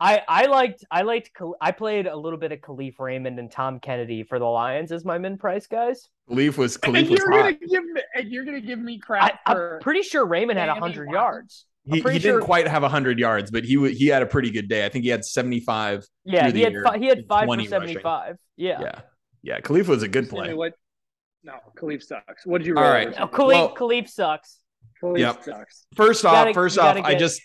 I 0.00 0.22
I 0.28 0.46
liked 0.46 0.84
I 0.90 1.02
liked 1.02 1.30
I 1.60 1.72
played 1.72 2.06
a 2.06 2.16
little 2.16 2.38
bit 2.38 2.52
of 2.52 2.60
Kalif 2.60 2.98
Raymond 3.00 3.38
and 3.38 3.50
Tom 3.50 3.80
Kennedy 3.80 4.22
for 4.22 4.38
the 4.38 4.44
Lions 4.44 4.92
as 4.92 5.04
my 5.04 5.18
min 5.18 5.38
price 5.38 5.66
guys. 5.66 6.08
Kalif 6.30 6.56
was 6.56 6.76
And 6.76 6.94
Kalif 6.94 7.10
was 7.10 7.18
you're 7.18 7.30
hot. 7.32 7.38
gonna 7.42 7.52
give 7.54 7.84
me, 7.84 8.00
and 8.14 8.28
you're 8.30 8.44
gonna 8.44 8.60
give 8.60 8.78
me 8.78 8.94
I, 9.02 9.06
crap 9.06 9.40
I'm 9.46 9.80
pretty 9.80 10.02
sure 10.02 10.24
Raymond 10.24 10.58
had 10.58 10.66
Sammy 10.68 10.80
hundred 10.80 11.10
yards. 11.10 11.64
I'm 11.88 11.94
He, 11.94 12.02
pretty 12.02 12.18
he 12.18 12.22
didn't 12.22 12.42
quite 12.42 12.68
have 12.68 12.82
100 12.82 13.18
yards, 13.18 13.50
but 13.50 13.64
he 13.64 13.76
w- 13.76 13.94
he 13.96 14.08
had 14.08 14.20
a 14.22 14.26
pretty 14.26 14.50
good 14.50 14.68
day. 14.68 14.84
I 14.84 14.90
think 14.90 15.04
he 15.04 15.10
had 15.10 15.24
75. 15.24 16.06
Yeah, 16.24 16.50
he 16.50 16.60
had 16.60 16.72
year, 16.72 16.84
fi- 16.84 16.98
he 16.98 17.06
had 17.06 17.24
five 17.26 17.48
for 17.48 17.64
seventy 17.64 17.94
five. 17.96 18.36
Yeah. 18.56 18.80
Yeah. 18.82 19.00
Yeah. 19.42 19.60
Kalif 19.60 19.86
was 19.88 20.02
a 20.02 20.08
good 20.08 20.28
Sammy, 20.28 20.42
play. 20.48 20.54
what? 20.54 20.74
No, 21.42 21.54
Kalif 21.78 22.02
sucks. 22.02 22.44
What 22.44 22.58
did 22.58 22.66
you? 22.66 22.76
All 22.76 22.82
roll 22.82 22.92
right. 22.92 23.08
over 23.08 23.22
Oh, 23.22 23.26
Kalif 23.28 23.48
Well- 23.48 23.74
Kalif 23.74 24.08
sucks. 24.08 24.58
Kalif 25.02 25.18
Yep. 25.20 25.44
sucks. 25.44 25.86
First 25.96 26.24
off, 26.26 26.32
gotta- 26.34 26.52
first 26.54 26.78
off, 26.78 26.96
gotta 26.96 27.06
I 27.08 27.14
just 27.14 27.40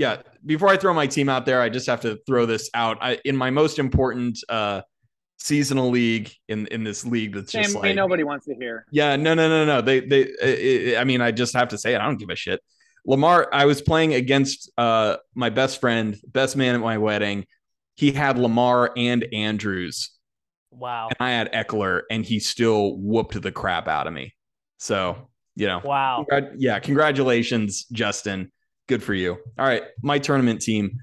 yeah, 0.00 0.22
before 0.46 0.68
I 0.70 0.78
throw 0.78 0.94
my 0.94 1.06
team 1.06 1.28
out 1.28 1.44
there, 1.44 1.60
I 1.60 1.68
just 1.68 1.86
have 1.86 2.00
to 2.00 2.18
throw 2.26 2.46
this 2.46 2.70
out. 2.72 2.96
I 3.02 3.18
in 3.26 3.36
my 3.36 3.50
most 3.50 3.78
important 3.78 4.38
uh 4.48 4.80
seasonal 5.36 5.90
league 5.90 6.32
in 6.48 6.66
in 6.68 6.84
this 6.84 7.04
league 7.04 7.34
that's 7.34 7.52
just 7.52 7.72
Sammy, 7.72 7.88
like 7.88 7.96
nobody 7.96 8.24
wants 8.24 8.46
to 8.46 8.54
hear. 8.54 8.86
Yeah, 8.90 9.16
no, 9.16 9.34
no, 9.34 9.46
no, 9.48 9.66
no. 9.66 9.82
They, 9.82 10.00
they. 10.00 10.96
I 10.96 11.00
I 11.02 11.04
mean, 11.04 11.20
I 11.20 11.32
just 11.32 11.52
have 11.54 11.68
to 11.68 11.78
say 11.78 11.92
it. 11.94 12.00
I 12.00 12.06
don't 12.06 12.16
give 12.18 12.30
a 12.30 12.34
shit. 12.36 12.60
Lamar. 13.04 13.48
I 13.52 13.66
was 13.66 13.82
playing 13.82 14.14
against 14.14 14.70
uh 14.78 15.18
my 15.34 15.50
best 15.50 15.80
friend, 15.82 16.16
best 16.26 16.56
man 16.56 16.74
at 16.74 16.80
my 16.80 16.96
wedding. 16.96 17.44
He 17.96 18.10
had 18.10 18.38
Lamar 18.38 18.92
and 18.96 19.26
Andrews, 19.34 20.12
Wow. 20.70 21.08
and 21.10 21.16
I 21.20 21.32
had 21.32 21.52
Ekeler, 21.52 22.02
and 22.10 22.24
he 22.24 22.40
still 22.40 22.96
whooped 22.96 23.40
the 23.42 23.52
crap 23.52 23.86
out 23.86 24.06
of 24.06 24.14
me. 24.14 24.34
So 24.78 25.28
you 25.56 25.66
know, 25.66 25.82
Wow. 25.84 26.24
congrat- 26.30 26.54
yeah, 26.56 26.78
congratulations, 26.78 27.84
Justin. 27.92 28.50
Good 28.90 29.04
for 29.04 29.14
you. 29.14 29.38
All 29.56 29.64
right, 29.64 29.84
my 30.02 30.18
tournament 30.18 30.60
team. 30.62 30.98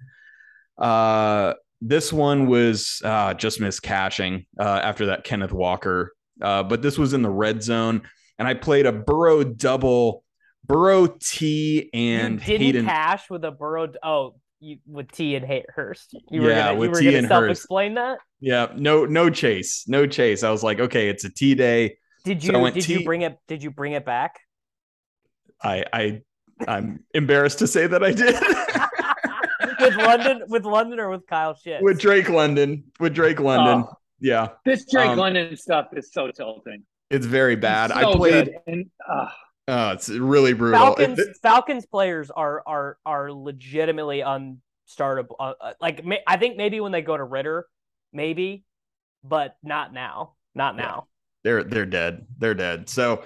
Uh, 0.78 1.54
this 1.80 2.12
one 2.12 2.47
was 2.47 3.02
uh, 3.06 3.34
just 3.34 3.62
missed 3.62 3.82
cashing 3.82 4.45
uh, 4.60 4.82
after 4.84 5.06
that 5.06 5.23
Kenneth 5.23 5.54
Walker, 5.54 6.12
uh, 6.41 6.63
but 6.63 6.82
this 6.82 6.97
was 6.97 7.13
in 7.13 7.21
the 7.21 7.30
red 7.30 7.63
zone, 7.63 8.02
and 8.38 8.45
I 8.45 8.56
played 8.56 8.86
a 8.88 8.91
Burrow 8.91 9.45
double, 9.45 10.26
Burrow 10.65 11.08
Tee 11.08 11.89
and 11.93 12.34
you 12.41 12.58
didn't 12.58 12.62
Hayden. 12.65 12.86
cash 12.86 13.30
with 13.30 13.45
a 13.45 13.52
Burrow. 13.52 13.89
Oh, 14.04 14.36
you 14.60 14.80
with 14.86 15.10
Tee 15.13 15.36
and 15.38 15.45
Hay- 15.45 15.63
Hurst. 15.73 16.13
You 16.30 16.41
were 16.41 16.50
Yeah, 16.50 16.65
gonna, 16.67 16.80
with 16.80 16.88
you 16.88 16.91
were 16.91 17.00
T 17.00 17.06
gonna 17.06 17.17
and 17.19 17.28
self 17.30 17.41
Hurst. 17.43 17.62
explain 17.62 17.93
that. 17.93 18.17
yeah, 18.41 18.67
no, 18.76 19.06
no 19.06 19.30
chase, 19.30 19.86
no 19.88 20.06
chase. 20.08 20.43
I 20.43 20.52
was 20.52 20.62
like, 20.62 20.82
okay, 20.82 21.08
it's 21.08 21.23
a 21.23 21.30
T 21.30 21.56
day. 21.56 21.95
Did 22.26 22.43
So 22.43 22.52
you 22.52 22.60
went 22.60 22.76
did 22.76 22.84
T- 22.84 23.00
you 23.00 23.06
bring 23.06 23.21
it? 23.21 23.38
Did 23.47 23.63
you 23.63 23.71
bring 23.71 23.93
it 23.93 24.06
back? 24.06 24.39
I, 25.63 25.86
I, 25.93 26.21
I'm 26.67 27.04
embarrassed 27.13 27.60
to 27.60 27.67
say 27.67 27.88
that 27.88 28.04
I 28.04 28.12
did. 28.13 28.36
with 29.80 29.96
London, 29.96 30.43
with 30.48 30.65
London, 30.65 31.00
or 31.00 31.10
with 31.10 31.28
Kyle 31.28 31.56
Shit? 31.56 31.82
with 31.82 32.00
Drake 32.00 32.30
London, 32.30 32.86
with 33.00 33.13
Drake 33.13 33.39
London. 33.39 33.86
Oh, 33.89 33.93
Yeah, 34.20 34.50
this 34.65 34.86
Drake 34.89 35.10
Um, 35.12 35.17
London 35.20 35.56
stuff 35.58 35.88
is 35.96 36.12
so 36.12 36.32
tilting. 36.32 36.84
it's 37.10 37.26
very 37.26 37.56
bad. 37.56 37.91
It's 37.91 38.00
I 38.00 38.13
played. 38.15 38.56
and 38.65 38.86
uh, 39.08 39.30
Oh, 39.70 39.91
it's 39.91 40.08
really 40.10 40.54
brutal. 40.54 40.80
Falcons 40.80 41.20
It- 41.20 41.38
Falcons 41.43 41.86
players 41.86 42.32
are 42.32 42.63
are 42.65 42.98
are 43.06 43.32
legitimately 43.34 44.20
unstartable. 44.22 45.36
Uh, 45.39 45.54
uh, 45.60 45.74
like 45.82 46.06
ma- 46.06 46.15
I 46.26 46.38
think 46.38 46.56
maybe 46.58 46.80
when 46.80 46.93
they 46.93 47.02
go 47.02 47.17
to 47.17 47.24
Ridder, 47.24 47.67
maybe, 48.13 48.63
but 49.26 49.58
not 49.63 49.93
now. 49.93 50.36
Not 50.56 50.76
Yeah. 50.76 50.82
now. 50.82 51.08
they're 51.43 51.63
they're 51.63 51.86
dead. 51.86 52.26
They're 52.38 52.54
dead. 52.56 52.88
So 52.89 53.24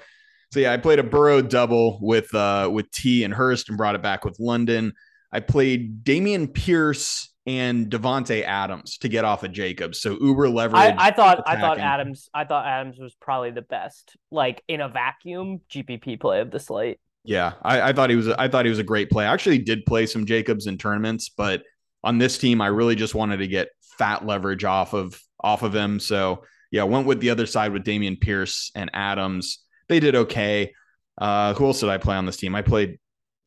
so 0.52 0.60
yeah, 0.60 0.74
I 0.74 0.78
played 0.78 1.00
a 1.00 1.04
Burrow 1.04 1.42
double 1.42 2.00
with 2.02 2.34
uh 2.36 2.70
with 2.72 2.92
Tee 2.92 3.24
and 3.24 3.34
Hurst 3.34 3.70
and 3.70 3.78
brought 3.78 3.96
it 3.96 4.02
back 4.02 4.26
with 4.26 4.40
London. 4.40 4.94
I 5.32 5.40
played 5.40 6.04
Dameon 6.04 6.54
Pierce 6.54 7.30
and 7.46 7.90
Davante 7.90 8.44
Adams 8.44 8.98
to 9.00 9.10
get 9.10 9.26
off 9.26 9.44
of 9.44 9.52
Jacobs. 9.52 10.00
So 10.00 10.18
Uber 10.20 10.50
leverage. 10.50 10.94
I, 10.98 11.08
I 11.08 11.12
thought 11.12 11.44
I 11.46 11.60
thought. 11.60 11.80
Adams 11.80 12.30
I 12.34 12.46
thought 12.46 12.66
Adams 12.66 13.00
was 13.00 13.16
probably 13.16 13.52
the 13.52 13.62
best 13.62 14.16
like 14.30 14.64
in 14.68 14.82
a 14.82 14.90
vacuum 14.90 15.62
GPP 15.70 16.20
play 16.20 16.42
of 16.42 16.52
the 16.52 16.60
slate. 16.60 17.00
Yeah, 17.24 17.54
I, 17.62 17.90
I 17.90 17.94
thought 17.94 18.10
he 18.10 18.16
was. 18.16 18.28
I 18.28 18.48
thought 18.48 18.66
he 18.66 18.70
was 18.70 18.80
a 18.80 18.84
great 18.84 19.10
play. 19.10 19.26
I 19.26 19.34
actually 19.34 19.60
did 19.60 19.86
play 19.86 20.06
some 20.06 20.26
Jacobs 20.26 20.68
in 20.68 20.78
tournaments, 20.78 21.30
but 21.30 21.64
on 22.04 22.18
this 22.18 22.38
team, 22.38 22.62
I 22.62 22.68
really 22.68 22.96
just 22.96 23.16
wanted 23.16 23.38
to 23.38 23.48
get 23.48 23.70
fat 23.98 24.26
leverage 24.26 24.64
off 24.64 24.94
of 24.94 25.20
off 25.40 25.64
of 25.64 25.74
him. 25.74 26.00
So 26.00 26.44
yeah, 26.72 26.84
went 26.84 27.08
with 27.08 27.20
the 27.20 27.30
other 27.30 27.46
side 27.46 27.74
with 27.74 27.84
Dameon 27.84 28.20
Pierce 28.20 28.72
and 28.76 28.90
Adams. 28.94 29.60
They 29.92 30.00
did 30.00 30.16
okay. 30.16 30.74
Uh, 31.18 31.54
who 31.54 31.66
else 31.66 31.82
did 31.82 31.90
I 31.90 31.98
play 31.98 32.16
on 32.16 32.26
this 32.26 32.38
team? 32.38 32.56
I 32.56 32.62
played 32.62 32.98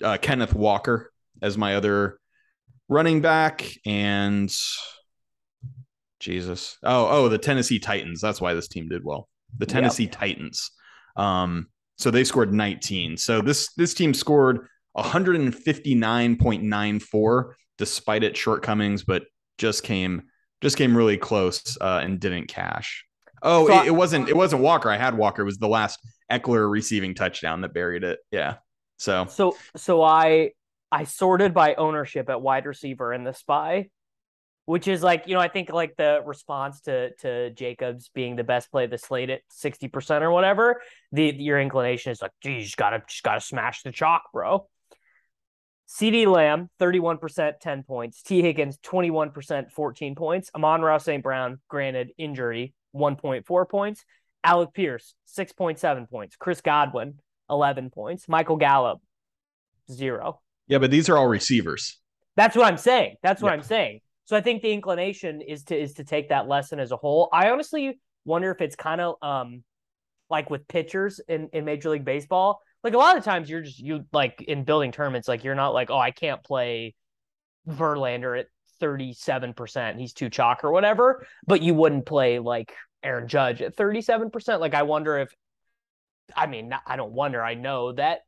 uh, 0.03 0.19
Kenneth 0.21 0.53
Walker 0.53 1.11
as 1.41 1.57
my 1.57 1.77
other 1.77 2.19
running 2.87 3.23
back, 3.23 3.67
and 3.87 4.55
Jesus. 6.21 6.77
Oh, 6.83 7.09
oh, 7.09 7.31
the 7.31 7.39
Tennessee 7.39 7.79
Titans. 7.79 8.21
That's 8.21 8.43
why 8.43 8.53
this 8.53 8.69
team 8.69 8.91
did 8.91 9.03
well. 9.03 9.27
The 9.57 9.65
Tennessee 9.65 10.07
Titans. 10.07 10.71
Um, 11.17 11.69
so 11.97 12.11
they 12.11 12.25
scored 12.25 12.53
19. 12.53 13.17
So 13.17 13.41
this 13.41 13.73
this 13.79 13.95
team 13.95 14.13
scored 14.13 14.67
159.94 14.99 17.53
despite 17.79 18.23
its 18.23 18.39
shortcomings, 18.39 19.03
but 19.03 19.23
just 19.57 19.83
came 19.83 20.25
just 20.61 20.77
came 20.77 20.95
really 20.95 21.17
close 21.17 21.79
uh, 21.81 22.03
and 22.05 22.21
didn't 22.21 22.49
cash. 22.49 23.07
Oh, 23.45 23.67
So 23.69 23.73
it, 23.73 23.77
I- 23.77 23.87
it 23.87 23.95
wasn't 23.95 24.29
it 24.29 24.37
wasn't 24.37 24.63
Walker. 24.63 24.91
I 24.91 24.97
had 24.97 25.17
Walker. 25.17 25.43
It 25.43 25.47
was 25.47 25.59
the 25.59 25.69
last 25.69 26.01
Ekeler 26.33 26.69
receiving 26.71 27.15
touchdown 27.15 27.61
that 27.61 27.73
buried 27.75 28.03
it. 28.03 28.19
Yeah. 28.31 28.57
So 28.99 29.27
So 29.27 29.57
so 29.77 30.03
I 30.03 30.51
I 30.91 31.05
sorted 31.05 31.55
by 31.55 31.75
ownership 31.75 32.29
at 32.31 32.41
wide 32.41 32.67
receiver 32.67 33.13
in 33.13 33.25
the 33.25 33.35
spy, 33.35 33.91
which 34.65 34.89
is 34.89 35.03
like, 35.03 35.25
you 35.27 35.35
know, 35.35 35.41
I 35.41 35.49
think 35.49 35.71
like 35.73 35.95
the 35.97 36.23
response 36.25 36.81
to 36.83 37.15
to 37.17 37.51
Jacobs 37.51 38.11
being 38.15 38.37
the 38.37 38.45
best 38.45 38.71
play 38.71 38.85
of 38.85 38.91
the 38.91 38.99
slate 38.99 39.29
at 39.31 39.41
60% 39.51 40.23
or 40.23 40.31
whatever, 40.31 40.81
the 41.13 41.35
your 41.37 41.61
inclination 41.61 42.13
is 42.13 42.23
like, 42.23 42.31
geez, 42.43 42.55
you 42.57 42.63
just 42.65 42.77
gotta 42.77 43.03
just 43.09 43.23
gotta 43.23 43.41
smash 43.41 43.83
the 43.83 43.93
chalk, 43.93 44.23
bro. 44.33 44.67
CeeDee 45.87 46.27
Lamb, 46.27 46.71
31%, 46.81 47.61
10 47.61 47.83
points. 47.83 48.23
Tee 48.23 48.41
Higgins, 48.41 48.79
21%, 48.79 49.71
14 49.71 50.15
points. 50.15 50.51
Amon-Ra 50.55 50.97
St. 50.99 51.23
Brown, 51.23 51.61
granted 51.69 52.11
injury, 52.17 52.73
1.4 52.95 53.69
points. 53.69 54.05
Alec 54.43 54.73
Pierce, 54.75 55.15
6.7 55.39 56.09
points. 56.11 56.37
Chris 56.37 56.61
Godwin, 56.61 57.15
11 57.51 57.91
points. 57.91 58.29
Michael 58.29 58.57
Gallup, 58.57 59.01
zero. 59.91 60.41
yeah, 60.67 60.79
but 60.79 60.91
these 60.91 61.09
are 61.09 61.17
all 61.17 61.27
receivers. 61.27 61.99
That's 62.37 62.57
what 62.57 62.67
I'm 62.67 62.77
saying. 62.79 63.17
That's 63.23 63.41
what 63.43 63.49
Yeah. 63.51 63.55
I'm 63.55 63.63
saying. 63.63 64.01
So 64.27 64.37
I 64.37 64.41
think 64.41 64.63
the 64.63 64.73
inclination 64.73 65.41
is 65.43 65.65
to 65.65 65.77
is 65.81 65.95
to 65.95 66.05
take 66.05 66.31
that 66.31 66.49
lesson 66.49 66.81
as 66.81 66.91
a 66.93 66.97
whole. 66.97 67.29
I 67.33 67.51
honestly 67.51 67.99
wonder 68.25 68.51
if 68.51 68.61
it's 68.63 68.75
kind 68.77 69.01
of 69.01 69.17
um 69.23 69.63
like 70.31 70.49
with 70.51 70.67
pitchers 70.67 71.21
in, 71.29 71.49
in 71.53 71.65
Major 71.65 71.91
League 71.91 72.05
Baseball. 72.07 72.61
Like 72.83 72.95
a 72.95 72.99
lot 72.99 73.17
of 73.19 73.25
times 73.25 73.49
you're 73.51 73.61
just 73.61 73.79
you 73.79 74.05
like 74.13 74.43
in 74.43 74.65
building 74.65 74.93
tournaments, 74.93 75.29
like 75.29 75.45
you're 75.45 75.55
not 75.55 75.75
like, 75.75 75.91
oh, 75.91 75.99
I 75.99 76.11
can't 76.11 76.43
play 76.43 76.95
Verlander 77.69 78.39
at 78.39 78.47
37%. 78.81 79.99
He's 79.99 80.13
too 80.13 80.31
chalk 80.31 80.65
or 80.65 80.73
whatever. 80.73 81.27
But 81.47 81.63
you 81.63 81.75
wouldn't 81.75 82.07
play 82.07 82.39
like 82.39 82.75
Aaron 83.03 83.29
Judge 83.29 83.63
at 83.63 83.77
37%. 83.77 84.61
Like 84.61 84.75
I 84.75 84.83
wonder 84.83 85.19
if 85.19 85.35
I 86.35 86.47
mean, 86.47 86.75
I 86.87 86.97
don't 86.97 87.13
wonder. 87.13 87.43
I 87.43 87.55
know 87.55 87.93
that 87.93 88.21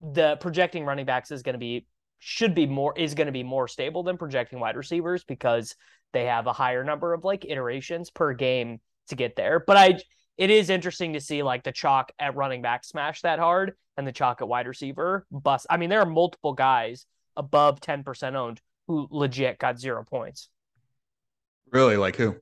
the 0.00 0.36
projecting 0.36 0.84
running 0.84 1.06
backs 1.06 1.30
is 1.30 1.42
going 1.42 1.54
to 1.54 1.58
be 1.58 1.86
should 2.20 2.54
be 2.54 2.66
more 2.66 2.94
is 2.96 3.14
going 3.14 3.26
to 3.26 3.32
be 3.32 3.42
more 3.42 3.68
stable 3.68 4.02
than 4.02 4.18
projecting 4.18 4.60
wide 4.60 4.76
receivers 4.76 5.24
because 5.24 5.74
they 6.12 6.24
have 6.26 6.46
a 6.46 6.52
higher 6.52 6.84
number 6.84 7.14
of 7.14 7.24
like 7.24 7.44
iterations 7.44 8.10
per 8.10 8.32
game 8.34 8.80
to 9.08 9.16
get 9.16 9.36
there. 9.36 9.60
But 9.60 9.76
I 9.76 9.98
it 10.36 10.50
is 10.50 10.70
interesting 10.70 11.14
to 11.14 11.20
see 11.20 11.42
like 11.42 11.64
the 11.64 11.72
chalk 11.72 12.12
at 12.18 12.36
running 12.36 12.62
back 12.62 12.84
smash 12.84 13.22
that 13.22 13.38
hard 13.38 13.72
and 13.96 14.06
the 14.06 14.12
chalk 14.12 14.40
at 14.40 14.48
wide 14.48 14.68
receiver 14.68 15.26
bust. 15.30 15.66
I 15.68 15.76
mean, 15.76 15.90
there 15.90 16.00
are 16.00 16.06
multiple 16.06 16.52
guys 16.52 17.06
above 17.36 17.80
10% 17.80 18.34
owned 18.34 18.60
who 18.88 19.06
legit 19.10 19.58
got 19.58 19.78
zero 19.78 20.02
points. 20.02 20.48
Really? 21.70 21.96
Like 21.96 22.16
who? 22.16 22.36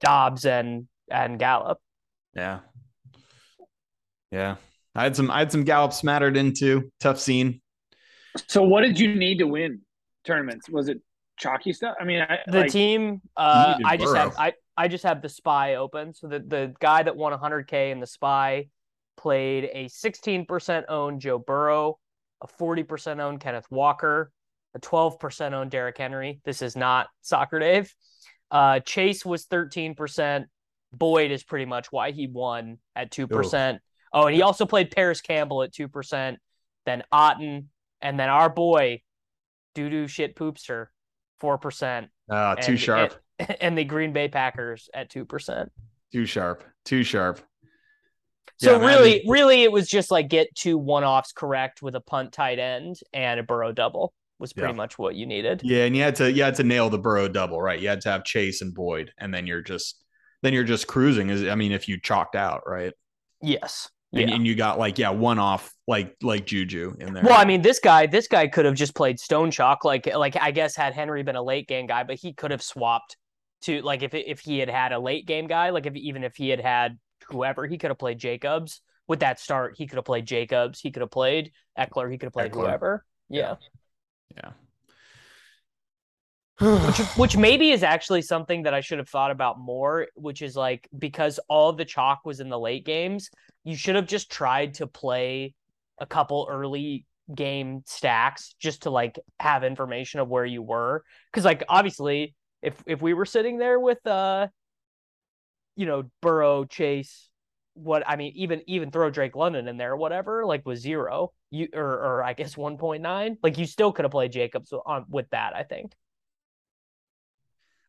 Dobbs 0.00 0.44
and 0.44 0.88
and 1.10 1.38
Gallup. 1.38 1.78
Yeah. 2.34 2.60
Yeah. 4.30 4.56
I 4.94 5.04
had 5.04 5.16
some 5.16 5.30
I 5.30 5.38
had 5.38 5.52
some 5.52 5.64
Gallup 5.64 5.92
smattered 5.92 6.36
into 6.36 6.90
tough 7.00 7.18
scene. 7.18 7.62
So 8.48 8.62
what 8.62 8.82
did 8.82 8.98
you 8.98 9.14
need 9.14 9.38
to 9.38 9.46
win 9.46 9.80
tournaments? 10.24 10.68
Was 10.68 10.88
it 10.88 11.00
chalky 11.38 11.72
stuff? 11.72 11.94
I 12.00 12.04
mean, 12.04 12.20
I, 12.20 12.38
The 12.46 12.60
like, 12.60 12.72
team 12.72 13.22
uh 13.36 13.78
I 13.84 13.96
just 13.96 14.14
have 14.14 14.34
Burrow. 14.34 14.44
I 14.44 14.52
I 14.76 14.88
just 14.88 15.04
have 15.04 15.22
the 15.22 15.28
spy 15.28 15.76
open. 15.76 16.14
So 16.14 16.26
the 16.26 16.40
the 16.40 16.74
guy 16.80 17.04
that 17.04 17.16
won 17.16 17.32
100k 17.32 17.92
in 17.92 18.00
the 18.00 18.06
spy 18.06 18.68
played 19.16 19.70
a 19.72 19.84
16% 19.84 20.84
owned 20.88 21.20
Joe 21.20 21.38
Burrow, 21.38 21.98
a 22.40 22.46
40% 22.46 23.20
owned 23.20 23.40
Kenneth 23.40 23.66
Walker, 23.70 24.32
a 24.74 24.80
12% 24.80 25.52
owned 25.52 25.70
Derrick 25.70 25.98
Henry. 25.98 26.40
This 26.44 26.62
is 26.62 26.76
not 26.76 27.08
soccer 27.20 27.58
Dave. 27.58 27.92
Uh, 28.50 28.80
Chase 28.80 29.24
was 29.24 29.46
13%. 29.46 30.44
Boyd 30.92 31.30
is 31.30 31.42
pretty 31.42 31.64
much 31.64 31.90
why 31.90 32.10
he 32.10 32.26
won 32.26 32.78
at 32.94 33.10
2%. 33.10 33.78
Oh, 34.12 34.26
and 34.26 34.34
he 34.34 34.42
also 34.42 34.66
played 34.66 34.90
Parris 34.90 35.22
Campbell 35.22 35.62
at 35.62 35.72
2%, 35.72 36.36
then 36.84 37.02
Otton, 37.12 37.66
and 38.02 38.20
then 38.20 38.28
our 38.28 38.50
boy, 38.50 39.00
doo 39.74 39.88
doo 39.88 40.06
shit 40.06 40.36
poopster, 40.36 40.88
4%. 41.42 42.08
Uh, 42.30 42.54
too 42.56 42.72
and- 42.72 42.80
sharp. 42.80 43.14
And, 43.38 43.56
and 43.60 43.78
the 43.78 43.84
Green 43.84 44.12
Bay 44.12 44.28
Packers 44.28 44.90
at 44.92 45.10
2%. 45.10 45.68
Too 46.12 46.26
sharp. 46.26 46.62
Too 46.84 47.02
sharp. 47.02 47.40
So 48.58 48.72
Yeah, 48.72 48.78
man, 48.78 48.86
really, 48.86 49.24
really, 49.26 49.62
it 49.62 49.72
was 49.72 49.88
just 49.88 50.10
like 50.10 50.28
get 50.28 50.54
two 50.54 50.76
one 50.76 51.04
offs 51.04 51.32
correct 51.32 51.80
with 51.80 51.96
a 51.96 52.00
punt 52.00 52.32
tight 52.32 52.58
end 52.58 52.96
and 53.12 53.40
a 53.40 53.42
Burrow 53.42 53.72
double 53.72 54.12
was 54.42 54.52
pretty 54.52 54.72
Yeah. 54.72 54.76
much 54.76 54.98
what 54.98 55.14
you 55.14 55.24
needed. 55.24 55.62
Yeah, 55.64 55.84
and 55.84 55.96
you 55.96 56.02
had 56.02 56.16
to 56.16 56.30
you 56.30 56.42
had 56.42 56.56
to 56.56 56.64
nail 56.64 56.90
the 56.90 56.98
Burrow 56.98 57.28
double, 57.28 57.62
right? 57.62 57.80
You 57.80 57.88
had 57.88 58.02
to 58.02 58.10
have 58.10 58.24
Chase 58.24 58.60
and 58.60 58.74
Boyd, 58.74 59.12
and 59.18 59.32
then 59.32 59.46
you're 59.46 59.62
just 59.62 60.04
then 60.42 60.52
you're 60.52 60.64
just 60.64 60.86
cruising. 60.86 61.30
Is 61.30 61.44
I 61.48 61.54
mean, 61.54 61.72
if 61.72 61.88
you 61.88 61.98
chalked 61.98 62.34
out, 62.36 62.62
right? 62.66 62.92
Yes. 63.40 63.88
And, 64.12 64.28
Yeah. 64.28 64.34
and 64.36 64.46
you 64.46 64.54
got 64.54 64.78
like 64.78 64.98
yeah, 64.98 65.08
one 65.08 65.38
off 65.38 65.72
like 65.88 66.14
like 66.22 66.44
Juju 66.44 66.96
in 67.00 67.14
there. 67.14 67.22
Well, 67.24 67.38
I 67.40 67.46
mean, 67.46 67.62
this 67.62 67.78
guy, 67.78 68.06
this 68.06 68.28
guy 68.28 68.46
could 68.48 68.66
have 68.66 68.74
just 68.74 68.94
played 68.94 69.18
Stone 69.18 69.50
Chalk. 69.52 69.84
Like, 69.86 70.06
like 70.14 70.36
I 70.36 70.50
guess 70.50 70.76
had 70.76 70.92
Henry 70.92 71.22
been 71.22 71.36
a 71.36 71.42
late 71.42 71.66
game 71.66 71.86
guy, 71.86 72.02
but 72.04 72.16
he 72.16 72.34
could 72.34 72.50
have 72.50 72.62
swapped 72.62 73.16
to 73.62 73.80
like 73.80 74.02
if 74.02 74.12
if 74.12 74.40
he 74.40 74.58
had 74.58 74.68
had 74.68 74.92
a 74.92 74.98
late 74.98 75.24
game 75.26 75.46
guy, 75.46 75.70
like 75.70 75.86
if 75.86 75.94
even 75.96 76.24
if 76.24 76.36
he 76.36 76.48
had 76.50 76.60
had 76.60 76.98
whoever, 77.28 77.66
he 77.66 77.78
could 77.78 77.90
have 77.90 77.98
played 77.98 78.18
Jacobs 78.18 78.82
with 79.08 79.20
that 79.20 79.40
start. 79.40 79.76
He 79.78 79.86
could 79.86 79.96
have 79.96 80.04
played 80.04 80.26
Jacobs. 80.26 80.80
He 80.80 80.90
could 80.90 81.00
have 81.00 81.10
played 81.10 81.52
Ekeler. 81.78 82.10
He 82.10 82.18
could 82.18 82.26
have 82.26 82.32
played 82.32 82.52
Ekeler. 82.52 82.66
whoever. 82.66 83.04
Yeah. 83.30 83.40
yeah. 83.40 83.54
Which 86.62 86.98
which 87.16 87.36
maybe 87.36 87.70
is 87.70 87.82
actually 87.82 88.22
something 88.22 88.62
that 88.62 88.74
I 88.74 88.80
should 88.80 88.98
have 88.98 89.08
thought 89.08 89.30
about 89.30 89.58
more, 89.58 90.06
which 90.14 90.42
is 90.42 90.54
like 90.54 90.88
because 90.96 91.40
all 91.48 91.72
the 91.72 91.84
chalk 91.84 92.20
was 92.24 92.40
in 92.40 92.48
the 92.48 92.58
late 92.58 92.84
games, 92.84 93.30
you 93.64 93.74
should 93.74 93.96
have 93.96 94.06
just 94.06 94.30
tried 94.30 94.74
to 94.74 94.86
play 94.86 95.54
a 95.98 96.06
couple 96.06 96.46
early 96.48 97.04
game 97.34 97.82
stacks 97.86 98.54
just 98.60 98.82
to 98.82 98.90
like 98.90 99.18
have 99.40 99.64
information 99.64 100.20
of 100.20 100.28
where 100.28 100.44
you 100.44 100.62
were. 100.62 101.04
Cuz 101.32 101.44
like 101.44 101.64
obviously 101.68 102.34
if 102.60 102.80
if 102.86 103.02
we 103.02 103.12
were 103.12 103.26
sitting 103.26 103.58
there 103.58 103.80
with 103.80 104.06
uh 104.06 104.46
you 105.74 105.86
know 105.86 106.04
Burrow, 106.20 106.64
Chase, 106.64 107.28
what 107.74 108.04
I 108.06 108.14
mean 108.16 108.34
even 108.36 108.62
even 108.68 108.92
throw 108.92 109.10
Drake 109.10 109.34
London 109.34 109.66
in 109.66 109.78
there 109.78 109.96
whatever 109.96 110.44
like 110.46 110.64
was 110.64 110.80
0, 110.80 111.32
you 111.52 111.68
or 111.74 111.84
or 111.84 112.22
I 112.24 112.32
guess 112.32 112.54
1.9, 112.56 113.36
like 113.42 113.58
you 113.58 113.66
still 113.66 113.92
could 113.92 114.04
have 114.04 114.12
played 114.12 114.32
Jacobs 114.32 114.72
on 114.72 115.04
with 115.08 115.28
that, 115.30 115.54
I 115.54 115.62
think. 115.62 115.92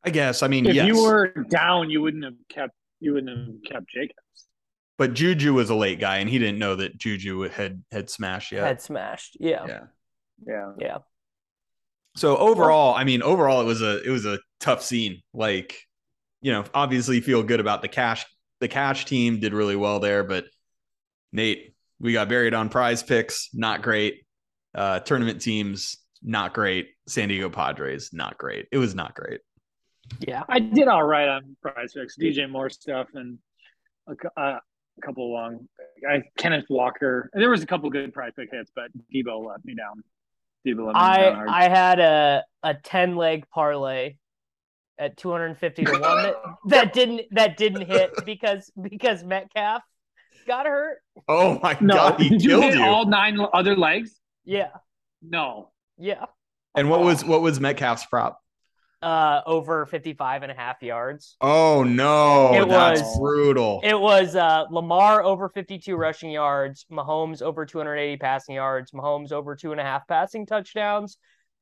I 0.03 0.09
guess. 0.09 0.43
I 0.43 0.49
mean, 0.49 0.65
if 0.65 0.75
yes. 0.75 0.85
you 0.85 1.01
were 1.01 1.33
down, 1.49 1.89
you 1.89 2.01
wouldn't 2.01 2.25
have 2.25 2.35
kept 2.49 2.73
you 2.99 3.13
wouldn't 3.13 3.37
have 3.37 3.71
kept 3.71 3.89
Jacobs. 3.89 4.47
but 4.97 5.13
Juju 5.13 5.53
was 5.53 5.69
a 5.69 5.75
late 5.75 5.99
guy, 5.99 6.17
and 6.17 6.29
he 6.29 6.37
didn't 6.39 6.59
know 6.59 6.75
that 6.75 6.97
Juju 6.97 7.49
had 7.49 7.83
had 7.91 8.09
smashed 8.09 8.51
yet. 8.51 8.65
Had 8.65 8.81
smashed. 8.81 9.37
Yeah. 9.39 9.65
yeah. 9.65 9.79
Yeah. 10.45 10.71
Yeah. 10.77 10.97
So 12.15 12.37
overall, 12.37 12.93
I 12.93 13.05
mean, 13.05 13.23
overall, 13.23 13.61
it 13.61 13.65
was 13.65 13.81
a 13.81 14.03
it 14.03 14.09
was 14.09 14.25
a 14.25 14.39
tough 14.59 14.83
scene. 14.83 15.21
Like, 15.33 15.77
you 16.41 16.51
know, 16.51 16.65
obviously 16.73 17.21
feel 17.21 17.41
good 17.41 17.59
about 17.59 17.81
the 17.81 17.87
cash. 17.87 18.25
The 18.59 18.67
cash 18.67 19.05
team 19.05 19.39
did 19.39 19.53
really 19.53 19.75
well 19.75 19.99
there, 19.99 20.23
but 20.23 20.45
Nate, 21.31 21.72
we 22.03 22.11
got 22.11 22.27
buried 22.27 22.53
on 22.53 22.69
PrizePicks, 22.69 23.47
not 23.53 23.81
great. 23.81 24.25
Uh, 24.75 24.99
tournament 24.99 25.41
teams, 25.41 25.97
not 26.21 26.53
great. 26.53 26.89
San 27.07 27.29
Diego 27.29 27.49
Padres, 27.49 28.09
not 28.11 28.37
great. 28.37 28.67
It 28.71 28.77
was 28.77 28.93
not 28.93 29.15
great. 29.15 29.39
Yeah. 30.19 30.43
I 30.49 30.59
did 30.59 30.89
all 30.89 31.03
right 31.03 31.29
on 31.29 31.55
PrizePicks, 31.65 32.19
DJ 32.19 32.49
Moore 32.49 32.69
stuff, 32.69 33.07
and 33.13 33.39
a, 34.07 34.39
uh, 34.39 34.59
a 34.97 35.01
couple 35.01 35.31
long. 35.31 35.67
I 36.07 36.23
Kenneth 36.37 36.65
Walker. 36.69 37.29
There 37.33 37.49
was 37.49 37.63
a 37.63 37.65
couple 37.65 37.89
good 37.89 38.13
prize 38.13 38.33
pick 38.35 38.49
hits, 38.51 38.69
but 38.75 38.91
Deebo 39.13 39.47
let 39.47 39.63
me 39.63 39.73
down. 39.73 40.03
Deebo 40.67 40.87
let 40.87 40.95
me 40.95 40.99
I 40.99 41.17
down 41.21 41.35
hard. 41.35 41.49
I 41.49 41.69
had 41.69 41.99
a 41.99 42.43
a 42.63 42.73
10 42.73 43.15
leg 43.15 43.45
parlay 43.49 44.17
at 44.99 45.15
250 45.17 45.85
to 45.85 45.91
1 45.91 46.01
that, 46.01 46.35
that 46.67 46.93
didn't 46.93 47.21
that 47.31 47.57
didn't 47.57 47.87
hit 47.87 48.11
because 48.25 48.69
because 48.81 49.23
Metcalf 49.23 49.83
got 50.45 50.65
hurt. 50.65 50.97
Oh 51.27 51.59
my 51.61 51.77
no, 51.81 51.93
god, 51.95 52.19
he 52.21 52.29
did 52.29 52.43
you 52.43 52.49
killed 52.49 52.63
hit 52.65 52.75
you. 52.75 52.83
all 52.83 53.05
nine 53.05 53.37
other 53.53 53.75
legs? 53.75 54.19
Yeah. 54.45 54.69
No. 55.21 55.69
Yeah. 55.97 56.25
and 56.75 56.89
what 56.89 57.01
was 57.01 57.23
what 57.23 57.41
was 57.41 57.59
Metcalf's 57.59 58.05
prop? 58.05 58.39
Uh 59.01 59.41
over 59.45 59.85
55 59.85 60.43
and 60.43 60.51
a 60.51 60.55
half 60.55 60.81
yards. 60.81 61.35
Oh 61.41 61.83
no, 61.83 62.53
It 62.53 62.69
that's 62.69 63.01
was- 63.01 63.19
brutal. 63.19 63.81
It 63.83 63.99
was 63.99 64.35
uh 64.35 64.63
Lamar 64.71 65.21
over 65.23 65.49
52 65.49 65.95
rushing 65.95 66.31
yards, 66.31 66.85
Mahomes 66.91 67.41
over 67.41 67.65
280 67.65 68.17
passing 68.17 68.55
yards, 68.55 68.91
Mahomes 68.91 69.31
over 69.31 69.55
two 69.55 69.71
and 69.73 69.81
a 69.81 69.83
half 69.83 70.07
passing 70.07 70.45
touchdowns, 70.45 71.17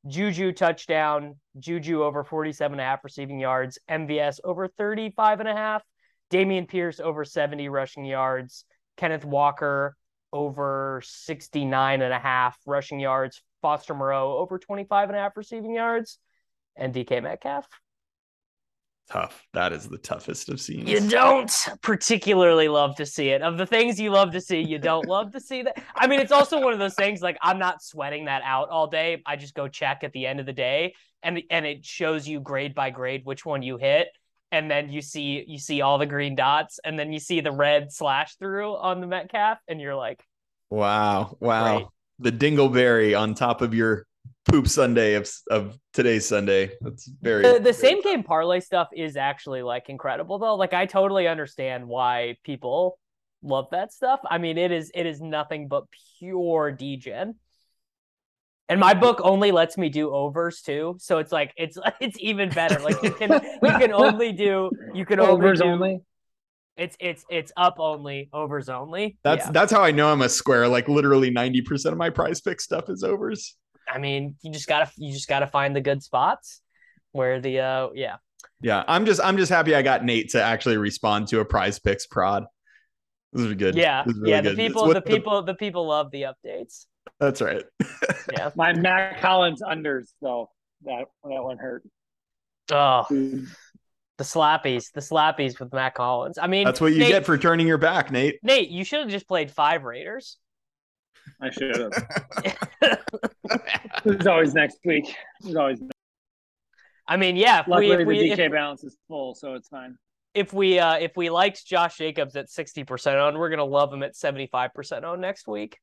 Juju 0.06 0.52
touchdown, 0.52 1.34
Juju 1.58 2.02
over 2.04 2.22
47 2.24 2.74
and 2.74 2.80
a 2.80 2.84
half 2.84 3.02
receiving 3.04 3.38
yards, 3.40 3.78
MVS 3.90 4.38
over 4.44 4.68
35 4.68 5.40
and 5.40 5.48
a 5.48 5.54
half, 5.54 5.82
Dameon 6.30 6.68
Pierce 6.68 7.00
over 7.00 7.24
70 7.24 7.68
rushing 7.68 8.04
yards, 8.04 8.64
Kenneth 8.96 9.24
Walker 9.24 9.96
over 10.32 11.02
69 11.04 12.02
and 12.02 12.12
a 12.12 12.18
half 12.18 12.58
rushing 12.66 13.00
yards, 13.00 13.42
Foster 13.60 13.94
Moreau 13.94 14.38
over 14.38 14.58
25 14.58 15.10
and 15.10 15.18
a 15.18 15.20
half 15.20 15.36
receiving 15.36 15.74
yards, 15.74 16.18
and 16.76 16.94
DK 16.94 17.22
Metcalf. 17.22 17.68
Tough. 19.10 19.44
That 19.52 19.72
is 19.72 19.88
the 19.88 19.98
toughest 19.98 20.48
of 20.48 20.60
scenes. 20.60 20.88
You 20.88 21.06
don't 21.06 21.52
particularly 21.82 22.68
love 22.68 22.96
to 22.96 23.04
see 23.04 23.28
it. 23.28 23.42
Of 23.42 23.58
the 23.58 23.66
things 23.66 24.00
you 24.00 24.10
love 24.10 24.30
to 24.32 24.40
see, 24.40 24.60
you 24.60 24.78
don't 24.78 25.06
love 25.06 25.32
to 25.32 25.40
see 25.40 25.62
that. 25.62 25.82
I 25.94 26.06
mean, 26.06 26.20
it's 26.20 26.32
also 26.32 26.60
one 26.60 26.72
of 26.72 26.78
those 26.78 26.94
things 26.94 27.20
like 27.20 27.36
I'm 27.42 27.58
not 27.58 27.82
sweating 27.82 28.26
that 28.26 28.42
out 28.44 28.70
all 28.70 28.86
day. 28.86 29.22
I 29.26 29.36
just 29.36 29.54
go 29.54 29.68
check 29.68 30.02
at 30.02 30.12
the 30.12 30.26
end 30.26 30.40
of 30.40 30.46
the 30.46 30.52
day 30.52 30.94
and 31.22 31.42
and 31.50 31.66
it 31.66 31.84
shows 31.84 32.26
you 32.26 32.40
grade 32.40 32.74
by 32.74 32.90
grade 32.90 33.22
which 33.24 33.44
one 33.44 33.62
you 33.62 33.76
hit. 33.76 34.08
And 34.52 34.70
then 34.70 34.90
you 34.90 35.02
see 35.02 35.44
you 35.48 35.58
see 35.58 35.80
all 35.80 35.98
the 35.98 36.06
green 36.06 36.34
dots 36.36 36.78
and 36.84 36.98
then 36.98 37.12
you 37.12 37.18
see 37.18 37.40
the 37.40 37.50
red 37.50 37.90
slash 37.90 38.36
through 38.36 38.76
on 38.76 39.00
the 39.00 39.06
Metcalf 39.06 39.58
and 39.66 39.80
you're 39.80 39.96
like, 39.96 40.22
Wow. 40.70 41.36
Wow. 41.40 41.64
Right. 41.64 41.86
The 42.18 42.32
dingleberry 42.32 43.18
on 43.18 43.34
top 43.34 43.60
of 43.60 43.74
your 43.74 44.06
poop 44.50 44.68
Sunday 44.68 45.14
of, 45.14 45.30
of 45.50 45.78
today's 45.92 46.26
Sunday. 46.26 46.72
That's 46.80 47.10
very 47.20 47.42
the, 47.42 47.58
the 47.58 47.72
same 47.72 48.00
game 48.02 48.22
parlay 48.22 48.60
stuff 48.60 48.88
is 48.94 49.16
actually 49.16 49.62
like 49.62 49.88
incredible 49.88 50.38
though. 50.38 50.54
Like 50.54 50.72
I 50.72 50.86
totally 50.86 51.28
understand 51.28 51.86
why 51.86 52.36
people 52.44 52.98
love 53.42 53.68
that 53.72 53.92
stuff. 53.92 54.20
I 54.28 54.38
mean, 54.38 54.58
it 54.58 54.72
is 54.72 54.90
it 54.94 55.06
is 55.06 55.20
nothing 55.20 55.68
but 55.68 55.84
pure 56.18 56.70
degen. 56.72 57.36
And 58.72 58.80
my 58.80 58.94
book 58.94 59.20
only 59.22 59.52
lets 59.52 59.76
me 59.76 59.90
do 59.90 60.10
overs 60.14 60.62
too, 60.62 60.96
so 60.98 61.18
it's 61.18 61.30
like 61.30 61.52
it's 61.58 61.76
it's 62.00 62.16
even 62.18 62.48
better. 62.48 62.80
Like 62.80 63.02
you 63.02 63.10
can 63.12 63.30
you 63.62 63.70
can 63.78 63.92
only 63.92 64.32
do 64.32 64.70
you 64.94 65.04
can 65.04 65.20
only 65.20 65.32
Overs 65.34 65.60
do, 65.60 65.66
only. 65.66 66.00
It's 66.78 66.96
it's 66.98 67.22
it's 67.28 67.52
up 67.54 67.74
only 67.78 68.30
overs 68.32 68.70
only. 68.70 69.18
That's 69.24 69.44
Yeah. 69.44 69.52
that's 69.52 69.70
how 69.70 69.82
I 69.84 69.90
know 69.90 70.10
I'm 70.10 70.22
a 70.22 70.28
square. 70.30 70.66
Like 70.68 70.88
literally 70.88 71.30
90% 71.30 71.92
of 71.92 71.98
my 71.98 72.08
prize 72.08 72.40
pick 72.40 72.62
stuff 72.62 72.88
is 72.88 73.02
overs. 73.04 73.56
I 73.86 73.98
mean, 73.98 74.36
you 74.40 74.50
just 74.50 74.68
gotta 74.68 74.90
you 74.96 75.12
just 75.12 75.28
gotta 75.28 75.46
find 75.46 75.76
the 75.76 75.82
good 75.82 76.02
spots 76.02 76.62
where 77.10 77.42
the 77.42 77.58
uh 77.60 77.88
yeah 77.94 78.16
Yeah. 78.62 78.84
I'm 78.88 79.04
just 79.04 79.20
I'm 79.22 79.36
just 79.36 79.52
happy 79.52 79.74
I 79.74 79.82
got 79.82 80.02
Nate 80.02 80.30
to 80.30 80.42
actually 80.42 80.78
respond 80.78 81.28
to 81.28 81.40
a 81.40 81.44
PrizePicks 81.44 82.08
prod. 82.10 82.46
This 83.34 83.44
is 83.44 83.52
good. 83.52 83.74
yeah 83.74 84.04
This 84.06 84.14
is 84.14 84.20
really 84.22 84.30
yeah 84.32 84.40
the 84.40 84.50
good. 84.50 84.56
People 84.56 84.94
the 84.94 85.02
people 85.02 85.42
the 85.42 85.54
people 85.54 85.86
love 85.86 86.10
the 86.10 86.22
updates. 86.22 86.86
That's 87.22 87.40
right. 87.40 87.62
Yeah. 88.32 88.50
My 88.56 88.72
Mack 88.72 89.20
Hollins 89.20 89.62
unders 89.62 90.08
though. 90.20 90.50
That 90.84 91.04
that 91.22 91.42
one 91.44 91.56
hurt. 91.56 91.84
Oh, 92.72 93.04
the 93.08 94.24
slappies, 94.24 94.86
the 94.92 95.00
slappies 95.00 95.60
with 95.60 95.72
Mack 95.72 95.98
Hollins. 95.98 96.36
I 96.36 96.48
mean, 96.48 96.64
That's 96.64 96.80
what 96.80 96.92
you 96.92 96.98
Nate, 96.98 97.08
get 97.10 97.24
for 97.24 97.38
turning 97.38 97.68
your 97.68 97.78
back, 97.78 98.10
Nate. 98.10 98.40
Nate, 98.42 98.70
you 98.70 98.84
should 98.84 98.98
have 99.00 99.08
just 99.08 99.28
played 99.28 99.52
five 99.52 99.84
Raiders. 99.84 100.36
I 101.40 101.50
should 101.50 101.76
have. 101.76 102.98
It's 104.04 104.26
always 104.26 104.52
next 104.54 104.78
week. 104.84 105.14
It's 105.44 105.54
always. 105.54 105.80
I 107.06 107.16
mean, 107.16 107.36
yeah. 107.36 107.60
If 107.60 107.68
Luckily, 107.68 107.96
we, 107.96 108.02
if 108.02 108.08
we, 108.08 108.30
the 108.30 108.42
DK 108.42 108.46
if, 108.46 108.52
balance 108.52 108.82
is 108.82 108.96
full, 109.06 109.36
so 109.36 109.54
it's 109.54 109.68
fine. 109.68 109.96
if 110.34 110.52
we 110.52 110.80
uh 110.80 110.94
if 110.98 111.16
we 111.16 111.30
liked 111.30 111.64
Josh 111.64 111.98
Jacobs 111.98 112.34
at 112.34 112.50
sixty 112.50 112.82
percent 112.82 113.18
on, 113.18 113.38
we're 113.38 113.50
gonna 113.50 113.64
love 113.64 113.92
him 113.92 114.02
at 114.02 114.16
seventy 114.16 114.48
five 114.48 114.74
percent 114.74 115.04
on 115.04 115.20
next 115.20 115.46
week. 115.46 115.78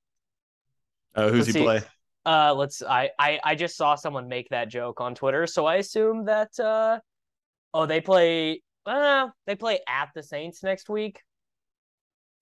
Uh, 1.16 1.30
who's 1.30 1.40
Let's 1.40 1.48
he 1.48 1.54
see. 1.54 1.64
play? 1.64 1.82
Uh, 2.26 2.54
let's. 2.54 2.84
I, 2.84 3.10
I 3.18 3.40
I 3.44 3.56
just 3.56 3.76
saw 3.76 3.96
someone 3.96 4.28
make 4.28 4.50
that 4.50 4.70
joke 4.70 5.02
on 5.02 5.16
Twitter, 5.16 5.48
so 5.48 5.66
I 5.66 5.76
assume 5.78 6.26
that. 6.26 6.60
Uh, 6.60 7.00
oh, 7.74 7.86
they 7.86 8.02
play. 8.02 8.62
Uh, 8.86 9.30
they 9.48 9.56
play 9.56 9.80
at 9.88 10.10
the 10.14 10.22
Saints 10.22 10.62
next 10.62 10.90
week. 10.90 11.22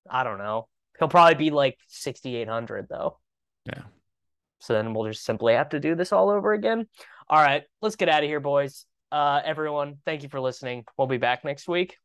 I 0.09 0.23
don't 0.23 0.39
know. 0.39 0.67
He'll 0.99 1.07
probably 1.07 1.35
be 1.35 1.51
like 1.51 1.77
sixty 1.87 2.35
eight 2.35 2.49
hundred 2.49 2.87
though. 2.89 3.19
Yeah. 3.65 3.83
So 4.59 4.73
then 4.73 4.93
we'll 4.93 5.07
just 5.07 5.23
simply 5.23 5.53
have 5.53 5.69
to 5.69 5.79
do 5.79 5.93
this 5.93 6.11
all 6.11 6.29
over 6.29 6.53
again. 6.53 6.87
All 7.29 7.41
right, 7.41 7.63
let's 7.81 7.95
get 7.95 8.09
out 8.09 8.23
of 8.23 8.29
here, 8.29 8.39
boys. 8.39 8.85
Uh, 9.11 9.41
everyone, 9.45 9.97
thank 10.05 10.23
you 10.23 10.29
for 10.29 10.39
listening. 10.39 10.85
We'll 10.97 11.07
be 11.07 11.17
back 11.17 11.45
next 11.45 11.67
week. 11.67 11.97